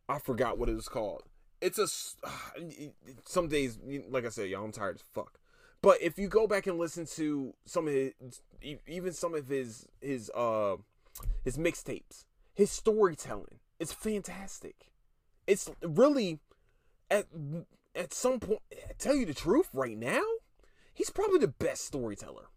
I 0.07 0.19
forgot 0.19 0.57
what 0.57 0.69
it 0.69 0.75
was 0.75 0.87
called. 0.87 1.23
It's 1.61 1.79
a 1.79 1.87
some 3.25 3.47
days, 3.47 3.79
like 4.09 4.25
I 4.25 4.29
said, 4.29 4.49
y'all, 4.49 4.65
I'm 4.65 4.71
tired 4.71 4.95
as 4.95 5.01
fuck. 5.01 5.39
But 5.81 6.01
if 6.01 6.17
you 6.17 6.29
go 6.29 6.47
back 6.47 6.65
and 6.67 6.77
listen 6.77 7.05
to 7.17 7.53
some 7.65 7.87
of 7.87 7.93
his, 7.93 8.13
even 8.87 9.11
some 9.13 9.35
of 9.35 9.47
his 9.47 9.85
his 10.01 10.29
uh 10.35 10.77
his 11.43 11.57
mixtapes, 11.57 12.25
his 12.53 12.71
storytelling, 12.71 13.59
it's 13.79 13.91
fantastic. 13.91 14.91
It's 15.45 15.69
really 15.81 16.39
at 17.09 17.27
at 17.95 18.13
some 18.13 18.39
point. 18.39 18.61
I 18.71 18.93
tell 18.97 19.15
you 19.15 19.25
the 19.25 19.33
truth, 19.33 19.69
right 19.73 19.97
now, 19.97 20.23
he's 20.93 21.09
probably 21.09 21.39
the 21.39 21.47
best 21.47 21.85
storyteller. 21.85 22.49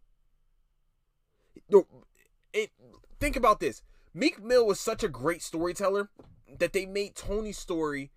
It, 2.53 2.70
think 3.18 3.37
about 3.37 3.61
this. 3.61 3.82
Meek 4.14 4.43
Mill 4.43 4.66
was 4.66 4.80
such 4.80 5.03
a 5.03 5.09
great 5.09 5.43
storyteller 5.43 6.11
that 6.59 6.72
they 6.72 6.87
made 6.87 7.14
Tony's 7.14 7.59
story 7.59 8.12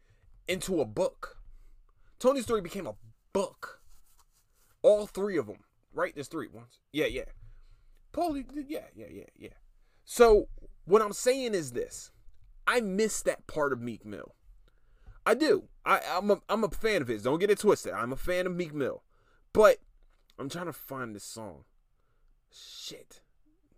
into 0.47 0.81
a 0.81 0.85
book. 0.85 1.37
Tony's 2.19 2.43
story 2.43 2.61
became 2.61 2.87
a 2.87 2.95
book. 3.33 3.81
All 4.81 5.07
three 5.07 5.37
of 5.37 5.47
them, 5.47 5.63
right? 5.93 6.13
There's 6.13 6.27
three 6.27 6.47
ones. 6.47 6.79
Yeah, 6.91 7.07
yeah. 7.07 7.25
Paul, 8.11 8.37
yeah, 8.37 8.87
yeah, 8.95 9.05
yeah, 9.11 9.23
yeah. 9.37 9.49
So 10.05 10.47
what 10.85 11.01
I'm 11.01 11.13
saying 11.13 11.53
is 11.53 11.73
this: 11.73 12.11
I 12.65 12.81
miss 12.81 13.21
that 13.23 13.45
part 13.47 13.73
of 13.73 13.81
Meek 13.81 14.05
Mill. 14.05 14.35
I 15.25 15.33
do. 15.35 15.65
I, 15.85 16.01
I'm 16.09 16.31
a, 16.31 16.41
I'm 16.49 16.63
a 16.63 16.69
fan 16.69 17.01
of 17.01 17.07
his. 17.07 17.23
Don't 17.23 17.39
get 17.39 17.51
it 17.51 17.59
twisted. 17.59 17.93
I'm 17.93 18.11
a 18.11 18.17
fan 18.17 18.47
of 18.47 18.55
Meek 18.55 18.73
Mill, 18.73 19.03
but 19.53 19.77
I'm 20.39 20.49
trying 20.49 20.67
to 20.67 20.73
find 20.73 21.13
this 21.13 21.23
song. 21.23 21.65
Shit. 22.51 23.21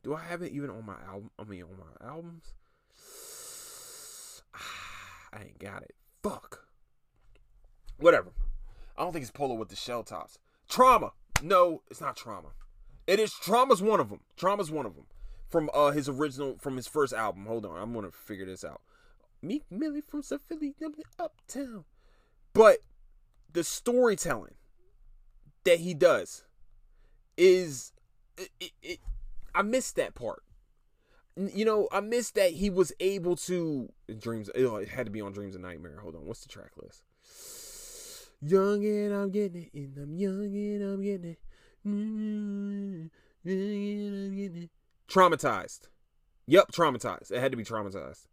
Do 0.03 0.14
I 0.14 0.22
have 0.22 0.41
it 0.41 0.51
even 0.51 0.70
on 0.70 0.86
my 0.86 0.95
album? 1.07 1.32
I 1.38 1.43
mean, 1.43 1.64
on 1.64 1.78
my 1.78 2.07
albums? 2.07 2.53
I 5.34 5.43
ain't 5.43 5.59
got 5.59 5.82
it. 5.82 5.95
Fuck. 6.22 6.68
Whatever. 7.97 8.32
I 8.97 9.03
don't 9.03 9.12
think 9.12 9.24
it's 9.24 9.32
Polo 9.32 9.55
with 9.55 9.70
the 9.70 9.76
shell 9.76 10.03
tops. 10.03 10.38
Trauma. 10.70 11.14
No, 11.41 11.82
it's 11.89 12.01
not 12.01 12.16
Trauma. 12.16 12.49
It 13.07 13.20
is 13.20 13.34
Trauma's 13.34 13.82
one 13.82 13.99
of 13.99 14.09
them. 14.09 14.22
Trauma's 14.38 14.72
one 14.72 14.86
of 14.86 14.95
them 14.95 15.05
from 15.49 15.70
uh 15.74 15.91
his 15.91 16.07
original 16.07 16.57
from 16.59 16.78
his 16.78 16.88
first 16.88 17.14
album. 17.14 17.45
Hold 17.45 17.66
on, 17.66 17.82
I'm 17.82 17.93
gonna 17.93 18.12
figure 18.12 18.45
this 18.45 18.64
out. 18.64 18.82
Meek 19.41 19.64
Millie 19.72 20.01
from 20.01 20.22
South 20.22 20.41
Philly, 20.47 20.76
uptown. 21.20 21.86
But 22.53 22.78
the 23.51 23.64
storytelling 23.64 24.53
that 25.64 25.80
he 25.80 25.93
does 25.93 26.43
is 27.42 27.92
it, 28.38 28.72
it, 28.84 29.00
I 29.56 29.64
missed 29.64 29.96
that 29.96 30.14
part. 30.14 30.44
You 31.36 31.66
know, 31.66 31.88
I 31.92 32.02
missed 32.02 32.36
that 32.36 32.52
he 32.52 32.70
was 32.70 32.94
able 33.00 33.36
to 33.38 33.89
dreams. 34.20 34.50
It 34.54 34.89
had 34.89 35.08
to 35.08 35.12
be 35.12 35.22
on 35.22 35.32
Dreams 35.32 35.56
and 35.56 35.64
Nightmare. 35.64 36.00
Hold 36.02 36.16
on, 36.16 36.26
what's 36.26 36.42
the 36.42 36.50
track 36.50 36.72
list? 36.78 37.04
Young 38.42 38.86
and 38.86 39.14
I'm 39.14 39.32
getting 39.32 39.64
it, 39.64 39.74
and 39.74 39.98
I'm 39.98 40.16
young 40.16 40.46
and 40.46 40.84
I'm 40.84 41.02
getting 41.02 41.32
it. 41.32 41.39
Mm-hmm. 41.88 43.08
Traumatized. 45.10 45.89
Yep, 46.48 46.72
traumatized. 46.72 47.32
It 47.32 47.39
had 47.39 47.52
to 47.52 47.58
be 47.58 47.64
traumatized. 47.64 48.28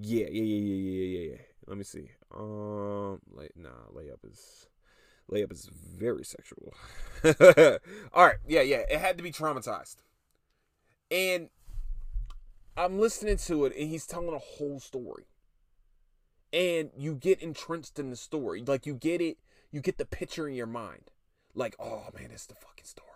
Yeah, 0.00 0.26
yeah, 0.30 0.42
yeah, 0.42 0.56
yeah, 0.56 0.74
yeah, 0.74 1.04
yeah, 1.04 1.30
yeah. 1.32 1.38
Let 1.66 1.76
me 1.78 1.84
see. 1.84 2.10
Um, 2.34 3.20
like, 3.30 3.52
nah, 3.56 3.68
layup 3.94 4.24
is 4.28 4.66
layup 5.30 5.52
is 5.52 5.70
very 5.72 6.24
sexual. 6.24 6.74
All 8.12 8.26
right, 8.26 8.38
yeah, 8.46 8.62
yeah. 8.62 8.82
It 8.90 8.98
had 8.98 9.16
to 9.18 9.22
be 9.22 9.32
traumatized, 9.32 9.96
and 11.10 11.48
I'm 12.76 12.98
listening 12.98 13.36
to 13.36 13.66
it, 13.66 13.76
and 13.76 13.88
he's 13.88 14.06
telling 14.06 14.34
a 14.34 14.38
whole 14.38 14.80
story 14.80 15.26
and 16.52 16.90
you 16.96 17.14
get 17.14 17.40
entrenched 17.40 17.98
in 17.98 18.10
the 18.10 18.16
story. 18.16 18.62
Like 18.66 18.86
you 18.86 18.94
get 18.94 19.20
it, 19.20 19.38
you 19.70 19.80
get 19.80 19.98
the 19.98 20.04
picture 20.04 20.48
in 20.48 20.54
your 20.54 20.66
mind. 20.66 21.10
Like, 21.54 21.76
oh 21.78 22.08
man, 22.18 22.28
that's 22.30 22.46
the 22.46 22.54
fucking 22.54 22.84
story. 22.84 23.06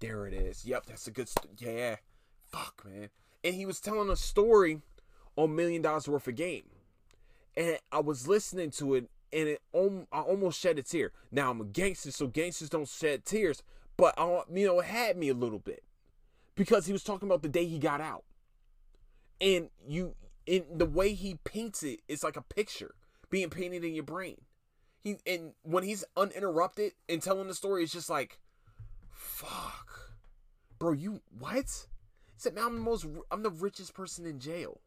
There 0.00 0.26
it 0.26 0.34
is. 0.34 0.64
Yep, 0.64 0.86
that's 0.86 1.06
a 1.06 1.10
good. 1.10 1.28
Yeah, 1.58 1.96
fuck 2.50 2.82
man. 2.84 3.10
And 3.44 3.54
he 3.54 3.66
was 3.66 3.80
telling 3.80 4.10
a 4.10 4.16
story 4.16 4.80
on 5.36 5.54
Million 5.54 5.82
Dollaz 5.82 6.08
Worth 6.08 6.28
of 6.28 6.36
Game, 6.36 6.64
and 7.56 7.78
I 7.90 8.00
was 8.00 8.28
listening 8.28 8.70
to 8.72 8.94
it, 8.94 9.10
and 9.32 9.48
it 9.48 9.62
I 9.74 10.20
almost 10.20 10.60
shed 10.60 10.78
a 10.78 10.82
tear. 10.82 11.12
Now 11.30 11.50
I'm 11.50 11.60
a 11.60 11.64
gangster, 11.64 12.10
so 12.10 12.26
gangsters 12.26 12.68
don't 12.68 12.88
shed 12.88 13.24
tears, 13.24 13.62
but 13.96 14.14
I, 14.18 14.42
you 14.52 14.66
know, 14.66 14.80
it 14.80 14.86
had 14.86 15.16
me 15.16 15.28
a 15.28 15.34
little 15.34 15.58
bit 15.58 15.82
because 16.54 16.86
he 16.86 16.92
was 16.92 17.02
talking 17.02 17.28
about 17.28 17.42
the 17.42 17.48
day 17.48 17.64
he 17.64 17.78
got 17.78 18.00
out, 18.00 18.24
and 19.40 19.70
you 19.86 20.14
in 20.46 20.64
the 20.74 20.86
way 20.86 21.14
he 21.14 21.38
paints 21.44 21.82
it, 21.82 22.00
it's 22.08 22.24
like 22.24 22.36
a 22.36 22.42
picture 22.42 22.94
being 23.30 23.50
painted 23.50 23.84
in 23.84 23.94
your 23.94 24.04
brain. 24.04 24.42
He 25.00 25.16
and 25.26 25.52
when 25.62 25.84
he's 25.84 26.04
uninterrupted 26.16 26.92
and 27.08 27.22
telling 27.22 27.48
the 27.48 27.54
story, 27.54 27.82
it's 27.82 27.92
just 27.92 28.10
like, 28.10 28.38
fuck, 29.10 30.14
bro, 30.78 30.92
you 30.92 31.22
what? 31.36 31.86
He 32.34 32.38
said, 32.38 32.54
"Man, 32.54 32.64
I'm 32.64 32.74
the 32.74 32.80
most, 32.82 33.06
I'm 33.30 33.42
the 33.42 33.50
richest 33.50 33.94
person 33.94 34.26
in 34.26 34.38
jail." 34.38 34.80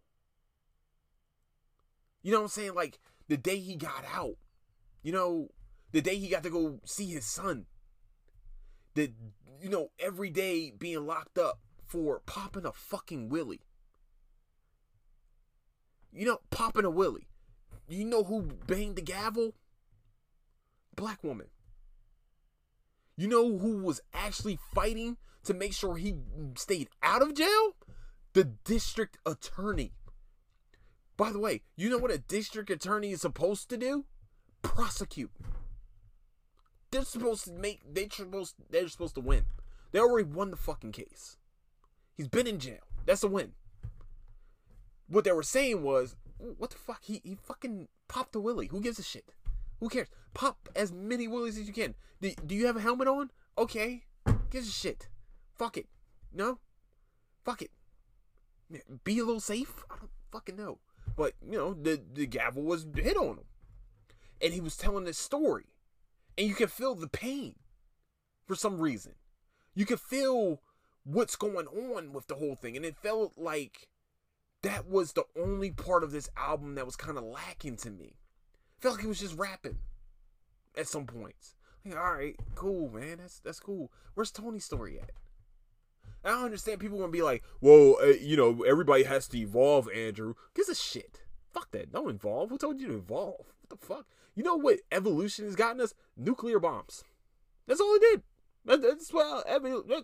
You 2.22 2.32
know 2.32 2.40
what 2.40 2.46
I'm 2.46 2.50
saying? 2.50 2.74
Like 2.74 3.00
the 3.28 3.38
day 3.38 3.58
he 3.58 3.76
got 3.76 4.06
out, 4.14 4.36
you 5.02 5.12
know, 5.12 5.50
the 5.92 6.02
day 6.02 6.16
he 6.18 6.28
got 6.28 6.44
to 6.44 6.50
go 6.50 6.80
see 6.86 7.08
his 7.08 7.26
son. 7.26 7.66
The 8.94 9.12
you 9.62 9.70
know 9.70 9.90
every 10.00 10.30
day 10.30 10.72
being 10.72 11.06
locked 11.06 11.38
up 11.38 11.60
for 11.86 12.22
popping 12.26 12.66
a 12.66 12.72
fucking 12.72 13.30
willie. 13.30 13.62
You 16.12 16.26
know, 16.26 16.40
popping 16.50 16.86
a 16.86 16.90
willie. 16.90 17.28
You 17.88 18.06
know 18.06 18.24
who 18.24 18.44
banged 18.68 18.96
the 18.96 19.02
gavel? 19.02 19.54
Black 20.96 21.24
woman. 21.24 21.48
You 23.18 23.28
know 23.28 23.58
who 23.58 23.78
was 23.84 24.02
actually 24.14 24.60
fighting 24.74 25.18
to 25.44 25.54
make 25.54 25.74
sure 25.74 25.96
he 25.96 26.16
stayed 26.58 26.90
out 27.04 27.22
of 27.22 27.36
jail? 27.36 27.76
The 28.34 28.44
district 28.44 29.18
attorney. 29.26 29.94
By 31.18 31.32
the 31.32 31.40
way, 31.40 31.62
you 31.76 31.90
know 31.90 31.98
what 31.98 32.12
a 32.12 32.18
district 32.18 32.70
attorney 32.70 33.12
is 33.12 33.22
supposed 33.22 33.70
to 33.70 33.78
do? 33.78 34.06
Prosecute. 34.62 35.32
They're 36.92 37.04
supposed 37.04 37.46
to 37.46 37.54
make 37.54 37.82
they're 37.94 38.10
supposed 38.10 38.56
they're 38.70 38.88
supposed 38.88 39.16
to 39.16 39.22
win. 39.22 39.46
They 39.92 40.00
already 40.00 40.28
won 40.28 40.52
the 40.52 40.58
fucking 40.58 40.92
case. 40.92 41.38
He's 42.16 42.28
been 42.28 42.48
in 42.48 42.60
jail. 42.60 42.80
That's 43.06 43.24
a 43.24 43.28
win 43.28 43.54
what 45.08 45.24
they 45.24 45.32
were 45.32 45.44
saying 45.44 45.84
was, 45.84 46.16
what 46.38 46.72
the 46.72 46.78
fuck? 46.78 47.04
He 47.04 47.22
he 47.24 47.36
fucking 47.36 47.88
popped 48.08 48.36
a 48.36 48.40
willy. 48.40 48.68
Who 48.68 48.82
gives 48.82 49.00
a 49.00 49.04
shit? 49.04 49.34
Who 49.80 49.90
cares? 49.90 50.08
Pop 50.34 50.70
as 50.76 50.92
many 50.92 51.28
willies 51.28 51.58
as 51.58 51.68
you 51.68 51.74
can. 51.74 51.96
Do, 52.22 52.32
do 52.46 52.56
you 52.56 52.66
have 52.66 52.78
a 52.78 52.82
helmet 52.82 53.08
on? 53.08 53.32
Okay. 53.58 54.04
Gives 54.50 54.68
a 54.68 54.72
shit. 54.72 55.10
Fuck 55.54 55.78
it. 55.78 55.88
No? 56.34 56.60
Fuck 57.44 57.62
it. 57.62 57.72
Be 59.04 59.20
a 59.20 59.26
little 59.26 59.40
safe? 59.40 59.84
I 59.90 59.96
don't 59.98 60.12
fucking 60.32 60.56
know. 60.56 60.80
But, 61.16 61.34
you 61.42 61.58
know, 61.58 61.74
the, 61.74 62.02
the 62.14 62.26
gavel 62.26 62.64
was 62.64 62.86
hit 62.96 63.18
on 63.18 63.38
him. 63.38 63.46
And 64.42 64.54
he 64.54 64.62
was 64.62 64.76
telling 64.76 65.06
this 65.06 65.18
story. 65.18 65.66
And 66.38 66.48
you 66.48 66.56
can 66.56 66.68
feel 66.68 66.96
the 66.96 67.08
pain 67.08 67.56
for 68.46 68.56
some 68.56 68.80
reason. 68.80 69.14
You 69.74 69.86
can 69.86 69.98
feel 69.98 70.62
what's 71.04 71.36
going 71.36 71.68
on 71.68 72.12
with 72.12 72.28
the 72.28 72.36
whole 72.36 72.56
thing. 72.56 72.76
And 72.76 72.86
it 72.86 72.98
felt 72.98 73.34
like 73.38 73.88
that 74.62 74.88
was 74.88 75.14
the 75.14 75.26
only 75.40 75.72
part 75.72 76.04
of 76.04 76.12
this 76.12 76.30
album 76.36 76.76
that 76.76 76.86
was 76.86 76.96
kind 76.96 77.18
of 77.18 77.24
lacking 77.24 77.78
to 77.78 77.92
me. 77.92 78.18
Felt 78.80 78.96
like 78.96 79.04
he 79.04 79.08
was 79.08 79.20
just 79.20 79.38
rapping 79.38 79.78
at 80.78 80.88
some 80.88 81.06
points. 81.06 81.56
Like, 81.86 81.98
all 81.98 82.14
right, 82.14 82.36
cool, 82.56 82.90
man. 82.90 83.18
That's 83.20 83.40
that's 83.40 83.60
cool. 83.60 83.92
Where's 84.16 84.32
Tony's 84.32 84.66
story 84.66 85.00
at? 85.00 85.12
I 86.26 86.30
don't 86.30 86.46
understand. 86.46 86.80
People 86.80 86.98
want 86.98 87.12
to 87.12 87.18
be 87.18 87.22
like, 87.22 87.44
"Well, 87.62 87.98
uh, 88.02 88.08
you 88.08 88.36
know, 88.36 88.64
everybody 88.64 89.04
has 89.04 89.28
to 89.30 89.38
evolve." 89.38 89.90
Andrew, 89.90 90.34
gives 90.56 90.70
a 90.70 90.76
shit. 90.76 91.22
Fuck 91.54 91.72
that. 91.72 91.92
Don't 91.92 92.10
evolve. 92.10 92.50
Who 92.50 92.58
told 92.58 92.82
you 92.82 92.88
to 92.88 92.96
evolve? 92.96 93.54
What 93.62 93.70
the 93.70 93.78
fuck? 93.78 94.08
You 94.36 94.44
know 94.44 94.56
what 94.56 94.80
evolution 94.92 95.46
has 95.46 95.56
gotten 95.56 95.80
us? 95.80 95.94
Nuclear 96.18 96.60
bombs. 96.60 97.04
That's 97.68 97.80
all 97.80 97.96
it 97.96 98.02
did. 98.02 98.24
That's 98.66 99.14
what 99.14 99.46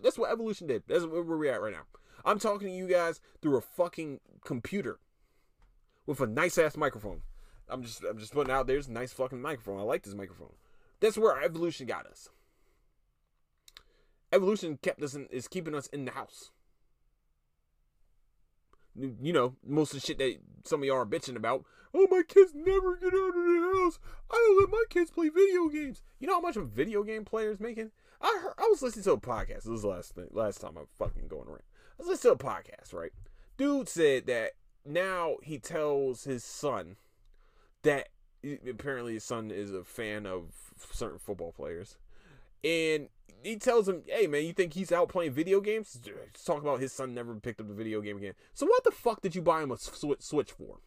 that's 0.02 0.18
what 0.18 0.30
evolution 0.30 0.68
did. 0.68 0.84
That's 0.86 1.04
where 1.04 1.22
we're 1.22 1.52
at 1.52 1.60
right 1.60 1.72
now. 1.72 1.84
I'm 2.24 2.38
talking 2.38 2.68
to 2.68 2.74
you 2.74 2.86
guys 2.86 3.20
through 3.40 3.56
a 3.56 3.60
fucking 3.60 4.20
computer 4.44 5.00
with 6.06 6.20
a 6.20 6.26
nice 6.26 6.56
ass 6.58 6.76
microphone. 6.76 7.22
I'm 7.68 7.82
just 7.82 8.04
I'm 8.04 8.18
just 8.18 8.32
putting 8.32 8.52
out 8.52 8.66
there's 8.66 8.88
a 8.88 8.92
nice 8.92 9.12
fucking 9.12 9.42
microphone. 9.42 9.80
I 9.80 9.82
like 9.82 10.02
this 10.04 10.14
microphone. 10.14 10.54
That's 11.00 11.18
where 11.18 11.42
evolution 11.42 11.86
got 11.86 12.06
us. 12.06 12.28
Evolution 14.32 14.78
kept 14.82 15.02
us 15.02 15.14
in, 15.14 15.26
is 15.26 15.48
keeping 15.48 15.74
us 15.74 15.86
in 15.88 16.04
the 16.04 16.12
house. 16.12 16.50
You 18.94 19.32
know, 19.32 19.56
most 19.66 19.94
of 19.94 20.00
the 20.00 20.06
shit 20.06 20.18
that 20.18 20.38
some 20.64 20.80
of 20.80 20.86
y'all 20.86 20.98
are 20.98 21.06
bitching 21.06 21.36
about. 21.36 21.64
Oh, 21.94 22.06
my 22.10 22.22
kids 22.26 22.52
never 22.54 22.96
get 22.96 23.12
out 23.12 23.28
of 23.28 23.34
the 23.34 23.72
house. 23.74 23.98
I 24.30 24.34
don't 24.34 24.60
let 24.60 24.70
my 24.70 24.84
kids 24.88 25.10
play 25.10 25.28
video 25.28 25.68
games. 25.68 26.02
You 26.18 26.26
know 26.26 26.34
how 26.34 26.40
much 26.40 26.56
a 26.56 26.62
video 26.62 27.02
game 27.02 27.24
player 27.24 27.50
is 27.50 27.60
making? 27.60 27.90
I 28.20 28.38
heard, 28.42 28.54
I 28.58 28.68
was 28.68 28.82
listening 28.82 29.04
to 29.04 29.12
a 29.12 29.20
podcast. 29.20 29.64
This 29.64 29.66
was 29.66 29.82
the 29.82 29.88
last 29.88 30.14
thing, 30.14 30.28
last 30.30 30.60
time 30.60 30.76
I'm 30.78 30.86
fucking 30.98 31.28
going 31.28 31.48
around. 31.48 31.62
I 31.98 32.02
was 32.02 32.08
listening 32.08 32.38
to 32.38 32.44
a 32.44 32.48
podcast, 32.48 32.94
right? 32.94 33.12
Dude 33.58 33.88
said 33.88 34.26
that 34.26 34.52
now 34.86 35.36
he 35.42 35.58
tells 35.58 36.24
his 36.24 36.44
son 36.44 36.96
that 37.82 38.08
apparently 38.68 39.14
his 39.14 39.24
son 39.24 39.50
is 39.50 39.72
a 39.72 39.84
fan 39.84 40.26
of 40.26 40.52
certain 40.92 41.18
football 41.18 41.52
players, 41.52 41.96
and 42.64 43.08
he 43.42 43.56
tells 43.56 43.88
him, 43.88 44.02
"Hey 44.06 44.26
man, 44.26 44.44
you 44.44 44.52
think 44.52 44.74
he's 44.74 44.92
out 44.92 45.08
playing 45.08 45.32
video 45.32 45.60
games?" 45.60 45.98
He's 46.04 46.12
uh, 46.12 46.18
talking 46.44 46.68
about 46.68 46.80
his 46.80 46.92
son 46.92 47.14
never 47.14 47.34
picked 47.34 47.60
up 47.60 47.68
the 47.68 47.74
video 47.74 48.00
game 48.00 48.16
again. 48.16 48.34
So 48.54 48.66
what 48.66 48.84
the 48.84 48.90
fuck 48.90 49.20
did 49.20 49.34
you 49.34 49.42
buy 49.42 49.62
him 49.62 49.70
a 49.70 49.78
Switch 49.78 50.52
for? 50.52 50.78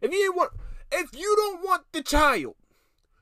If 0.00 0.12
you 0.12 0.32
want, 0.34 0.52
if 0.92 1.14
you 1.14 1.34
don't 1.36 1.64
want 1.64 1.84
the 1.92 2.02
child 2.02 2.54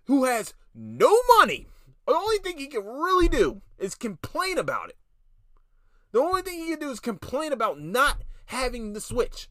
who 0.05 0.25
has 0.25 0.55
no 0.75 1.15
money, 1.39 1.69
the 2.07 2.15
only 2.15 2.39
thing 2.39 2.59
he 2.59 2.67
can 2.67 2.85
really 2.85 3.29
do 3.29 3.63
is 3.79 3.95
complain 3.95 4.59
about 4.59 4.89
it. 4.89 4.97
The 6.13 6.21
only 6.21 6.43
thing 6.43 6.59
he 6.59 6.71
can 6.71 6.81
do 6.81 6.91
is 6.91 7.01
complain 7.01 7.53
about 7.53 7.81
not 7.81 8.23
having 8.47 8.93
the 8.93 9.01
Switch. 9.01 9.49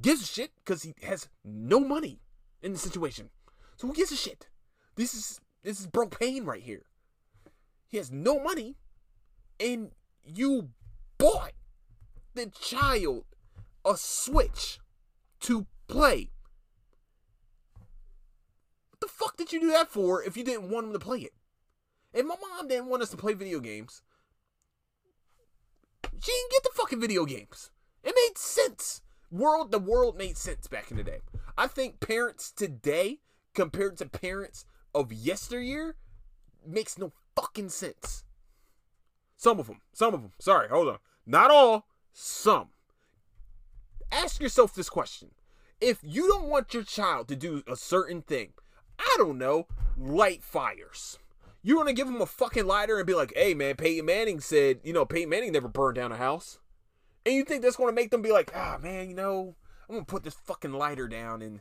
Gives 0.00 0.22
a 0.22 0.26
shit 0.26 0.50
because 0.56 0.82
he 0.82 0.94
has 1.02 1.28
no 1.44 1.78
money 1.80 2.20
in 2.62 2.72
the 2.72 2.78
situation. 2.78 3.30
So 3.76 3.86
who 3.86 3.94
gives 3.94 4.12
a 4.12 4.16
shit? 4.16 4.48
This 4.96 5.14
is 5.14 5.40
this 5.62 5.80
is 5.80 5.86
broke 5.86 6.18
pain 6.18 6.44
right 6.44 6.62
here. 6.62 6.82
He 7.92 7.98
has 7.98 8.10
no 8.10 8.40
money, 8.40 8.76
and 9.60 9.90
you 10.24 10.70
bought 11.18 11.52
the 12.32 12.46
child 12.46 13.26
a 13.84 13.98
Switch 13.98 14.78
to 15.40 15.66
play. 15.88 16.30
What 18.88 19.00
the 19.00 19.08
fuck 19.08 19.36
did 19.36 19.52
you 19.52 19.60
do 19.60 19.70
that 19.72 19.90
for 19.90 20.24
if 20.24 20.38
you 20.38 20.42
didn't 20.42 20.70
want 20.70 20.86
him 20.86 20.94
to 20.94 20.98
play 20.98 21.18
it? 21.18 21.34
If 22.14 22.24
my 22.24 22.36
mom 22.40 22.66
didn't 22.66 22.86
want 22.86 23.02
us 23.02 23.10
to 23.10 23.18
play 23.18 23.34
video 23.34 23.60
games, 23.60 24.00
she 26.18 26.32
didn't 26.32 26.50
get 26.50 26.62
the 26.62 26.70
fucking 26.74 27.00
video 27.00 27.26
games. 27.26 27.70
It 28.02 28.14
made 28.16 28.38
sense. 28.38 29.02
World, 29.30 29.70
the 29.70 29.78
world 29.78 30.16
made 30.16 30.38
sense 30.38 30.66
back 30.66 30.90
in 30.90 30.96
the 30.96 31.04
day. 31.04 31.20
I 31.58 31.66
think 31.66 32.00
parents 32.00 32.50
today, 32.50 33.18
compared 33.52 33.98
to 33.98 34.06
parents 34.06 34.64
of 34.94 35.12
yesteryear, 35.12 35.96
makes 36.66 36.96
no 36.96 37.12
fucking 37.34 37.68
sense. 37.70 38.24
Some 39.36 39.58
of 39.58 39.66
them, 39.66 39.80
some 39.92 40.14
of 40.14 40.22
them. 40.22 40.32
Sorry, 40.38 40.68
hold 40.68 40.88
on. 40.88 40.98
Not 41.26 41.50
all, 41.50 41.86
some. 42.12 42.68
Ask 44.10 44.40
yourself 44.40 44.74
this 44.74 44.90
question. 44.90 45.30
If 45.80 45.98
you 46.02 46.28
don't 46.28 46.48
want 46.48 46.74
your 46.74 46.84
child 46.84 47.28
to 47.28 47.36
do 47.36 47.62
a 47.66 47.74
certain 47.74 48.22
thing, 48.22 48.52
I 48.98 49.14
don't 49.18 49.38
know, 49.38 49.66
light 49.98 50.44
fires. 50.44 51.18
You're 51.62 51.76
gonna 51.76 51.92
give 51.92 52.06
them 52.06 52.20
a 52.20 52.26
fucking 52.26 52.66
lighter 52.66 52.98
and 52.98 53.06
be 53.06 53.14
like, 53.14 53.32
hey 53.36 53.54
man, 53.54 53.76
Peyton 53.76 54.04
Manning 54.04 54.40
said, 54.40 54.80
you 54.84 54.92
know, 54.92 55.04
Peyton 55.04 55.28
Manning 55.28 55.52
never 55.52 55.68
burned 55.68 55.96
down 55.96 56.12
a 56.12 56.16
house. 56.16 56.58
And 57.24 57.34
you 57.34 57.44
think 57.44 57.62
that's 57.62 57.76
gonna 57.76 57.92
make 57.92 58.10
them 58.10 58.22
be 58.22 58.32
like, 58.32 58.52
ah 58.54 58.78
man, 58.80 59.08
you 59.08 59.14
know, 59.14 59.54
I'm 59.88 59.94
gonna 59.94 60.04
put 60.04 60.24
this 60.24 60.34
fucking 60.34 60.72
lighter 60.72 61.08
down 61.08 61.42
and 61.42 61.60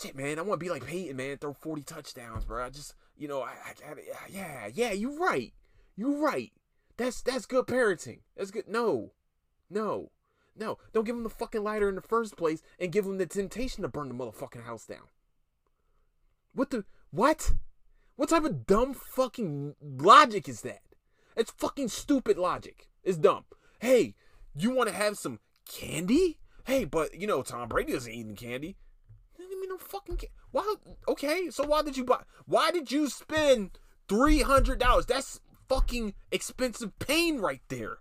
shit, 0.00 0.16
man, 0.16 0.38
I 0.38 0.42
wanna 0.42 0.58
be 0.58 0.70
like 0.70 0.86
Peyton, 0.86 1.16
man, 1.16 1.38
throw 1.38 1.52
40 1.52 1.82
touchdowns, 1.82 2.44
bro. 2.44 2.64
I 2.64 2.70
just, 2.70 2.94
you 3.20 3.28
know, 3.28 3.42
I, 3.42 3.50
I, 3.50 3.94
yeah, 4.30 4.68
yeah, 4.72 4.92
you're 4.92 5.18
right. 5.18 5.52
You're 5.94 6.18
right. 6.18 6.52
That's 6.96 7.20
that's 7.20 7.44
good 7.44 7.66
parenting. 7.66 8.20
That's 8.34 8.50
good. 8.50 8.66
No, 8.66 9.12
no, 9.68 10.10
no. 10.56 10.78
Don't 10.94 11.04
give 11.04 11.14
him 11.14 11.22
the 11.22 11.28
fucking 11.28 11.62
lighter 11.62 11.90
in 11.90 11.96
the 11.96 12.00
first 12.00 12.38
place 12.38 12.62
and 12.78 12.90
give 12.90 13.04
him 13.04 13.18
the 13.18 13.26
temptation 13.26 13.82
to 13.82 13.88
burn 13.88 14.08
the 14.08 14.14
motherfucking 14.14 14.64
house 14.64 14.86
down. 14.86 15.08
What 16.54 16.70
the 16.70 16.84
what? 17.10 17.52
What 18.16 18.30
type 18.30 18.44
of 18.44 18.66
dumb 18.66 18.94
fucking 18.94 19.74
logic 19.82 20.48
is 20.48 20.62
that? 20.62 20.80
It's 21.36 21.52
fucking 21.52 21.88
stupid 21.88 22.38
logic. 22.38 22.88
It's 23.04 23.18
dumb. 23.18 23.44
Hey, 23.80 24.14
you 24.54 24.70
want 24.70 24.88
to 24.88 24.94
have 24.94 25.18
some 25.18 25.40
candy? 25.70 26.38
Hey, 26.64 26.86
but 26.86 27.20
you 27.20 27.26
know 27.26 27.42
Tom 27.42 27.68
Brady 27.68 27.92
doesn't 27.92 28.12
eat 28.12 28.34
candy. 28.36 28.76
I 29.38 29.42
mean, 29.42 29.68
no 29.68 29.76
fucking. 29.76 30.20
Why? 30.50 30.74
Okay, 31.08 31.50
so 31.50 31.64
why 31.64 31.82
did 31.82 31.96
you 31.96 32.04
buy? 32.04 32.22
Why 32.46 32.70
did 32.70 32.90
you 32.90 33.08
spend 33.08 33.78
three 34.08 34.42
hundred 34.42 34.78
dollars? 34.78 35.06
That's 35.06 35.40
fucking 35.68 36.14
expensive 36.32 36.98
pain 36.98 37.38
right 37.38 37.62
there. 37.68 37.98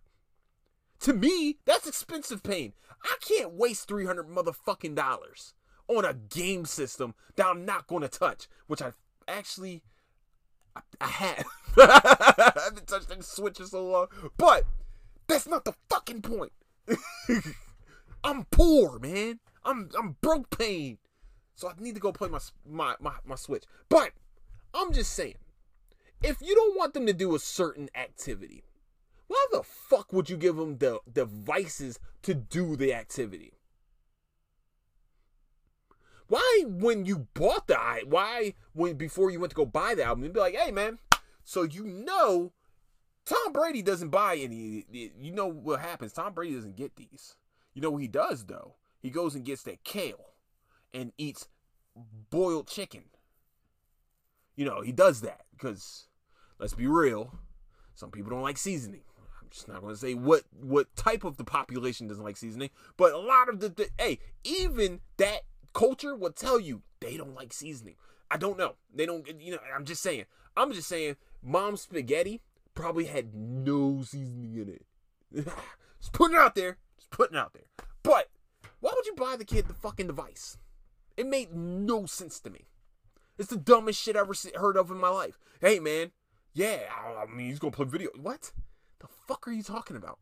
To 1.01 1.13
me, 1.13 1.57
that's 1.65 1.87
expensive 1.87 2.43
pain. 2.43 2.73
I 3.03 3.15
can't 3.21 3.53
waste 3.53 3.87
three 3.87 4.05
hundred 4.05 4.27
motherfucking 4.27 4.95
dollars 4.95 5.53
on 5.87 6.05
a 6.05 6.13
game 6.13 6.65
system 6.65 7.15
that 7.35 7.45
I'm 7.45 7.65
not 7.65 7.87
going 7.87 8.01
to 8.01 8.07
touch, 8.07 8.47
which 8.67 8.81
I 8.81 8.91
actually 9.27 9.83
I 11.01 11.07
have. 11.07 11.45
I 11.77 12.53
haven't 12.65 12.87
touched 12.87 13.11
any 13.11 13.21
Switch 13.21 13.59
in 13.59 13.67
so 13.67 13.85
long. 13.85 14.07
But 14.37 14.65
that's 15.27 15.47
not 15.47 15.65
the 15.65 15.73
fucking 15.89 16.21
point. 16.21 16.51
I'm 18.23 18.45
poor, 18.45 18.99
man. 18.99 19.39
I'm 19.63 19.89
I'm 19.97 20.17
broke 20.21 20.57
pain. 20.57 20.97
So 21.59 21.67
I 21.67 21.73
need 21.77 21.95
to 21.95 21.99
go 21.99 22.13
play 22.13 22.29
my 22.29 22.39
my 22.65 22.95
my, 23.01 23.15
my 23.25 23.35
Switch. 23.35 23.65
But 23.89 24.11
I'm 24.73 24.93
just 24.93 25.11
saying, 25.11 25.35
if 26.23 26.41
you 26.41 26.55
don't 26.55 26.77
want 26.77 26.93
them 26.93 27.05
to 27.05 27.11
do 27.11 27.35
a 27.35 27.39
certain 27.39 27.89
activity, 27.95 28.63
why 29.27 29.45
the 29.51 29.61
fuck 29.61 30.13
would 30.13 30.29
you 30.29 30.37
give 30.37 30.55
them 30.55 30.77
the 30.77 31.01
devices 31.11 31.99
to 32.21 32.33
do 32.33 32.77
the 32.77 32.93
activity? 32.93 33.55
Why, 36.29 36.63
when 36.65 37.05
you 37.05 37.27
bought 37.33 37.67
the 37.67 37.75
why 38.07 38.53
when 38.71 38.95
before 38.95 39.29
you 39.29 39.41
went 39.41 39.49
to 39.49 39.55
go 39.57 39.65
buy 39.65 39.95
the 39.95 40.05
album, 40.05 40.23
you'd 40.23 40.33
be 40.33 40.39
like, 40.39 40.55
"Hey, 40.55 40.71
man, 40.71 40.99
so 41.43 41.63
you 41.63 41.83
know, 41.83 42.53
Tom 43.25 43.51
Brady 43.51 43.81
doesn't 43.81 44.11
buy 44.11 44.37
any. 44.37 44.85
You 44.89 45.33
know 45.33 45.47
what 45.47 45.81
happens? 45.81 46.13
Tom 46.13 46.33
Brady 46.33 46.55
doesn't 46.55 46.77
get 46.77 46.95
these. 46.95 47.35
You 47.73 47.81
know 47.81 47.91
what 47.91 48.01
he 48.01 48.07
does 48.07 48.45
though? 48.45 48.75
He 49.01 49.09
goes 49.09 49.35
and 49.35 49.43
gets 49.43 49.63
that 49.63 49.83
kale 49.83 50.28
and 50.93 51.11
eats 51.17 51.47
boiled 52.29 52.67
chicken. 52.67 53.03
You 54.55 54.65
know 54.65 54.81
he 54.81 54.91
does 54.91 55.21
that 55.21 55.41
because 55.51 56.07
let's 56.59 56.73
be 56.73 56.87
real, 56.87 57.33
some 57.95 58.11
people 58.11 58.31
don't 58.31 58.41
like 58.41 58.57
seasoning. 58.57 59.01
I'm 59.41 59.49
just 59.49 59.67
not 59.67 59.81
going 59.81 59.93
to 59.93 59.99
say 59.99 60.13
what 60.13 60.43
what 60.59 60.95
type 60.95 61.23
of 61.23 61.37
the 61.37 61.43
population 61.43 62.07
doesn't 62.07 62.23
like 62.23 62.37
seasoning, 62.37 62.69
but 62.97 63.13
a 63.13 63.17
lot 63.17 63.49
of 63.49 63.59
the, 63.59 63.69
the 63.69 63.89
hey, 63.97 64.19
even 64.43 65.01
that 65.17 65.41
culture 65.73 66.15
will 66.15 66.31
tell 66.31 66.59
you 66.59 66.81
they 66.99 67.17
don't 67.17 67.35
like 67.35 67.53
seasoning. 67.53 67.95
I 68.31 68.37
don't 68.37 68.57
know. 68.57 68.75
They 68.93 69.05
don't, 69.05 69.27
you 69.41 69.51
know, 69.51 69.59
I'm 69.75 69.85
just 69.85 70.01
saying. 70.01 70.25
I'm 70.55 70.71
just 70.71 70.87
saying, 70.87 71.15
mom's 71.41 71.81
spaghetti 71.81 72.41
probably 72.75 73.05
had 73.05 73.33
no 73.33 74.01
seasoning 74.03 74.55
in 74.55 74.69
it. 74.69 74.85
just 75.99 76.13
putting 76.13 76.35
it 76.35 76.39
out 76.39 76.55
there. 76.55 76.77
Just 76.97 77.09
putting 77.11 77.37
it 77.37 77.39
out 77.39 77.53
there. 77.53 77.63
But 78.03 78.29
why 78.79 78.91
would 78.95 79.05
you 79.05 79.15
buy 79.15 79.35
the 79.35 79.45
kid 79.45 79.67
the 79.67 79.73
fucking 79.73 80.07
device? 80.07 80.57
It 81.19 81.27
made 81.27 81.53
no 81.53 82.05
sense 82.05 82.39
to 82.39 82.49
me. 82.49 82.69
It's 83.37 83.49
the 83.49 83.57
dumbest 83.57 84.01
shit 84.01 84.15
I 84.15 84.21
ever 84.21 84.33
heard 84.55 84.77
of 84.77 84.89
in 84.89 85.01
my 85.01 85.09
life. 85.09 85.37
Hey, 85.59 85.77
man. 85.77 86.11
Yeah, 86.53 86.79
I 86.97 87.25
mean, 87.25 87.47
he's 87.47 87.59
going 87.59 87.73
to 87.73 87.75
play 87.75 87.85
video. 87.85 88.11
What? 88.15 88.53
The 88.99 89.07
fuck 89.27 89.45
are 89.45 89.51
you 89.51 89.61
talking 89.61 89.97
about? 89.97 90.17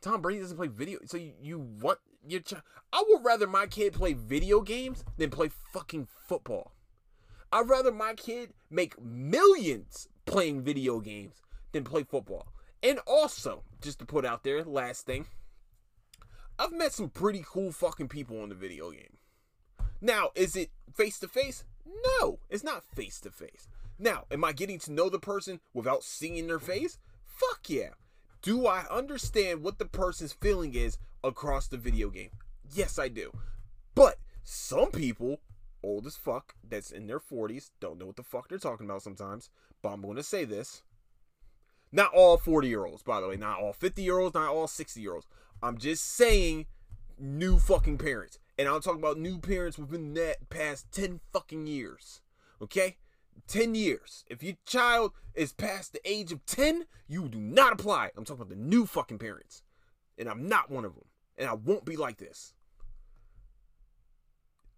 Tom 0.00 0.22
Brady 0.22 0.38
doesn't 0.38 0.56
play 0.56 0.68
video. 0.68 1.00
So 1.06 1.16
you, 1.16 1.32
you 1.42 1.58
want 1.58 1.98
your 2.24 2.38
child? 2.38 2.62
I 2.92 3.02
would 3.08 3.24
rather 3.24 3.48
my 3.48 3.66
kid 3.66 3.94
play 3.94 4.12
video 4.12 4.60
games 4.60 5.04
than 5.16 5.30
play 5.30 5.50
fucking 5.72 6.06
football. 6.28 6.70
I'd 7.50 7.68
rather 7.68 7.90
my 7.90 8.14
kid 8.14 8.52
make 8.70 8.94
millions 9.02 10.06
playing 10.24 10.62
video 10.62 11.00
games 11.00 11.42
than 11.72 11.82
play 11.82 12.04
football. 12.04 12.46
And 12.80 13.00
also, 13.08 13.64
just 13.80 13.98
to 13.98 14.04
put 14.06 14.24
out 14.24 14.44
there, 14.44 14.62
last 14.62 15.04
thing, 15.04 15.26
I've 16.60 16.72
met 16.72 16.92
some 16.92 17.08
pretty 17.08 17.44
cool 17.44 17.72
fucking 17.72 18.06
people 18.06 18.40
in 18.44 18.48
the 18.48 18.54
video 18.54 18.92
game. 18.92 19.18
Now, 20.04 20.30
is 20.34 20.56
it 20.56 20.70
face 20.92 21.20
to 21.20 21.28
face? 21.28 21.64
No, 22.20 22.40
it's 22.50 22.64
not 22.64 22.84
face 22.84 23.20
to 23.20 23.30
face. 23.30 23.68
Now, 24.00 24.24
am 24.32 24.44
I 24.44 24.50
getting 24.52 24.80
to 24.80 24.92
know 24.92 25.08
the 25.08 25.20
person 25.20 25.60
without 25.72 26.02
seeing 26.02 26.48
their 26.48 26.58
face? 26.58 26.98
Fuck 27.24 27.70
yeah. 27.70 27.90
Do 28.42 28.66
I 28.66 28.84
understand 28.90 29.62
what 29.62 29.78
the 29.78 29.84
person's 29.84 30.32
feeling 30.32 30.74
is 30.74 30.98
across 31.22 31.68
the 31.68 31.76
video 31.76 32.10
game? 32.10 32.30
Yes, 32.74 32.98
I 32.98 33.06
do. 33.06 33.30
But 33.94 34.16
some 34.42 34.90
people, 34.90 35.38
old 35.84 36.08
as 36.08 36.16
fuck, 36.16 36.56
that's 36.68 36.90
in 36.90 37.06
their 37.06 37.20
40s, 37.20 37.70
don't 37.78 38.00
know 38.00 38.06
what 38.06 38.16
the 38.16 38.24
fuck 38.24 38.48
they're 38.48 38.58
talking 38.58 38.86
about 38.86 39.02
sometimes. 39.02 39.50
But 39.82 39.90
I'm 39.90 40.02
going 40.02 40.16
to 40.16 40.24
say 40.24 40.44
this. 40.44 40.82
Not 41.92 42.12
all 42.12 42.38
40 42.38 42.66
year 42.66 42.86
olds, 42.86 43.04
by 43.04 43.20
the 43.20 43.28
way. 43.28 43.36
Not 43.36 43.60
all 43.60 43.72
50 43.72 44.02
year 44.02 44.18
olds, 44.18 44.34
not 44.34 44.48
all 44.50 44.66
60 44.66 45.00
year 45.00 45.14
olds. 45.14 45.26
I'm 45.62 45.78
just 45.78 46.04
saying, 46.04 46.66
new 47.20 47.60
fucking 47.60 47.98
parents. 47.98 48.38
And 48.58 48.68
I'm 48.68 48.80
talking 48.80 49.00
about 49.00 49.18
new 49.18 49.38
parents 49.38 49.78
within 49.78 50.14
that 50.14 50.50
past 50.50 50.92
10 50.92 51.20
fucking 51.32 51.66
years. 51.66 52.20
Okay? 52.60 52.96
10 53.48 53.74
years. 53.74 54.24
If 54.28 54.42
your 54.42 54.56
child 54.66 55.12
is 55.34 55.52
past 55.52 55.92
the 55.92 56.00
age 56.04 56.32
of 56.32 56.44
10, 56.46 56.86
you 57.08 57.28
do 57.28 57.38
not 57.38 57.72
apply. 57.72 58.10
I'm 58.16 58.24
talking 58.24 58.42
about 58.42 58.50
the 58.50 58.62
new 58.62 58.86
fucking 58.86 59.18
parents. 59.18 59.62
And 60.18 60.28
I'm 60.28 60.48
not 60.48 60.70
one 60.70 60.84
of 60.84 60.94
them. 60.94 61.06
And 61.36 61.48
I 61.48 61.54
won't 61.54 61.84
be 61.84 61.96
like 61.96 62.18
this. 62.18 62.54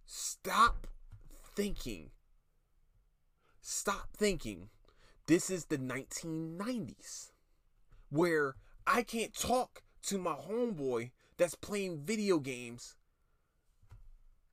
Stop 0.07 0.87
thinking. 1.57 2.11
Stop 3.61 4.09
thinking 4.17 4.69
this 5.27 5.51
is 5.51 5.67
the 5.67 5.79
1990s 5.79 7.33
where 8.11 8.57
I 8.87 9.03
can't 9.03 9.35
talk 9.35 9.83
to 10.05 10.19
my 10.19 10.35
homeboy 10.35 11.11
that's 11.39 11.55
playing 11.55 12.03
video 12.05 12.39
games. 12.39 12.95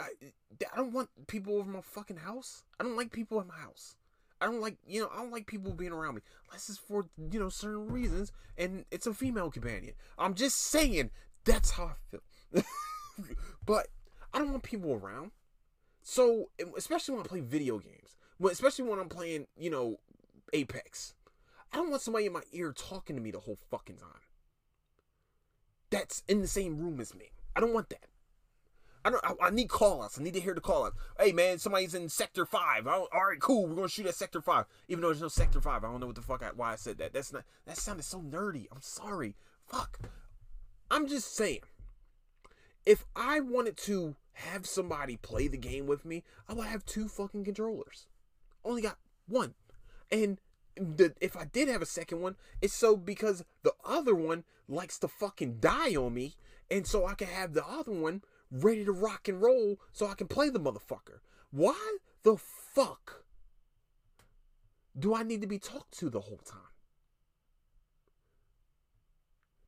I, 0.02 0.10
I 0.74 0.78
don't 0.78 0.94
want 0.94 1.10
people 1.28 1.58
over 1.58 1.70
my 1.70 1.82
fucking 1.82 2.18
house. 2.18 2.64
I 2.80 2.84
don't 2.84 2.98
like 2.98 3.12
people 3.12 3.40
in 3.42 3.48
my 3.48 3.56
house. 3.56 3.96
I 4.40 4.46
don't 4.46 4.62
like, 4.62 4.78
you 4.88 5.02
know, 5.02 5.10
I 5.14 5.18
don't 5.18 5.32
like 5.32 5.46
people 5.46 5.72
being 5.72 5.92
around 5.92 6.16
me. 6.16 6.22
Unless 6.50 6.70
it's 6.70 6.78
for, 6.80 7.06
you 7.32 7.40
know, 7.40 7.50
certain 7.50 7.88
reasons 7.88 8.32
and 8.58 8.86
it's 8.92 9.06
a 9.06 9.14
female 9.14 9.52
companion. 9.52 9.94
I'm 10.18 10.34
just 10.34 10.58
saying 10.58 11.12
that's 11.46 11.72
how 11.72 11.86
I 11.86 11.94
feel. 12.10 12.64
but 13.66 13.88
I 14.34 14.40
don't 14.40 14.52
want 14.52 14.64
people 14.64 14.94
around. 14.94 15.32
So, 16.04 16.50
especially 16.76 17.16
when 17.16 17.24
I 17.24 17.28
play 17.28 17.42
video 17.42 17.78
games, 17.78 18.16
especially 18.50 18.86
when 18.86 19.00
I'm 19.00 19.10
playing, 19.10 19.46
you 19.56 19.70
know, 19.70 19.98
Apex. 20.54 21.14
I 21.72 21.78
don't 21.78 21.90
want 21.90 22.02
somebody 22.02 22.26
in 22.26 22.34
my 22.34 22.42
ear 22.52 22.74
talking 22.74 23.16
to 23.16 23.22
me 23.22 23.32
the 23.32 23.40
whole 23.40 23.58
fucking 23.70 23.98
time. 23.98 24.10
That's 25.90 26.24
in 26.28 26.42
the 26.42 26.48
same 26.48 26.80
room 26.80 27.00
as 27.00 27.14
me. 27.14 27.32
I 27.56 27.60
don't 27.60 27.74
want 27.74 27.90
that. 27.90 28.08
I 29.04 29.10
don't. 29.10 29.24
I, 29.24 29.48
I 29.48 29.50
need 29.50 29.70
call 29.70 30.04
outs. 30.04 30.20
I 30.20 30.24
need 30.24 30.34
to 30.34 30.40
hear 30.40 30.54
the 30.54 30.62
call 30.62 30.86
out. 30.86 30.94
Hey 31.20 31.32
man, 31.32 31.58
somebody's 31.58 31.96
in 31.96 32.10
sector 32.10 32.46
five. 32.46 32.88
all 32.88 33.08
right, 33.14 33.40
cool. 33.40 33.68
We're 33.68 33.76
gonna 33.76 33.90
shoot 33.90 34.06
at 34.06 34.16
sector 34.16 34.42
five. 34.42 34.66
Even 34.88 35.02
though 35.02 35.08
there's 35.08 35.22
no 35.22 35.28
sector 35.28 35.62
five, 35.62 35.84
I 35.84 35.88
don't 35.88 36.00
know 36.00 36.08
what 36.08 36.16
the 36.16 36.22
fuck. 36.22 36.44
I, 36.44 36.52
why 36.56 36.74
I 36.74 36.76
said 36.76 36.98
that. 37.00 37.14
That's 37.14 37.34
not. 37.34 37.44
That 37.66 37.78
sounded 37.78 38.04
so 38.04 38.20
nerdy. 38.20 38.68
I'm 38.72 38.82
sorry. 38.82 39.36
Fuck. 39.66 40.00
I'm 40.90 41.08
just 41.08 41.36
saying. 41.36 41.62
If 42.86 43.06
I 43.16 43.40
wanted 43.40 43.78
to 43.78 44.16
have 44.34 44.66
somebody 44.66 45.18
play 45.18 45.48
the 45.48 45.58
game 45.58 45.86
with 45.86 46.04
me, 46.04 46.24
I 46.50 46.54
would 46.54 46.68
have 46.68 46.86
two 46.86 47.08
fucking 47.08 47.46
controllers. 47.46 48.08
Only 48.64 48.82
got 48.82 48.98
one. 49.28 49.54
And 50.12 50.40
the, 50.76 51.14
if 51.22 51.38
I 51.38 51.46
did 51.46 51.68
have 51.68 51.82
a 51.82 51.88
second 51.88 52.22
one, 52.22 52.36
it's 52.62 52.74
so 52.74 52.96
because 52.96 53.44
the 53.64 53.74
other 53.86 54.16
one 54.16 54.44
likes 54.68 54.98
to 55.00 55.08
fucking 55.08 55.58
die 55.60 55.96
on 55.96 56.14
me, 56.14 56.36
and 56.70 56.88
so 56.88 57.06
I 57.06 57.14
can 57.14 57.28
have 57.28 57.54
the 57.54 57.66
other 57.66 57.92
one 57.92 58.24
ready 58.52 58.86
to 58.86 58.92
rock 58.92 59.28
and 59.28 59.42
roll 59.42 59.80
so 59.92 60.08
I 60.08 60.14
can 60.14 60.28
play 60.28 60.50
the 60.50 60.60
motherfucker. 60.60 61.20
Why 61.52 61.98
the 62.24 62.38
fuck 62.38 63.24
do 64.98 65.16
I 65.16 65.24
need 65.24 65.42
to 65.42 65.48
be 65.48 65.60
talked 65.60 65.98
to 66.00 66.10
the 66.10 66.22
whole 66.22 66.42
time? 66.46 66.60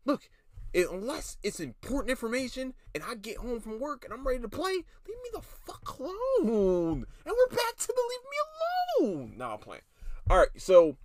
Look, 0.06 0.30
unless 0.74 1.38
it's 1.44 1.60
important 1.60 2.10
information 2.10 2.74
and 2.94 3.04
I 3.04 3.16
get 3.16 3.38
home 3.38 3.62
from 3.62 3.80
work 3.80 4.04
and 4.04 4.14
I'm 4.14 4.28
ready 4.28 4.42
to 4.42 4.50
play, 4.50 4.72
leave 4.72 5.18
me 5.24 5.30
the 5.34 5.42
fuck 5.42 5.98
alone. 6.00 7.06
And 7.26 7.36
we're 7.38 7.56
back 7.56 7.78
to 7.78 7.88
the 7.88 8.04
leave 8.10 9.10
me 9.10 9.18
alone. 9.18 9.34
Now 9.38 9.54
I'm 9.54 9.60
playing. 9.60 9.84
All 10.30 10.38
right, 10.38 10.50
so 10.58 10.98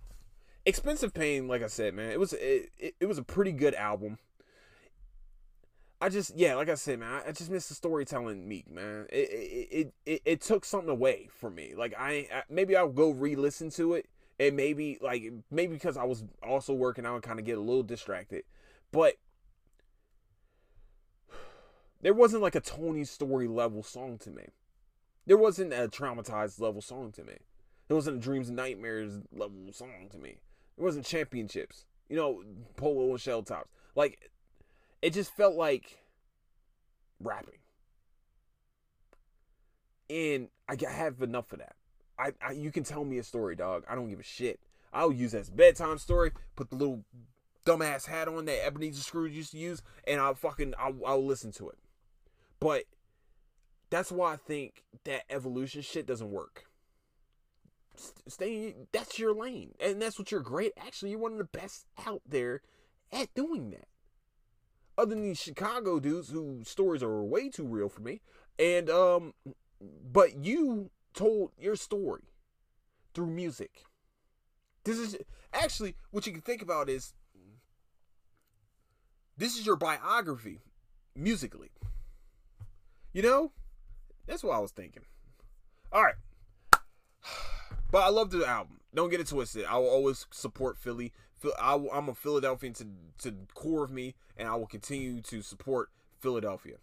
expensive 0.65 1.13
pain, 1.13 1.47
like 1.47 1.63
I 1.63 1.67
said, 1.67 1.93
man, 1.93 2.11
it 2.11 2.19
was 2.19 2.33
it, 2.33 2.71
it, 2.77 2.95
it 2.99 3.05
was 3.05 3.17
a 3.17 3.23
pretty 3.23 3.51
good 3.51 3.75
album. 3.75 4.17
I 6.01 6.07
just 6.09 6.37
yeah, 6.37 6.55
like 6.55 6.69
I 6.69 6.75
said, 6.75 6.99
man, 6.99 7.21
I, 7.27 7.31
just 7.33 7.49
missed 7.49 7.69
the 7.69 7.75
storytelling 7.75 8.47
Meek, 8.47 8.71
man. 8.71 9.05
It 9.09 9.29
it, 9.71 9.93
it 10.05 10.21
it 10.25 10.41
took 10.41 10.63
something 10.63 10.89
away 10.89 11.27
from 11.29 11.55
me. 11.55 11.73
Like 11.75 11.93
I, 11.97 12.27
I 12.33 12.43
maybe 12.49 12.75
I'll 12.75 12.87
go 12.87 13.09
re-listen 13.09 13.69
to 13.71 13.95
it, 13.95 14.07
and 14.39 14.55
maybe 14.55 14.97
like 15.01 15.23
maybe 15.51 15.73
because 15.73 15.97
I 15.97 16.05
was 16.05 16.23
also 16.41 16.73
working 16.73 17.05
out 17.05 17.15
and 17.15 17.23
kind 17.23 17.37
of 17.39 17.45
get 17.45 17.57
a 17.57 17.61
little 17.61 17.83
distracted, 17.83 18.43
but 18.93 19.15
there 22.01 22.13
wasn't 22.13 22.43
like 22.43 22.55
a 22.55 22.61
Tony 22.61 23.03
Story 23.03 23.47
level 23.47 23.83
song 23.83 24.17
to 24.19 24.29
me. 24.29 24.45
There 25.25 25.37
wasn't 25.37 25.73
a 25.73 25.89
traumatized 25.89 26.61
level 26.61 26.81
song 26.81 27.11
to 27.13 27.23
me. 27.25 27.37
It 27.89 27.93
wasn't 27.93 28.17
a 28.17 28.19
Dreams 28.19 28.47
and 28.47 28.55
Nightmares 28.55 29.19
level 29.33 29.73
song 29.73 30.07
to 30.11 30.17
me. 30.17 30.37
It 30.77 30.81
wasn't 30.81 31.05
championships. 31.05 31.85
You 32.07 32.15
know, 32.15 32.43
polo 32.77 33.11
and 33.11 33.19
shell 33.19 33.43
tops. 33.43 33.69
Like, 33.95 34.31
it 35.01 35.13
just 35.13 35.35
felt 35.35 35.55
like 35.55 35.99
rapping. 37.19 37.59
And 40.09 40.49
I 40.67 40.75
have 40.89 41.21
enough 41.21 41.51
of 41.53 41.59
that. 41.59 41.75
I, 42.17 42.33
I 42.41 42.51
you 42.51 42.71
can 42.71 42.83
tell 42.83 43.05
me 43.05 43.17
a 43.17 43.23
story, 43.23 43.55
dog. 43.55 43.83
I 43.89 43.95
don't 43.95 44.09
give 44.09 44.19
a 44.19 44.23
shit. 44.23 44.59
I'll 44.91 45.11
use 45.11 45.33
as 45.33 45.49
bedtime 45.49 45.99
story. 45.99 46.31
Put 46.55 46.69
the 46.69 46.75
little 46.75 47.05
dumbass 47.65 48.07
hat 48.07 48.27
on 48.27 48.45
that 48.45 48.65
Ebenezer 48.65 49.01
Scrooge 49.01 49.33
used 49.33 49.51
to 49.51 49.57
use, 49.57 49.81
and 50.07 50.19
I'll 50.19 50.33
fucking 50.33 50.73
I'll, 50.79 50.95
I'll 51.05 51.25
listen 51.25 51.51
to 51.53 51.69
it. 51.69 51.77
But 52.59 52.85
that's 53.89 54.11
why 54.11 54.33
I 54.33 54.37
think 54.37 54.83
that 55.05 55.23
evolution 55.29 55.81
shit 55.81 56.05
doesn't 56.05 56.31
work 56.31 56.65
stay 58.27 58.75
that's 58.91 59.19
your 59.19 59.33
lane 59.33 59.73
and 59.79 60.01
that's 60.01 60.17
what 60.17 60.31
you're 60.31 60.41
great 60.41 60.71
actually 60.77 61.11
you're 61.11 61.19
one 61.19 61.33
of 61.33 61.37
the 61.37 61.43
best 61.43 61.85
out 62.05 62.21
there 62.25 62.61
at 63.11 63.33
doing 63.33 63.71
that 63.71 63.87
other 64.99 65.15
than 65.15 65.23
these 65.23 65.39
chicago 65.39 65.99
dudes 65.99 66.29
whose 66.29 66.67
stories 66.67 67.01
are 67.01 67.23
way 67.23 67.49
too 67.49 67.65
real 67.65 67.89
for 67.89 68.01
me 68.01 68.21
and 68.57 68.89
um 68.89 69.33
but 70.11 70.43
you 70.43 70.89
told 71.13 71.51
your 71.57 71.75
story 71.75 72.23
through 73.13 73.27
music 73.27 73.83
this 74.83 74.97
is 74.97 75.17
actually 75.53 75.95
what 76.11 76.25
you 76.25 76.31
can 76.31 76.41
think 76.41 76.61
about 76.61 76.89
is 76.89 77.13
this 79.37 79.57
is 79.57 79.65
your 79.65 79.75
biography 79.77 80.59
musically 81.15 81.71
you 83.13 83.21
know 83.21 83.51
that's 84.27 84.43
what 84.43 84.55
i 84.55 84.59
was 84.59 84.71
thinking 84.71 85.03
all 85.91 86.03
right 86.03 86.15
but 87.91 87.99
I 87.99 88.09
love 88.09 88.31
the 88.31 88.45
album. 88.45 88.79
Don't 88.93 89.09
get 89.09 89.19
it 89.19 89.27
twisted. 89.27 89.65
I 89.65 89.77
will 89.77 89.89
always 89.89 90.25
support 90.31 90.77
Philly. 90.77 91.11
I, 91.59 91.75
am 91.75 92.09
a 92.09 92.15
Philadelphian 92.15 92.73
to 92.73 92.87
to 93.19 93.35
core 93.53 93.83
of 93.83 93.91
me, 93.91 94.15
and 94.37 94.47
I 94.47 94.55
will 94.55 94.67
continue 94.67 95.21
to 95.21 95.41
support 95.41 95.89
Philadelphia. 96.19 96.75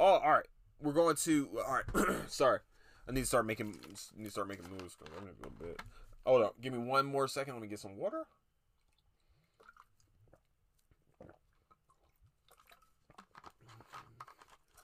Oh, 0.00 0.04
all 0.04 0.30
right. 0.30 0.46
We're 0.80 0.92
going 0.92 1.16
to. 1.16 1.48
All 1.66 1.74
right. 1.74 2.06
Sorry, 2.28 2.60
I 3.08 3.12
need 3.12 3.20
to 3.20 3.26
start 3.26 3.46
making. 3.46 3.78
Need 4.16 4.26
to 4.26 4.30
start 4.30 4.48
making 4.48 4.66
moves. 4.70 4.96
I'm 5.18 5.26
go 5.42 5.48
a 5.48 5.64
bit. 5.64 5.82
Hold 6.24 6.42
up. 6.42 6.54
Give 6.60 6.72
me 6.72 6.78
one 6.78 7.06
more 7.06 7.26
second. 7.26 7.54
Let 7.54 7.62
me 7.62 7.68
get 7.68 7.80
some 7.80 7.96
water. 7.96 8.24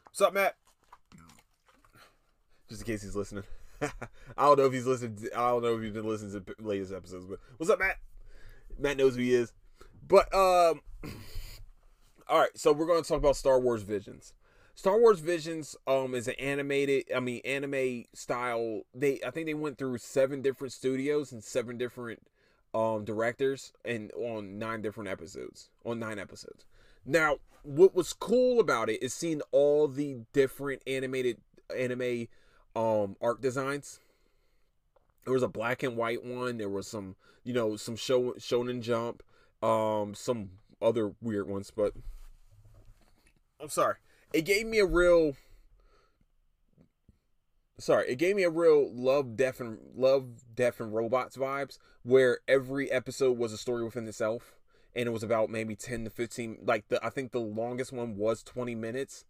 What's 0.06 0.20
up, 0.20 0.32
Matt? 0.32 0.54
Just 2.68 2.82
in 2.82 2.86
case 2.86 3.02
he's 3.02 3.16
listening. 3.16 3.42
I 3.82 3.90
don't 4.38 4.58
know 4.58 4.66
if 4.66 4.72
he's 4.72 4.86
listened. 4.86 5.18
To, 5.18 5.36
I 5.36 5.50
don't 5.50 5.62
know 5.62 5.76
if 5.76 5.82
he's 5.82 5.92
been 5.92 6.06
listening 6.06 6.32
to 6.32 6.54
the 6.56 6.66
latest 6.66 6.92
episodes. 6.92 7.26
But 7.26 7.40
what's 7.56 7.70
up, 7.70 7.80
Matt? 7.80 7.96
Matt 8.78 8.96
knows 8.96 9.16
who 9.16 9.22
he 9.22 9.34
is. 9.34 9.52
But 10.06 10.32
um, 10.34 10.80
all 12.28 12.40
right. 12.40 12.56
So 12.56 12.72
we're 12.72 12.86
going 12.86 13.02
to 13.02 13.08
talk 13.08 13.18
about 13.18 13.36
Star 13.36 13.58
Wars 13.60 13.82
Visions. 13.82 14.34
Star 14.74 14.98
Wars 14.98 15.20
Visions 15.20 15.76
um 15.86 16.14
is 16.14 16.28
an 16.28 16.34
animated. 16.38 17.04
I 17.14 17.20
mean, 17.20 17.40
anime 17.44 18.04
style. 18.12 18.82
They 18.94 19.20
I 19.26 19.30
think 19.30 19.46
they 19.46 19.54
went 19.54 19.78
through 19.78 19.98
seven 19.98 20.42
different 20.42 20.72
studios 20.72 21.32
and 21.32 21.42
seven 21.42 21.78
different 21.78 22.26
um 22.74 23.04
directors 23.04 23.72
and 23.84 24.10
on 24.12 24.58
nine 24.58 24.82
different 24.82 25.08
episodes. 25.10 25.70
On 25.84 25.98
nine 25.98 26.18
episodes. 26.18 26.66
Now, 27.06 27.36
what 27.62 27.94
was 27.94 28.12
cool 28.12 28.60
about 28.60 28.90
it 28.90 29.02
is 29.02 29.14
seeing 29.14 29.42
all 29.52 29.86
the 29.88 30.18
different 30.32 30.82
animated 30.86 31.38
anime 31.74 32.26
um 32.74 33.16
art 33.20 33.40
designs. 33.40 34.00
There 35.24 35.34
was 35.34 35.42
a 35.42 35.48
black 35.48 35.82
and 35.82 35.96
white 35.96 36.24
one. 36.24 36.58
There 36.58 36.68
was 36.68 36.86
some, 36.86 37.16
you 37.42 37.52
know, 37.52 37.76
some 37.76 37.96
show 37.96 38.32
Shonen 38.32 38.80
Jump, 38.80 39.22
um, 39.62 40.14
some 40.14 40.50
other 40.80 41.12
weird 41.20 41.48
ones, 41.48 41.70
but 41.74 41.92
I'm 43.60 43.68
sorry. 43.68 43.96
It 44.32 44.42
gave 44.42 44.66
me 44.66 44.78
a 44.78 44.86
real 44.86 45.36
sorry, 47.78 48.08
it 48.08 48.16
gave 48.16 48.36
me 48.36 48.42
a 48.44 48.50
real 48.50 48.90
love 48.94 49.36
death 49.36 49.60
and 49.60 49.78
love 49.96 50.54
death 50.54 50.80
and 50.80 50.94
robots 50.94 51.36
vibes 51.36 51.78
where 52.02 52.38
every 52.46 52.90
episode 52.90 53.36
was 53.36 53.52
a 53.52 53.58
story 53.58 53.84
within 53.84 54.06
itself 54.06 54.54
and 54.94 55.08
it 55.08 55.12
was 55.12 55.22
about 55.22 55.50
maybe 55.50 55.74
10 55.74 56.04
to 56.04 56.10
15 56.10 56.58
like 56.62 56.88
the 56.88 57.04
I 57.04 57.10
think 57.10 57.32
the 57.32 57.40
longest 57.40 57.92
one 57.92 58.16
was 58.16 58.42
20 58.42 58.74
minutes, 58.74 59.24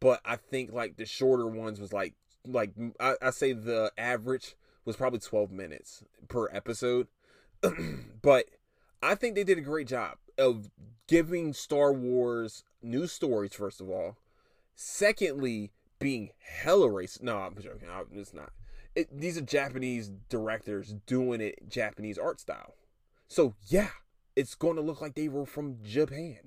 but 0.00 0.20
I 0.24 0.36
think 0.36 0.72
like 0.72 0.96
the 0.96 1.06
shorter 1.06 1.46
ones 1.46 1.80
was 1.80 1.92
like 1.92 2.14
like 2.46 2.72
I, 3.00 3.14
I 3.20 3.30
say 3.30 3.52
the 3.52 3.92
average 3.98 4.54
was 4.88 4.96
probably 4.96 5.20
12 5.20 5.52
minutes 5.52 6.02
per 6.28 6.48
episode 6.52 7.06
but 8.22 8.46
i 9.02 9.14
think 9.14 9.34
they 9.34 9.44
did 9.44 9.58
a 9.58 9.62
great 9.62 9.86
job 9.86 10.16
of 10.36 10.70
giving 11.06 11.52
star 11.52 11.92
wars 11.92 12.64
new 12.82 13.06
stories 13.06 13.54
first 13.54 13.80
of 13.80 13.88
all 13.88 14.16
secondly 14.74 15.72
being 15.98 16.30
hella 16.38 16.88
racist. 16.88 17.22
No, 17.22 17.38
I'm 17.38 17.56
joking. 17.60 17.88
I, 17.88 18.02
It's 18.12 18.32
not. 18.32 18.52
It, 18.94 19.08
these 19.16 19.36
are 19.36 19.42
Japanese 19.42 20.10
directors 20.28 20.94
doing 21.06 21.40
it 21.40 21.68
Japanese 21.68 22.18
art 22.18 22.40
style. 22.40 22.74
So 23.28 23.54
yeah, 23.66 23.90
it's 24.36 24.54
going 24.54 24.76
to 24.76 24.82
look 24.82 25.00
like 25.00 25.14
they 25.14 25.28
were 25.28 25.46
from 25.46 25.78
Japan. 25.84 26.38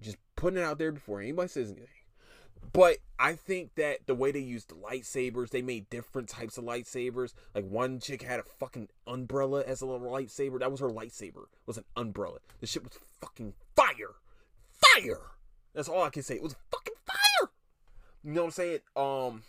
Just 0.00 0.18
putting 0.36 0.58
it 0.58 0.62
out 0.62 0.78
there 0.78 0.92
before 0.92 1.20
anybody 1.20 1.48
says 1.48 1.70
anything. 1.70 1.88
But 2.72 2.98
I 3.18 3.34
think 3.34 3.74
that 3.76 4.06
the 4.06 4.14
way 4.14 4.32
they 4.32 4.40
used 4.40 4.70
lightsabers, 4.70 5.50
they 5.50 5.62
made 5.62 5.88
different 5.90 6.28
types 6.28 6.58
of 6.58 6.64
lightsabers. 6.64 7.32
Like 7.54 7.66
one 7.68 8.00
chick 8.00 8.22
had 8.22 8.40
a 8.40 8.44
fucking 8.44 8.88
umbrella 9.06 9.62
as 9.66 9.80
a 9.80 9.86
little 9.86 10.10
lightsaber. 10.10 10.58
That 10.58 10.70
was 10.70 10.80
her 10.80 10.88
lightsaber. 10.88 11.44
Was 11.66 11.78
an 11.78 11.84
umbrella. 11.96 12.38
The 12.60 12.66
shit 12.66 12.82
was 12.82 12.98
fucking 13.20 13.54
fire. 13.76 14.14
Fire. 14.94 15.20
That's 15.74 15.88
all 15.88 16.02
I 16.02 16.10
can 16.10 16.22
say. 16.22 16.34
It 16.36 16.42
was 16.42 16.56
fucking 16.70 16.94
fire. 17.06 17.50
You 18.24 18.32
know 18.32 18.42
what 18.42 18.46
I'm 18.46 18.52
saying? 18.52 18.78
Um 18.96 19.42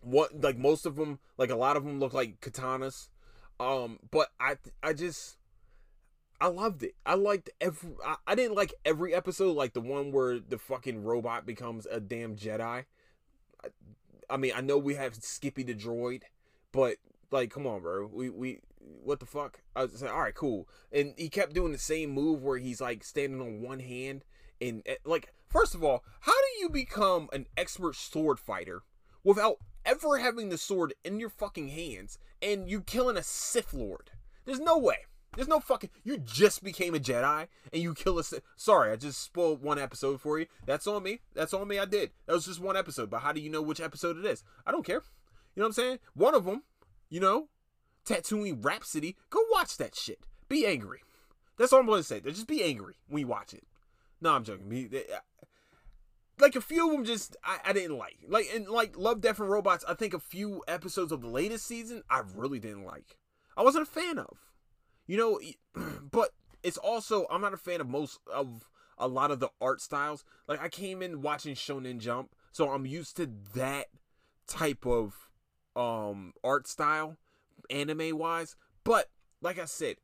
what 0.00 0.40
like 0.40 0.58
most 0.58 0.86
of 0.86 0.96
them, 0.96 1.18
like 1.38 1.50
a 1.50 1.56
lot 1.56 1.76
of 1.76 1.84
them 1.84 1.98
look 1.98 2.12
like 2.12 2.40
katanas. 2.40 3.08
Um 3.58 3.98
but 4.10 4.28
I 4.38 4.56
I 4.82 4.92
just 4.92 5.36
I 6.40 6.48
loved 6.48 6.82
it. 6.82 6.94
I 7.06 7.14
liked 7.14 7.50
every. 7.60 7.92
I, 8.04 8.16
I, 8.26 8.34
didn't 8.34 8.56
like 8.56 8.74
every 8.84 9.14
episode, 9.14 9.56
like 9.56 9.72
the 9.72 9.80
one 9.80 10.12
where 10.12 10.38
the 10.38 10.58
fucking 10.58 11.04
robot 11.04 11.46
becomes 11.46 11.86
a 11.86 12.00
damn 12.00 12.36
Jedi. 12.36 12.60
I, 12.62 13.68
I 14.28 14.36
mean, 14.36 14.52
I 14.54 14.60
know 14.60 14.76
we 14.78 14.94
have 14.94 15.14
Skippy 15.14 15.62
the 15.62 15.74
droid, 15.74 16.22
but 16.72 16.96
like, 17.30 17.50
come 17.50 17.66
on, 17.66 17.80
bro. 17.80 18.10
We 18.12 18.30
we 18.30 18.60
what 19.02 19.20
the 19.20 19.26
fuck? 19.26 19.60
I 19.74 19.84
was 19.84 19.98
saying, 19.98 20.12
all 20.12 20.20
right, 20.20 20.34
cool. 20.34 20.68
And 20.92 21.14
he 21.16 21.28
kept 21.28 21.54
doing 21.54 21.72
the 21.72 21.78
same 21.78 22.10
move 22.10 22.42
where 22.42 22.58
he's 22.58 22.80
like 22.80 23.04
standing 23.04 23.40
on 23.40 23.62
one 23.62 23.80
hand 23.80 24.24
and 24.60 24.82
eh, 24.86 24.96
like, 25.04 25.32
first 25.48 25.74
of 25.74 25.82
all, 25.82 26.04
how 26.20 26.32
do 26.32 26.60
you 26.60 26.68
become 26.68 27.28
an 27.32 27.46
expert 27.56 27.96
sword 27.96 28.38
fighter 28.38 28.82
without 29.22 29.58
ever 29.84 30.18
having 30.18 30.48
the 30.48 30.58
sword 30.58 30.94
in 31.04 31.20
your 31.20 31.30
fucking 31.30 31.68
hands 31.68 32.18
and 32.42 32.68
you 32.68 32.80
killing 32.80 33.16
a 33.16 33.22
Sith 33.22 33.72
Lord? 33.72 34.10
There's 34.44 34.60
no 34.60 34.78
way. 34.78 35.06
There's 35.36 35.48
no 35.48 35.60
fucking. 35.60 35.90
You 36.02 36.18
just 36.18 36.62
became 36.62 36.94
a 36.94 36.98
Jedi 36.98 37.46
and 37.72 37.82
you 37.82 37.94
kill 37.94 38.18
a. 38.18 38.24
Sorry, 38.56 38.92
I 38.92 38.96
just 38.96 39.22
spoiled 39.22 39.62
one 39.62 39.78
episode 39.78 40.20
for 40.20 40.38
you. 40.38 40.46
That's 40.66 40.86
on 40.86 41.02
me. 41.02 41.20
That's 41.34 41.54
on 41.54 41.68
me. 41.68 41.78
I 41.78 41.84
did. 41.84 42.10
That 42.26 42.34
was 42.34 42.46
just 42.46 42.60
one 42.60 42.76
episode. 42.76 43.10
But 43.10 43.20
how 43.20 43.32
do 43.32 43.40
you 43.40 43.50
know 43.50 43.62
which 43.62 43.80
episode 43.80 44.18
it 44.18 44.24
is? 44.24 44.44
I 44.66 44.72
don't 44.72 44.86
care. 44.86 45.02
You 45.54 45.60
know 45.60 45.64
what 45.64 45.66
I'm 45.68 45.72
saying? 45.72 45.98
One 46.14 46.34
of 46.34 46.44
them, 46.44 46.62
you 47.08 47.20
know, 47.20 47.48
Tatooine 48.04 48.64
Rhapsody. 48.64 49.16
Go 49.30 49.40
watch 49.52 49.76
that 49.76 49.94
shit. 49.94 50.20
Be 50.48 50.66
angry. 50.66 51.00
That's 51.56 51.72
all 51.72 51.80
I'm 51.80 51.86
going 51.86 52.00
to 52.00 52.04
say. 52.04 52.20
Just 52.20 52.48
be 52.48 52.62
angry 52.64 52.96
when 53.08 53.20
you 53.20 53.26
watch 53.28 53.54
it. 53.54 53.64
No, 54.20 54.32
I'm 54.32 54.44
joking. 54.44 54.68
Me, 54.68 54.88
uh, 54.92 55.16
Like 56.40 56.56
a 56.56 56.60
few 56.60 56.86
of 56.86 56.92
them, 56.92 57.04
just 57.04 57.36
I, 57.44 57.58
I 57.66 57.72
didn't 57.72 57.96
like. 57.96 58.18
Like 58.26 58.46
and 58.52 58.68
like 58.68 58.96
Love, 58.98 59.20
Death 59.20 59.38
and 59.38 59.48
Robots. 59.48 59.84
I 59.88 59.94
think 59.94 60.14
a 60.14 60.18
few 60.18 60.62
episodes 60.66 61.12
of 61.12 61.20
the 61.20 61.28
latest 61.28 61.66
season 61.66 62.02
I 62.10 62.22
really 62.34 62.58
didn't 62.58 62.84
like. 62.84 63.16
I 63.56 63.62
wasn't 63.62 63.86
a 63.86 63.90
fan 63.90 64.18
of. 64.18 64.38
You 65.06 65.16
know, 65.16 65.40
but 66.10 66.30
it's 66.62 66.78
also 66.78 67.26
I'm 67.30 67.40
not 67.40 67.54
a 67.54 67.58
fan 67.58 67.80
of 67.80 67.88
most 67.88 68.20
of 68.32 68.68
a 68.96 69.08
lot 69.08 69.30
of 69.30 69.40
the 69.40 69.50
art 69.60 69.80
styles. 69.80 70.24
Like 70.46 70.62
I 70.62 70.68
came 70.68 71.02
in 71.02 71.22
watching 71.22 71.54
Shonen 71.54 71.98
Jump, 71.98 72.34
so 72.52 72.70
I'm 72.70 72.86
used 72.86 73.16
to 73.16 73.30
that 73.54 73.86
type 74.46 74.86
of 74.86 75.28
um 75.76 76.32
art 76.42 76.68
style 76.68 77.16
anime 77.70 78.18
wise, 78.18 78.56
but 78.84 79.10
like 79.40 79.58
I 79.58 79.64
said, 79.64 79.96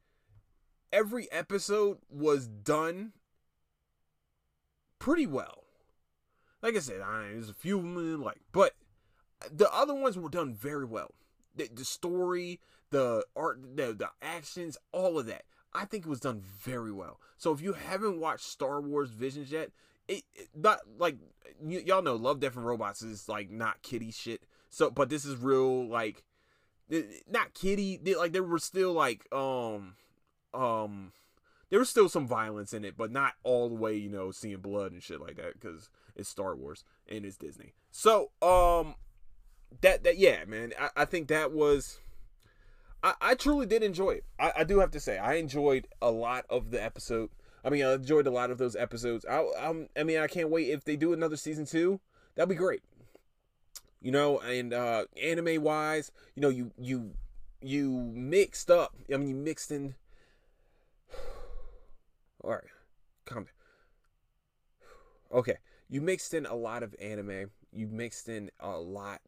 every 0.92 1.30
episode 1.32 1.98
was 2.10 2.46
done 2.46 3.12
pretty 4.98 5.26
well. 5.26 5.64
Like 6.62 6.76
I 6.76 6.80
said, 6.80 7.00
I, 7.00 7.28
there's 7.32 7.48
a 7.48 7.54
few 7.54 7.80
like, 7.80 8.40
but 8.52 8.74
the 9.50 9.72
other 9.72 9.94
ones 9.94 10.18
were 10.18 10.28
done 10.28 10.54
very 10.54 10.84
well. 10.84 11.14
The, 11.56 11.68
the 11.72 11.84
story, 11.84 12.60
the 12.90 13.24
art, 13.36 13.76
the, 13.76 13.92
the 13.92 14.10
actions, 14.22 14.76
all 14.92 15.18
of 15.18 15.26
that. 15.26 15.44
I 15.72 15.84
think 15.84 16.04
it 16.04 16.08
was 16.08 16.20
done 16.20 16.42
very 16.42 16.92
well. 16.92 17.20
So 17.36 17.52
if 17.52 17.60
you 17.60 17.74
haven't 17.74 18.20
watched 18.20 18.44
Star 18.44 18.80
Wars 18.80 19.10
Visions 19.10 19.52
yet, 19.52 19.70
it, 20.08 20.24
it 20.34 20.48
not 20.54 20.80
like 20.98 21.16
y- 21.60 21.82
y'all 21.86 22.02
know 22.02 22.16
Love 22.16 22.40
Death 22.40 22.56
and 22.56 22.66
Robots 22.66 23.02
is 23.02 23.28
like 23.28 23.50
not 23.50 23.82
kitty 23.82 24.10
shit. 24.10 24.42
So 24.68 24.90
but 24.90 25.08
this 25.08 25.24
is 25.24 25.36
real 25.36 25.86
like 25.86 26.24
not 27.28 27.54
kitty 27.54 28.00
like 28.18 28.32
there 28.32 28.42
were 28.42 28.58
still 28.58 28.92
like 28.92 29.32
um 29.32 29.94
um 30.52 31.12
there 31.70 31.78
was 31.78 31.88
still 31.88 32.08
some 32.08 32.26
violence 32.26 32.72
in 32.72 32.84
it, 32.84 32.96
but 32.96 33.12
not 33.12 33.34
all 33.44 33.68
the 33.68 33.76
way, 33.76 33.94
you 33.94 34.08
know, 34.08 34.32
seeing 34.32 34.58
blood 34.58 34.90
and 34.90 35.02
shit 35.02 35.20
like 35.20 35.36
that 35.36 35.60
cuz 35.60 35.88
it's 36.16 36.28
Star 36.28 36.56
Wars 36.56 36.84
and 37.08 37.24
it's 37.24 37.36
Disney. 37.36 37.74
So 37.92 38.32
um 38.42 38.96
that 39.82 40.02
that 40.02 40.18
yeah, 40.18 40.44
man, 40.46 40.72
I, 40.78 40.90
I 40.96 41.04
think 41.04 41.28
that 41.28 41.52
was 41.52 42.00
I, 43.02 43.14
I 43.20 43.34
truly 43.34 43.66
did 43.66 43.82
enjoy 43.82 44.10
it. 44.10 44.24
I, 44.38 44.52
I 44.58 44.64
do 44.64 44.80
have 44.80 44.90
to 44.92 45.00
say, 45.00 45.18
I 45.18 45.34
enjoyed 45.34 45.86
a 46.02 46.10
lot 46.10 46.44
of 46.50 46.70
the 46.70 46.82
episode. 46.82 47.30
I 47.64 47.70
mean, 47.70 47.84
I 47.84 47.94
enjoyed 47.94 48.26
a 48.26 48.30
lot 48.30 48.50
of 48.50 48.58
those 48.58 48.76
episodes. 48.76 49.24
I, 49.24 49.44
I'm, 49.58 49.88
I 49.96 50.02
mean, 50.02 50.18
I 50.18 50.26
can't 50.26 50.50
wait 50.50 50.68
if 50.68 50.84
they 50.84 50.96
do 50.96 51.12
another 51.12 51.36
season 51.36 51.66
two. 51.66 52.00
That'd 52.34 52.48
be 52.48 52.54
great. 52.54 52.82
You 54.00 54.12
know, 54.12 54.38
and 54.38 54.72
uh 54.72 55.04
anime 55.22 55.62
wise, 55.62 56.10
you 56.34 56.40
know, 56.40 56.48
you 56.48 56.72
you 56.78 57.10
you 57.60 57.90
mixed 58.14 58.70
up. 58.70 58.94
I 59.12 59.18
mean, 59.18 59.28
you 59.28 59.34
mixed 59.34 59.70
in. 59.70 59.94
All 62.42 62.52
right, 62.52 62.64
calm 63.26 63.44
down. 63.44 63.52
Okay, 65.38 65.56
you 65.90 66.00
mixed 66.00 66.32
in 66.32 66.46
a 66.46 66.54
lot 66.54 66.82
of 66.82 66.94
anime. 66.98 67.50
You 67.72 67.88
mixed 67.88 68.30
in 68.30 68.50
a 68.58 68.70
lot 68.70 69.20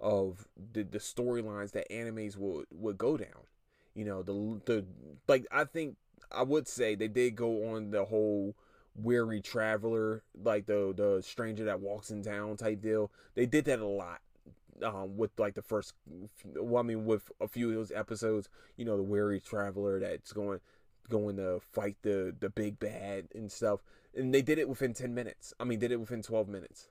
of 0.00 0.46
the 0.72 0.82
the 0.82 0.98
storylines 0.98 1.72
that 1.72 1.88
animes 1.90 2.36
would 2.36 2.66
would 2.70 2.98
go 2.98 3.16
down. 3.16 3.46
You 3.94 4.04
know, 4.04 4.22
the 4.22 4.60
the 4.64 4.84
like 5.28 5.46
I 5.50 5.64
think 5.64 5.96
I 6.30 6.42
would 6.42 6.68
say 6.68 6.94
they 6.94 7.08
did 7.08 7.36
go 7.36 7.72
on 7.72 7.90
the 7.90 8.04
whole 8.04 8.54
weary 8.94 9.40
traveler, 9.40 10.22
like 10.42 10.66
the 10.66 10.92
the 10.96 11.22
stranger 11.22 11.64
that 11.64 11.80
walks 11.80 12.10
in 12.10 12.22
town 12.22 12.56
type 12.56 12.82
deal. 12.82 13.10
They 13.34 13.46
did 13.46 13.64
that 13.66 13.80
a 13.80 13.86
lot. 13.86 14.20
Um, 14.82 15.16
with 15.16 15.30
like 15.38 15.54
the 15.54 15.62
first, 15.62 15.94
well, 16.54 16.82
I 16.82 16.86
mean, 16.86 17.06
with 17.06 17.30
a 17.40 17.48
few 17.48 17.70
of 17.70 17.74
those 17.74 17.90
episodes, 17.92 18.50
you 18.76 18.84
know, 18.84 18.98
the 18.98 19.02
weary 19.02 19.40
traveler 19.40 19.98
that's 19.98 20.34
going 20.34 20.60
going 21.08 21.36
to 21.36 21.60
fight 21.72 21.96
the 22.02 22.34
the 22.38 22.50
big 22.50 22.78
bad 22.78 23.28
and 23.34 23.50
stuff, 23.50 23.80
and 24.14 24.34
they 24.34 24.42
did 24.42 24.58
it 24.58 24.68
within 24.68 24.92
ten 24.92 25.14
minutes. 25.14 25.54
I 25.58 25.64
mean, 25.64 25.78
did 25.78 25.92
it 25.92 26.00
within 26.00 26.20
twelve 26.20 26.46
minutes 26.48 26.88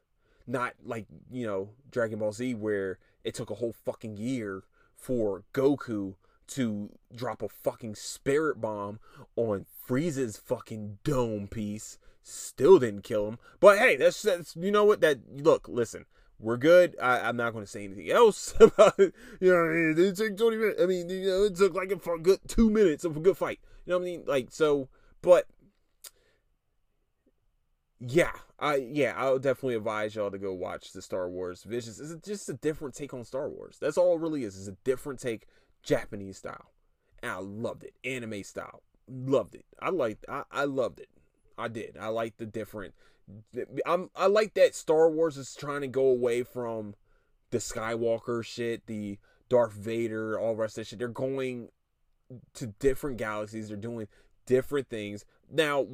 not 0.47 0.73
like 0.83 1.05
you 1.31 1.45
know 1.45 1.69
Dragon 1.91 2.19
Ball 2.19 2.33
Z 2.33 2.55
where 2.55 2.99
it 3.23 3.33
took 3.33 3.49
a 3.49 3.55
whole 3.55 3.73
fucking 3.85 4.17
year 4.17 4.63
for 4.95 5.43
Goku 5.53 6.15
to 6.47 6.89
drop 7.13 7.41
a 7.41 7.49
fucking 7.49 7.95
spirit 7.95 8.61
bomb 8.61 8.99
on 9.35 9.65
Frieza's 9.87 10.37
fucking 10.37 10.99
dome 11.03 11.47
piece. 11.47 11.97
Still 12.21 12.79
didn't 12.79 13.03
kill 13.03 13.27
him. 13.27 13.39
But 13.59 13.77
hey, 13.77 13.95
that's 13.95 14.21
that's 14.21 14.55
you 14.55 14.71
know 14.71 14.85
what 14.85 15.01
that 15.01 15.19
look, 15.43 15.67
listen. 15.67 16.05
We're 16.37 16.57
good. 16.57 16.97
I, 17.01 17.29
am 17.29 17.37
not 17.37 17.53
going 17.53 17.63
to 17.63 17.71
say 17.71 17.85
anything 17.85 18.11
else 18.11 18.53
about 18.59 18.99
it. 18.99 19.13
You 19.39 19.53
know, 19.53 20.03
it 20.03 20.15
took 20.17 20.35
20 20.37 20.57
minutes. 20.57 20.81
I 20.81 20.85
mean, 20.85 21.09
you 21.09 21.29
know, 21.29 21.43
it 21.43 21.55
took 21.55 21.73
like 21.73 21.91
a 21.91 22.17
good 22.17 22.39
two 22.47 22.69
minutes 22.69 23.05
of 23.05 23.15
a 23.15 23.21
good 23.21 23.37
fight. 23.37 23.59
You 23.85 23.91
know 23.91 23.99
what 23.99 24.03
I 24.03 24.05
mean? 24.05 24.23
Like, 24.27 24.47
so, 24.51 24.89
but 25.21 25.47
yeah, 27.99 28.31
I 28.59 28.75
yeah, 28.75 29.13
I'll 29.15 29.39
definitely 29.39 29.75
advise 29.75 30.15
y'all 30.15 30.31
to 30.31 30.37
go 30.37 30.53
watch 30.53 30.91
the 30.91 31.01
Star 31.01 31.29
Wars 31.29 31.63
Visions. 31.63 31.99
It's 31.99 32.27
just 32.27 32.49
a 32.49 32.53
different 32.53 32.95
take 32.95 33.13
on 33.13 33.23
Star 33.23 33.49
Wars. 33.49 33.77
That's 33.79 33.97
all 33.97 34.15
it 34.15 34.21
really 34.21 34.43
is. 34.43 34.57
It's 34.57 34.67
a 34.67 34.77
different 34.83 35.19
take, 35.19 35.47
Japanese 35.81 36.37
style, 36.37 36.71
and 37.23 37.31
I 37.31 37.37
loved 37.39 37.83
it. 37.83 37.93
Anime 38.03 38.43
style, 38.43 38.81
loved 39.07 39.55
it. 39.55 39.65
I 39.81 39.89
liked. 39.89 40.25
I 40.27 40.43
I 40.51 40.65
loved 40.65 40.99
it. 40.99 41.09
I 41.57 41.69
did. 41.69 41.97
I 41.99 42.07
like 42.07 42.37
the 42.37 42.45
different. 42.45 42.93
I'm. 43.85 44.09
I 44.15 44.27
like 44.27 44.53
that 44.55 44.75
Star 44.75 45.09
Wars 45.09 45.37
is 45.37 45.55
trying 45.55 45.81
to 45.81 45.87
go 45.87 46.07
away 46.07 46.43
from 46.43 46.95
the 47.51 47.59
Skywalker 47.59 48.43
shit, 48.43 48.87
the 48.87 49.17
Darth 49.47 49.73
Vader, 49.73 50.37
all 50.37 50.55
the 50.55 50.61
rest 50.61 50.77
of 50.77 50.81
that 50.81 50.87
shit. 50.87 50.99
They're 50.99 51.07
going 51.07 51.69
to 52.55 52.67
different 52.79 53.17
galaxies. 53.17 53.69
They're 53.69 53.77
doing 53.77 54.07
different 54.45 54.89
things. 54.89 55.25
Now, 55.49 55.87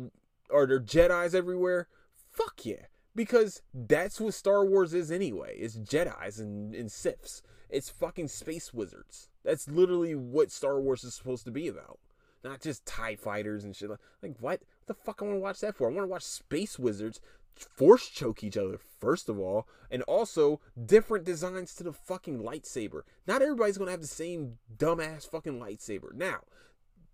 are 0.54 0.66
there 0.66 0.80
Jedi's 0.80 1.36
everywhere? 1.36 1.88
Fuck 2.32 2.66
yeah. 2.66 2.86
Because 3.16 3.62
that's 3.74 4.22
what 4.22 4.34
Star 4.34 4.66
Wars 4.66 4.94
is 4.94 5.12
anyway. 5.12 5.58
It's 5.58 5.78
Jedi's 5.78 6.40
and, 6.40 6.74
and 6.74 6.90
Siths. 6.90 7.42
It's 7.70 7.90
fucking 7.90 8.30
space 8.30 8.74
wizards. 8.74 9.30
That's 9.44 9.68
literally 9.68 10.16
what 10.16 10.52
Star 10.52 10.80
Wars 10.80 11.04
is 11.04 11.14
supposed 11.14 11.46
to 11.46 11.52
be 11.52 11.68
about. 11.68 12.00
Not 12.44 12.62
just 12.62 12.86
TIE 12.86 13.16
fighters 13.16 13.64
and 13.64 13.76
shit. 13.76 13.90
Like, 13.90 14.36
what? 14.40 14.62
What 14.62 14.62
the 14.88 14.94
fuck 14.94 15.22
I 15.22 15.26
want 15.26 15.36
to 15.36 15.42
watch 15.42 15.60
that 15.60 15.76
for? 15.76 15.90
I 15.90 15.94
want 15.94 16.06
to 16.06 16.12
watch 16.12 16.24
space 16.24 16.80
wizards 16.80 17.22
force 17.56 18.08
choke 18.08 18.44
each 18.44 18.58
other, 18.58 18.80
first 19.00 19.30
of 19.30 19.40
all, 19.40 19.68
and 19.90 20.02
also 20.04 20.60
different 20.84 21.26
designs 21.26 21.74
to 21.76 21.84
the 21.84 21.94
fucking 21.94 22.40
lightsaber. 22.40 23.02
Not 23.28 23.42
everybody's 23.42 23.78
gonna 23.78 23.92
have 23.92 24.02
the 24.02 24.08
same 24.08 24.58
dumbass 24.76 25.30
fucking 25.30 25.60
lightsaber. 25.60 26.14
Now, 26.14 26.42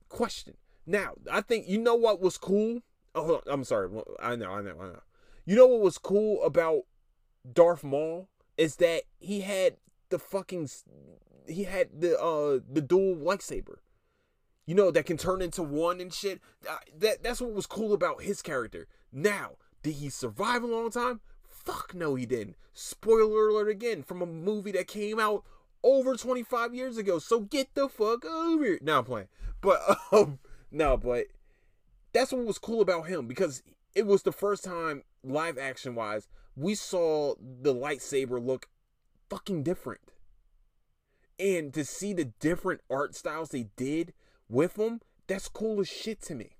question. 0.09 0.55
Now, 0.85 1.13
I 1.29 1.41
think 1.41 1.67
you 1.67 1.79
know 1.79 1.95
what 1.95 2.21
was 2.21 2.37
cool 2.37 2.81
Oh, 3.15 3.41
I'm 3.47 3.63
sorry. 3.63 3.89
I 4.19 4.35
know, 4.35 4.51
I 4.51 4.61
know, 4.61 4.75
I 4.79 4.85
know. 4.87 5.01
You 5.45 5.55
know 5.55 5.67
what 5.67 5.81
was 5.81 5.97
cool 5.97 6.43
about 6.43 6.83
Darth 7.51 7.83
Maul 7.83 8.29
is 8.57 8.77
that 8.77 9.03
he 9.19 9.41
had 9.41 9.77
the 10.09 10.19
fucking 10.19 10.69
he 11.47 11.63
had 11.63 12.01
the 12.01 12.19
uh 12.19 12.59
the 12.69 12.81
dual 12.81 13.15
lightsaber. 13.15 13.77
You 14.65 14.75
know 14.75 14.91
that 14.91 15.05
can 15.05 15.17
turn 15.17 15.41
into 15.41 15.63
one 15.63 16.01
and 16.01 16.13
shit. 16.13 16.41
That 16.97 17.23
that's 17.23 17.39
what 17.39 17.53
was 17.53 17.65
cool 17.65 17.93
about 17.93 18.23
his 18.23 18.41
character. 18.41 18.87
Now, 19.11 19.51
did 19.83 19.95
he 19.95 20.09
survive 20.09 20.63
a 20.63 20.67
long 20.67 20.91
time? 20.91 21.21
Fuck 21.47 21.93
no, 21.95 22.15
he 22.15 22.25
didn't. 22.25 22.57
Spoiler 22.73 23.47
alert 23.49 23.69
again 23.69 24.03
from 24.03 24.21
a 24.21 24.25
movie 24.25 24.71
that 24.73 24.87
came 24.87 25.19
out 25.19 25.43
over 25.83 26.15
25 26.15 26.73
years 26.75 26.97
ago. 26.97 27.19
So 27.19 27.39
get 27.39 27.73
the 27.73 27.87
fuck 27.87 28.25
over 28.25 28.65
here. 28.65 28.79
Now 28.81 28.99
I'm 28.99 29.05
playing. 29.05 29.27
But 29.61 29.81
um 30.11 30.39
no, 30.71 30.97
but 30.97 31.27
that's 32.17 32.31
what 32.31 32.45
was 32.45 32.57
cool 32.57 32.81
about 32.81 33.07
him 33.07 33.27
because 33.27 33.61
it 33.93 34.07
was 34.07 34.23
the 34.23 34.31
first 34.31 34.63
time 34.63 35.03
live 35.23 35.57
action 35.57 35.93
wise 35.93 36.27
we 36.55 36.73
saw 36.73 37.35
the 37.39 37.73
lightsaber 37.73 38.43
look 38.43 38.67
fucking 39.29 39.61
different. 39.61 40.01
And 41.39 41.71
to 41.75 41.85
see 41.85 42.13
the 42.13 42.25
different 42.39 42.81
art 42.89 43.15
styles 43.15 43.49
they 43.49 43.67
did 43.75 44.13
with 44.49 44.73
them, 44.73 45.01
that's 45.27 45.47
cool 45.47 45.79
as 45.79 45.87
shit 45.87 46.19
to 46.23 46.35
me. 46.35 46.55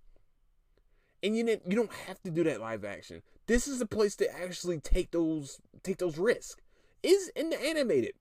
And 1.24 1.36
you 1.36 1.48
you 1.48 1.76
don't 1.76 1.92
have 2.06 2.22
to 2.22 2.30
do 2.30 2.44
that 2.44 2.62
live 2.62 2.86
action. 2.86 3.24
This 3.48 3.68
is 3.68 3.82
a 3.82 3.88
place 3.88 4.16
to 4.18 4.32
actually 4.40 4.80
take 4.80 5.10
those 5.10 5.60
take 5.82 5.98
those 5.98 6.20
risks. 6.20 6.62
Is 7.02 7.32
in 7.36 7.50
the 7.50 7.60
animated. 7.60 8.14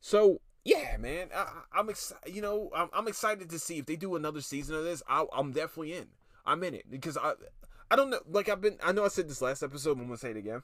So 0.00 0.40
yeah, 0.68 0.98
man, 0.98 1.28
I, 1.34 1.80
am 1.80 1.88
excited. 1.88 2.34
You 2.34 2.42
know, 2.42 2.70
I'm, 2.76 2.90
I'm, 2.92 3.08
excited 3.08 3.48
to 3.48 3.58
see 3.58 3.78
if 3.78 3.86
they 3.86 3.96
do 3.96 4.16
another 4.16 4.42
season 4.42 4.76
of 4.76 4.84
this. 4.84 5.02
i 5.08 5.24
am 5.34 5.52
definitely 5.52 5.94
in. 5.94 6.08
I'm 6.44 6.62
in 6.62 6.74
it 6.74 6.84
because 6.90 7.16
I, 7.16 7.32
I 7.90 7.96
don't 7.96 8.10
know. 8.10 8.20
Like 8.28 8.50
I've 8.50 8.60
been, 8.60 8.76
I 8.84 8.92
know 8.92 9.04
I 9.04 9.08
said 9.08 9.28
this 9.28 9.40
last 9.40 9.62
episode. 9.62 9.94
But 9.94 10.02
I'm 10.02 10.08
gonna 10.08 10.18
say 10.18 10.30
it 10.30 10.36
again. 10.36 10.62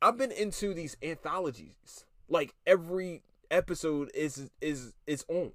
I've 0.00 0.16
been 0.16 0.32
into 0.32 0.72
these 0.72 0.96
anthologies. 1.02 2.06
Like 2.30 2.54
every 2.66 3.22
episode 3.50 4.10
is 4.14 4.50
is 4.62 4.94
its 5.06 5.26
own, 5.28 5.52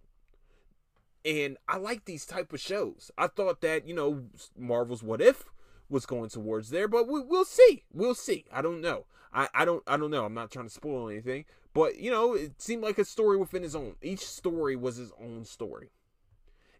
and 1.26 1.58
I 1.68 1.78
like 1.78 2.06
these 2.06 2.26
type 2.26 2.54
of 2.54 2.60
shows. 2.60 3.10
I 3.18 3.28
thought 3.28 3.62
that 3.62 3.88
you 3.88 3.96
know 3.96 4.26
Marvel's 4.56 5.02
What 5.02 5.22
If 5.22 5.46
was 5.90 6.06
going 6.06 6.30
towards 6.30 6.70
there, 6.70 6.88
but 6.88 7.08
we, 7.08 7.22
will 7.22 7.46
see. 7.46 7.84
We'll 7.92 8.16
see. 8.16 8.46
I 8.54 8.62
don't 8.62 8.80
know. 8.80 9.06
I, 9.34 9.48
I 9.56 9.66
don't 9.66 9.84
I 9.88 9.98
don't 9.98 10.12
know. 10.12 10.26
I'm 10.26 10.36
not 10.36 10.52
trying 10.52 10.68
to 10.68 10.74
spoil 10.74 11.10
anything, 11.10 11.46
but 11.74 11.98
you 11.98 12.12
know, 12.12 12.34
it 12.34 12.62
seemed 12.62 12.84
like 12.84 12.98
a 12.98 13.06
story 13.06 13.38
within 13.38 13.64
his 13.64 13.76
own. 13.76 13.96
Each 14.02 14.26
story 14.26 14.76
was 14.76 14.98
his 14.98 15.12
own 15.20 15.46
story. 15.46 15.92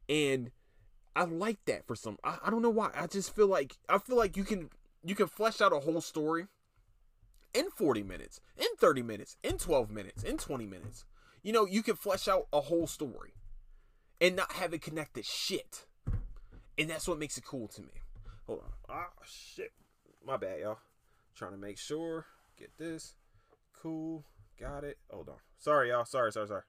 And 0.10 0.52
I 1.16 1.24
like 1.26 1.60
that 1.66 1.86
for 1.86 1.96
some 1.96 2.18
I, 2.24 2.38
I 2.46 2.50
don't 2.50 2.62
know 2.62 2.70
why. 2.70 2.92
I 2.96 3.08
just 3.08 3.36
feel 3.36 3.48
like 3.48 3.78
I 3.90 3.98
feel 3.98 4.18
like 4.18 4.36
you 4.38 4.44
can 4.44 4.70
you 5.04 5.16
can 5.16 5.28
flesh 5.28 5.62
out 5.62 5.74
a 5.74 5.80
whole 5.80 6.02
story 6.02 6.48
in 7.54 7.70
40 7.70 8.04
minutes, 8.04 8.40
in 8.58 8.68
30 8.78 9.02
minutes, 9.02 9.38
in 9.44 9.58
12 9.58 9.92
minutes, 9.92 10.24
in 10.24 10.38
20 10.38 10.66
minutes. 10.66 11.06
You 11.44 11.54
know, 11.54 11.66
you 11.66 11.82
can 11.82 11.96
flesh 11.96 12.28
out 12.28 12.48
a 12.54 12.62
whole 12.62 12.88
story 12.88 13.34
and 14.20 14.36
not 14.36 14.54
have 14.54 14.74
it 14.74 14.82
connect 14.82 15.16
to 15.16 15.24
shit. 15.24 15.86
And 16.78 16.90
that's 16.90 17.08
what 17.08 17.20
makes 17.20 17.38
it 17.38 17.44
cool 17.44 17.68
to 17.70 17.82
me. 17.82 18.02
Hold 18.48 18.60
on. 18.60 18.72
Ah, 18.90 19.10
shit. 19.26 19.72
My 20.26 20.38
bad, 20.38 20.60
y'all. 20.62 20.78
Trying 21.36 21.52
to 21.52 21.58
make 21.58 21.78
sure. 21.78 22.26
Get 22.58 22.78
this. 22.78 23.16
Cool. 23.82 24.24
Got 24.62 24.84
it. 24.84 25.00
Hold 25.10 25.30
on. 25.30 25.36
Sorry, 25.58 25.90
y'all. 25.90 26.06
Sorry, 26.06 26.32
sorry, 26.32 26.48
sorry. 26.48 26.62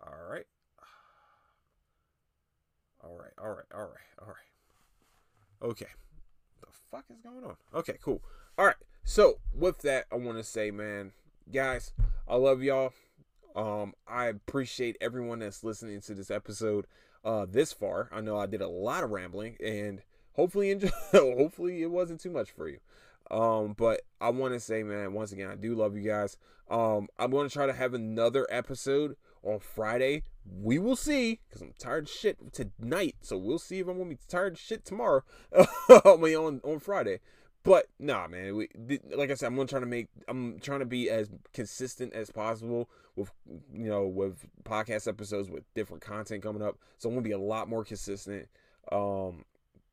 All 0.00 0.30
right. 0.30 0.44
All 3.02 3.16
right, 3.16 3.32
all 3.42 3.48
right, 3.48 3.64
all 3.74 3.80
right, 3.80 4.20
all 4.20 4.28
right. 4.28 5.70
Okay. 5.70 5.88
The 6.60 6.68
fuck 6.90 7.04
is 7.10 7.20
going 7.20 7.42
on? 7.44 7.56
Okay, 7.74 7.96
cool. 8.00 8.22
All 8.56 8.64
right. 8.66 8.76
So, 9.02 9.40
with 9.52 9.78
that, 9.78 10.06
I 10.12 10.16
want 10.16 10.38
to 10.38 10.44
say, 10.44 10.70
man, 10.70 11.10
guys, 11.52 11.92
I 12.28 12.36
love 12.36 12.62
y'all. 12.62 12.92
Um, 13.56 13.94
I 14.06 14.26
appreciate 14.26 14.96
everyone 15.00 15.40
that's 15.40 15.64
listening 15.64 16.00
to 16.02 16.14
this 16.14 16.30
episode 16.30 16.86
uh 17.24 17.46
this 17.48 17.72
far. 17.72 18.08
I 18.12 18.20
know 18.20 18.36
I 18.38 18.46
did 18.46 18.60
a 18.60 18.68
lot 18.68 19.04
of 19.04 19.10
rambling 19.10 19.56
and 19.62 20.02
hopefully 20.32 20.70
enjoy 20.70 20.88
hopefully 21.12 21.82
it 21.82 21.90
wasn't 21.90 22.20
too 22.20 22.30
much 22.30 22.50
for 22.50 22.68
you. 22.68 22.78
Um, 23.32 23.74
but 23.76 24.02
I 24.20 24.28
want 24.28 24.52
to 24.52 24.60
say, 24.60 24.82
man, 24.82 25.14
once 25.14 25.32
again, 25.32 25.48
I 25.48 25.56
do 25.56 25.74
love 25.74 25.96
you 25.96 26.02
guys. 26.02 26.36
Um, 26.70 27.08
I'm 27.18 27.30
going 27.30 27.48
to 27.48 27.52
try 27.52 27.66
to 27.66 27.72
have 27.72 27.94
another 27.94 28.46
episode 28.50 29.16
on 29.42 29.58
Friday. 29.58 30.24
We 30.44 30.78
will 30.78 30.96
see, 30.96 31.40
because 31.48 31.62
I'm 31.62 31.72
tired 31.78 32.08
shit 32.08 32.52
tonight. 32.52 33.16
So 33.22 33.38
we'll 33.38 33.58
see 33.58 33.78
if 33.78 33.88
I'm 33.88 33.96
going 33.96 34.10
to 34.10 34.16
be 34.16 34.20
tired 34.28 34.58
shit 34.58 34.84
tomorrow 34.84 35.22
on, 35.88 36.60
on 36.62 36.78
Friday. 36.78 37.20
But 37.64 37.86
nah, 37.98 38.26
man. 38.26 38.56
We, 38.56 38.68
like 39.14 39.30
I 39.30 39.34
said, 39.34 39.46
I'm 39.46 39.54
gonna 39.54 39.68
try 39.68 39.78
to 39.78 39.86
make. 39.86 40.08
I'm 40.26 40.58
trying 40.58 40.80
to 40.80 40.84
be 40.84 41.08
as 41.08 41.30
consistent 41.52 42.12
as 42.12 42.28
possible 42.28 42.90
with 43.14 43.30
you 43.46 43.88
know 43.88 44.08
with 44.08 44.44
podcast 44.64 45.06
episodes 45.06 45.48
with 45.48 45.62
different 45.74 46.02
content 46.02 46.42
coming 46.42 46.60
up. 46.60 46.76
So 46.98 47.08
I'm 47.08 47.14
gonna 47.14 47.22
be 47.22 47.30
a 47.30 47.38
lot 47.38 47.68
more 47.68 47.84
consistent. 47.84 48.48
Um, 48.90 49.44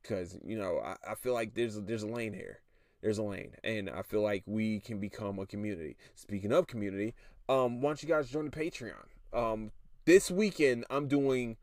because 0.01 0.39
you 0.43 0.57
know 0.57 0.79
I, 0.83 1.11
I 1.11 1.13
feel 1.13 1.33
like 1.33 1.53
there's 1.53 1.79
there's 1.81 2.01
a 2.01 2.07
lane 2.07 2.33
here 2.33 2.59
there's 3.01 3.17
a 3.17 3.23
lane 3.23 3.51
and 3.63 3.89
i 3.89 4.01
feel 4.01 4.21
like 4.21 4.43
we 4.45 4.79
can 4.79 4.99
become 4.99 5.39
a 5.39 5.45
community. 5.45 5.95
Speaking 6.15 6.51
of 6.51 6.67
community 6.67 7.15
um 7.47 7.81
why 7.81 7.89
don't 7.89 8.03
you 8.03 8.09
guys 8.09 8.29
join 8.29 8.45
the 8.45 8.51
patreon? 8.51 8.93
Um 9.33 9.71
this 10.05 10.29
weekend 10.29 10.85
i'm 10.89 11.07
doing 11.07 11.57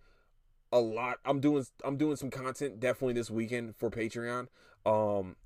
a 0.73 0.81
lot 0.81 1.19
i'm 1.25 1.41
doing 1.41 1.65
i'm 1.85 1.97
doing 1.97 2.17
some 2.17 2.31
content 2.31 2.81
definitely 2.81 3.15
this 3.15 3.31
weekend 3.31 3.77
for 3.77 3.91
patreon. 3.91 4.49
Um 4.85 5.37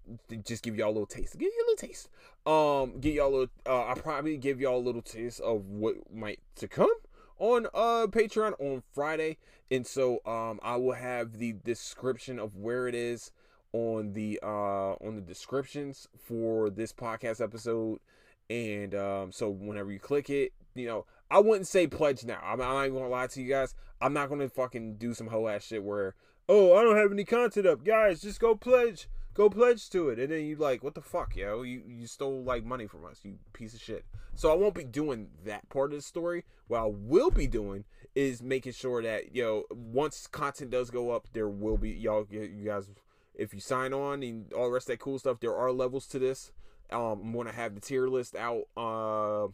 just 0.45 0.62
give 0.62 0.76
y'all 0.76 0.88
a 0.88 0.93
little 0.93 1.07
taste 1.07 1.38
give 1.38 1.51
you 1.53 1.64
a 1.64 1.66
little 1.70 1.88
taste. 1.88 2.09
Um 2.47 3.01
give 3.01 3.14
y'all 3.14 3.28
a 3.28 3.34
little 3.34 3.49
uh, 3.66 3.84
i'll 3.86 3.97
probably 3.97 4.36
give 4.36 4.61
y'all 4.61 4.78
a 4.78 4.80
little 4.80 5.03
taste 5.03 5.41
of 5.41 5.66
what 5.66 6.12
might 6.12 6.41
to 6.57 6.68
come 6.68 6.93
on 7.38 7.66
uh 7.74 8.07
patreon 8.09 8.53
on 8.61 8.82
friday. 8.93 9.38
And 9.70 9.86
so 9.86 10.20
um 10.26 10.61
i 10.62 10.76
will 10.76 10.93
have 10.93 11.38
the 11.38 11.53
description 11.53 12.38
of 12.38 12.57
where 12.57 12.86
it 12.86 12.95
is 12.95 13.32
on 13.72 14.12
the 14.12 14.38
uh 14.42 14.92
on 14.94 15.14
the 15.14 15.20
descriptions 15.20 16.08
for 16.18 16.70
this 16.70 16.92
podcast 16.92 17.42
episode. 17.42 18.00
And 18.48 18.94
um 18.94 19.32
so 19.32 19.48
whenever 19.48 19.92
you 19.92 20.00
click 20.00 20.28
it 20.30 20.52
you 20.74 20.86
know 20.86 21.04
i 21.30 21.38
wouldn't 21.38 21.66
say 21.66 21.86
pledge 21.86 22.24
now. 22.24 22.40
I'm, 22.42 22.60
I'm 22.60 22.92
not 22.92 22.98
gonna 22.98 23.08
lie 23.08 23.26
to 23.28 23.42
you 23.42 23.48
guys. 23.48 23.74
I'm 24.00 24.12
not 24.12 24.28
gonna 24.28 24.48
fucking 24.48 24.96
do 24.96 25.14
some 25.14 25.28
whole 25.28 25.48
ass 25.48 25.64
shit 25.64 25.82
where 25.82 26.14
oh 26.48 26.76
i 26.76 26.82
don't 26.82 26.96
have 26.96 27.12
any 27.12 27.24
content 27.24 27.66
up. 27.66 27.84
Guys 27.84 28.20
just 28.20 28.40
go 28.40 28.54
pledge. 28.54 29.08
Go 29.32 29.48
pledge 29.48 29.88
to 29.90 30.08
it. 30.08 30.18
And 30.18 30.32
then 30.32 30.44
you 30.44 30.56
like 30.56 30.82
what 30.82 30.94
the 30.94 31.00
fuck 31.00 31.36
yo? 31.36 31.62
You 31.62 31.82
you 31.86 32.06
stole 32.06 32.42
like 32.42 32.64
money 32.64 32.86
from 32.86 33.04
us 33.04 33.20
you 33.22 33.38
piece 33.52 33.74
of 33.74 33.80
shit. 33.80 34.04
So 34.34 34.50
i 34.50 34.56
won't 34.56 34.74
be 34.74 34.84
doing 34.84 35.28
that 35.44 35.68
part 35.68 35.92
of 35.92 35.98
the 35.98 36.02
story. 36.02 36.44
What 36.66 36.80
i 36.80 36.86
will 36.86 37.30
be 37.30 37.46
doing 37.46 37.84
is 38.14 38.42
making 38.42 38.72
sure 38.72 39.02
that 39.02 39.34
yo 39.34 39.64
once 39.70 40.26
content 40.26 40.70
does 40.70 40.90
go 40.90 41.10
up 41.10 41.28
there 41.32 41.48
will 41.48 41.78
be 41.78 41.90
y'all 41.90 42.26
you 42.28 42.64
guys 42.64 42.90
if 43.35 43.55
you 43.55 43.61
sign 43.61 43.93
on 43.93 44.22
and 44.22 44.53
all 44.53 44.66
the 44.66 44.72
rest 44.72 44.89
of 44.89 44.95
that 44.95 45.01
cool 45.01 45.18
stuff, 45.18 45.41
there 45.41 45.55
are 45.55 45.72
levels 45.72 46.07
to 46.09 46.18
this. 46.18 46.53
Um, 46.91 47.20
I'm 47.22 47.33
gonna 47.33 47.53
have 47.53 47.74
the 47.74 47.81
tier 47.81 48.09
list 48.09 48.35
out. 48.37 48.64
Uh, 48.76 49.47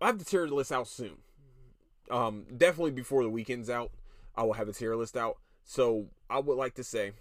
I 0.00 0.06
have 0.06 0.18
the 0.18 0.24
tier 0.24 0.46
list 0.46 0.72
out 0.72 0.88
soon. 0.88 1.18
Um, 2.10 2.44
definitely 2.56 2.92
before 2.92 3.22
the 3.22 3.30
weekend's 3.30 3.70
out, 3.70 3.90
I 4.36 4.42
will 4.42 4.52
have 4.52 4.68
a 4.68 4.72
tier 4.72 4.94
list 4.94 5.16
out. 5.16 5.38
So 5.64 6.06
I 6.30 6.38
would 6.38 6.56
like 6.56 6.74
to 6.74 6.84
say, 6.84 7.12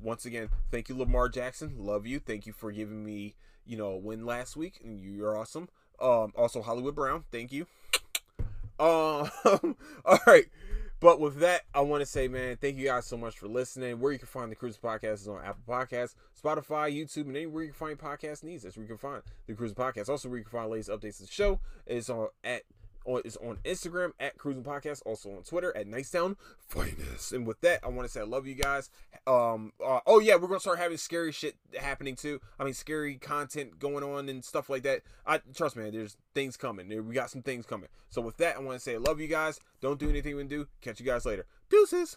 once 0.00 0.24
again, 0.26 0.48
thank 0.70 0.88
you, 0.88 0.96
Lamar 0.96 1.28
Jackson. 1.28 1.74
Love 1.78 2.06
you. 2.06 2.20
Thank 2.20 2.46
you 2.46 2.52
for 2.52 2.70
giving 2.70 3.04
me, 3.04 3.34
you 3.66 3.76
know, 3.76 3.92
a 3.92 3.96
win 3.96 4.26
last 4.26 4.56
week, 4.56 4.80
and 4.84 5.00
you're 5.00 5.36
awesome. 5.36 5.68
Um, 6.00 6.32
also 6.36 6.62
Hollywood 6.62 6.94
Brown, 6.94 7.24
thank 7.30 7.52
you. 7.52 7.66
Um, 8.80 9.28
all 10.06 10.18
right. 10.26 10.46
But 11.00 11.18
with 11.18 11.38
that, 11.38 11.62
I 11.74 11.80
want 11.80 12.02
to 12.02 12.06
say, 12.06 12.28
man, 12.28 12.58
thank 12.60 12.76
you 12.76 12.86
guys 12.86 13.06
so 13.06 13.16
much 13.16 13.38
for 13.38 13.48
listening. 13.48 14.00
Where 14.00 14.12
you 14.12 14.18
can 14.18 14.28
find 14.28 14.52
the 14.52 14.56
Cruise 14.56 14.76
Podcast 14.76 15.14
is 15.14 15.28
on 15.28 15.42
Apple 15.42 15.62
Podcasts, 15.66 16.14
Spotify, 16.38 16.94
YouTube, 16.94 17.26
and 17.26 17.36
anywhere 17.36 17.64
you 17.64 17.70
can 17.70 17.78
find 17.78 17.98
podcast 17.98 18.44
needs. 18.44 18.64
That's 18.64 18.76
where 18.76 18.84
you 18.84 18.88
can 18.88 18.98
find 18.98 19.22
the 19.46 19.54
Cruise 19.54 19.72
Podcast. 19.72 20.10
Also, 20.10 20.28
where 20.28 20.36
you 20.36 20.44
can 20.44 20.52
find 20.52 20.70
latest 20.70 20.90
updates 20.90 21.16
to 21.16 21.22
the 21.22 21.32
show 21.32 21.58
is 21.86 22.10
on 22.10 22.28
at 22.44 22.64
on 23.14 23.22
is 23.24 23.36
on 23.36 23.58
Instagram 23.64 24.12
at 24.18 24.38
Crewsin 24.38 24.62
Podcast, 24.62 25.02
also 25.04 25.30
on 25.30 25.42
Twitter 25.42 25.76
at 25.76 25.86
Nicetown 25.86 26.36
Finest. 26.68 27.32
And 27.32 27.46
with 27.46 27.60
that, 27.62 27.80
I 27.84 27.88
want 27.88 28.06
to 28.06 28.12
say 28.12 28.20
I 28.20 28.24
love 28.24 28.46
you 28.46 28.54
guys. 28.54 28.90
Um, 29.26 29.72
uh, 29.84 30.00
oh 30.06 30.20
yeah, 30.20 30.36
we're 30.36 30.48
gonna 30.48 30.60
start 30.60 30.78
having 30.78 30.96
scary 30.96 31.32
shit 31.32 31.56
happening 31.78 32.16
too. 32.16 32.40
I 32.58 32.64
mean, 32.64 32.74
scary 32.74 33.16
content 33.16 33.78
going 33.78 34.04
on 34.04 34.28
and 34.28 34.44
stuff 34.44 34.70
like 34.70 34.82
that. 34.84 35.02
I 35.26 35.40
trust 35.54 35.76
me, 35.76 35.90
there's 35.90 36.16
things 36.34 36.56
coming. 36.56 36.88
We 37.06 37.14
got 37.14 37.30
some 37.30 37.42
things 37.42 37.66
coming. 37.66 37.88
So 38.08 38.20
with 38.20 38.36
that, 38.38 38.56
I 38.56 38.60
want 38.60 38.78
to 38.78 38.80
say 38.80 38.94
I 38.94 38.98
love 38.98 39.20
you 39.20 39.28
guys. 39.28 39.60
Don't 39.80 39.98
do 39.98 40.08
anything 40.08 40.36
we 40.36 40.44
do. 40.44 40.68
Catch 40.80 41.00
you 41.00 41.06
guys 41.06 41.26
later. 41.26 41.46
Deuces. 41.68 42.16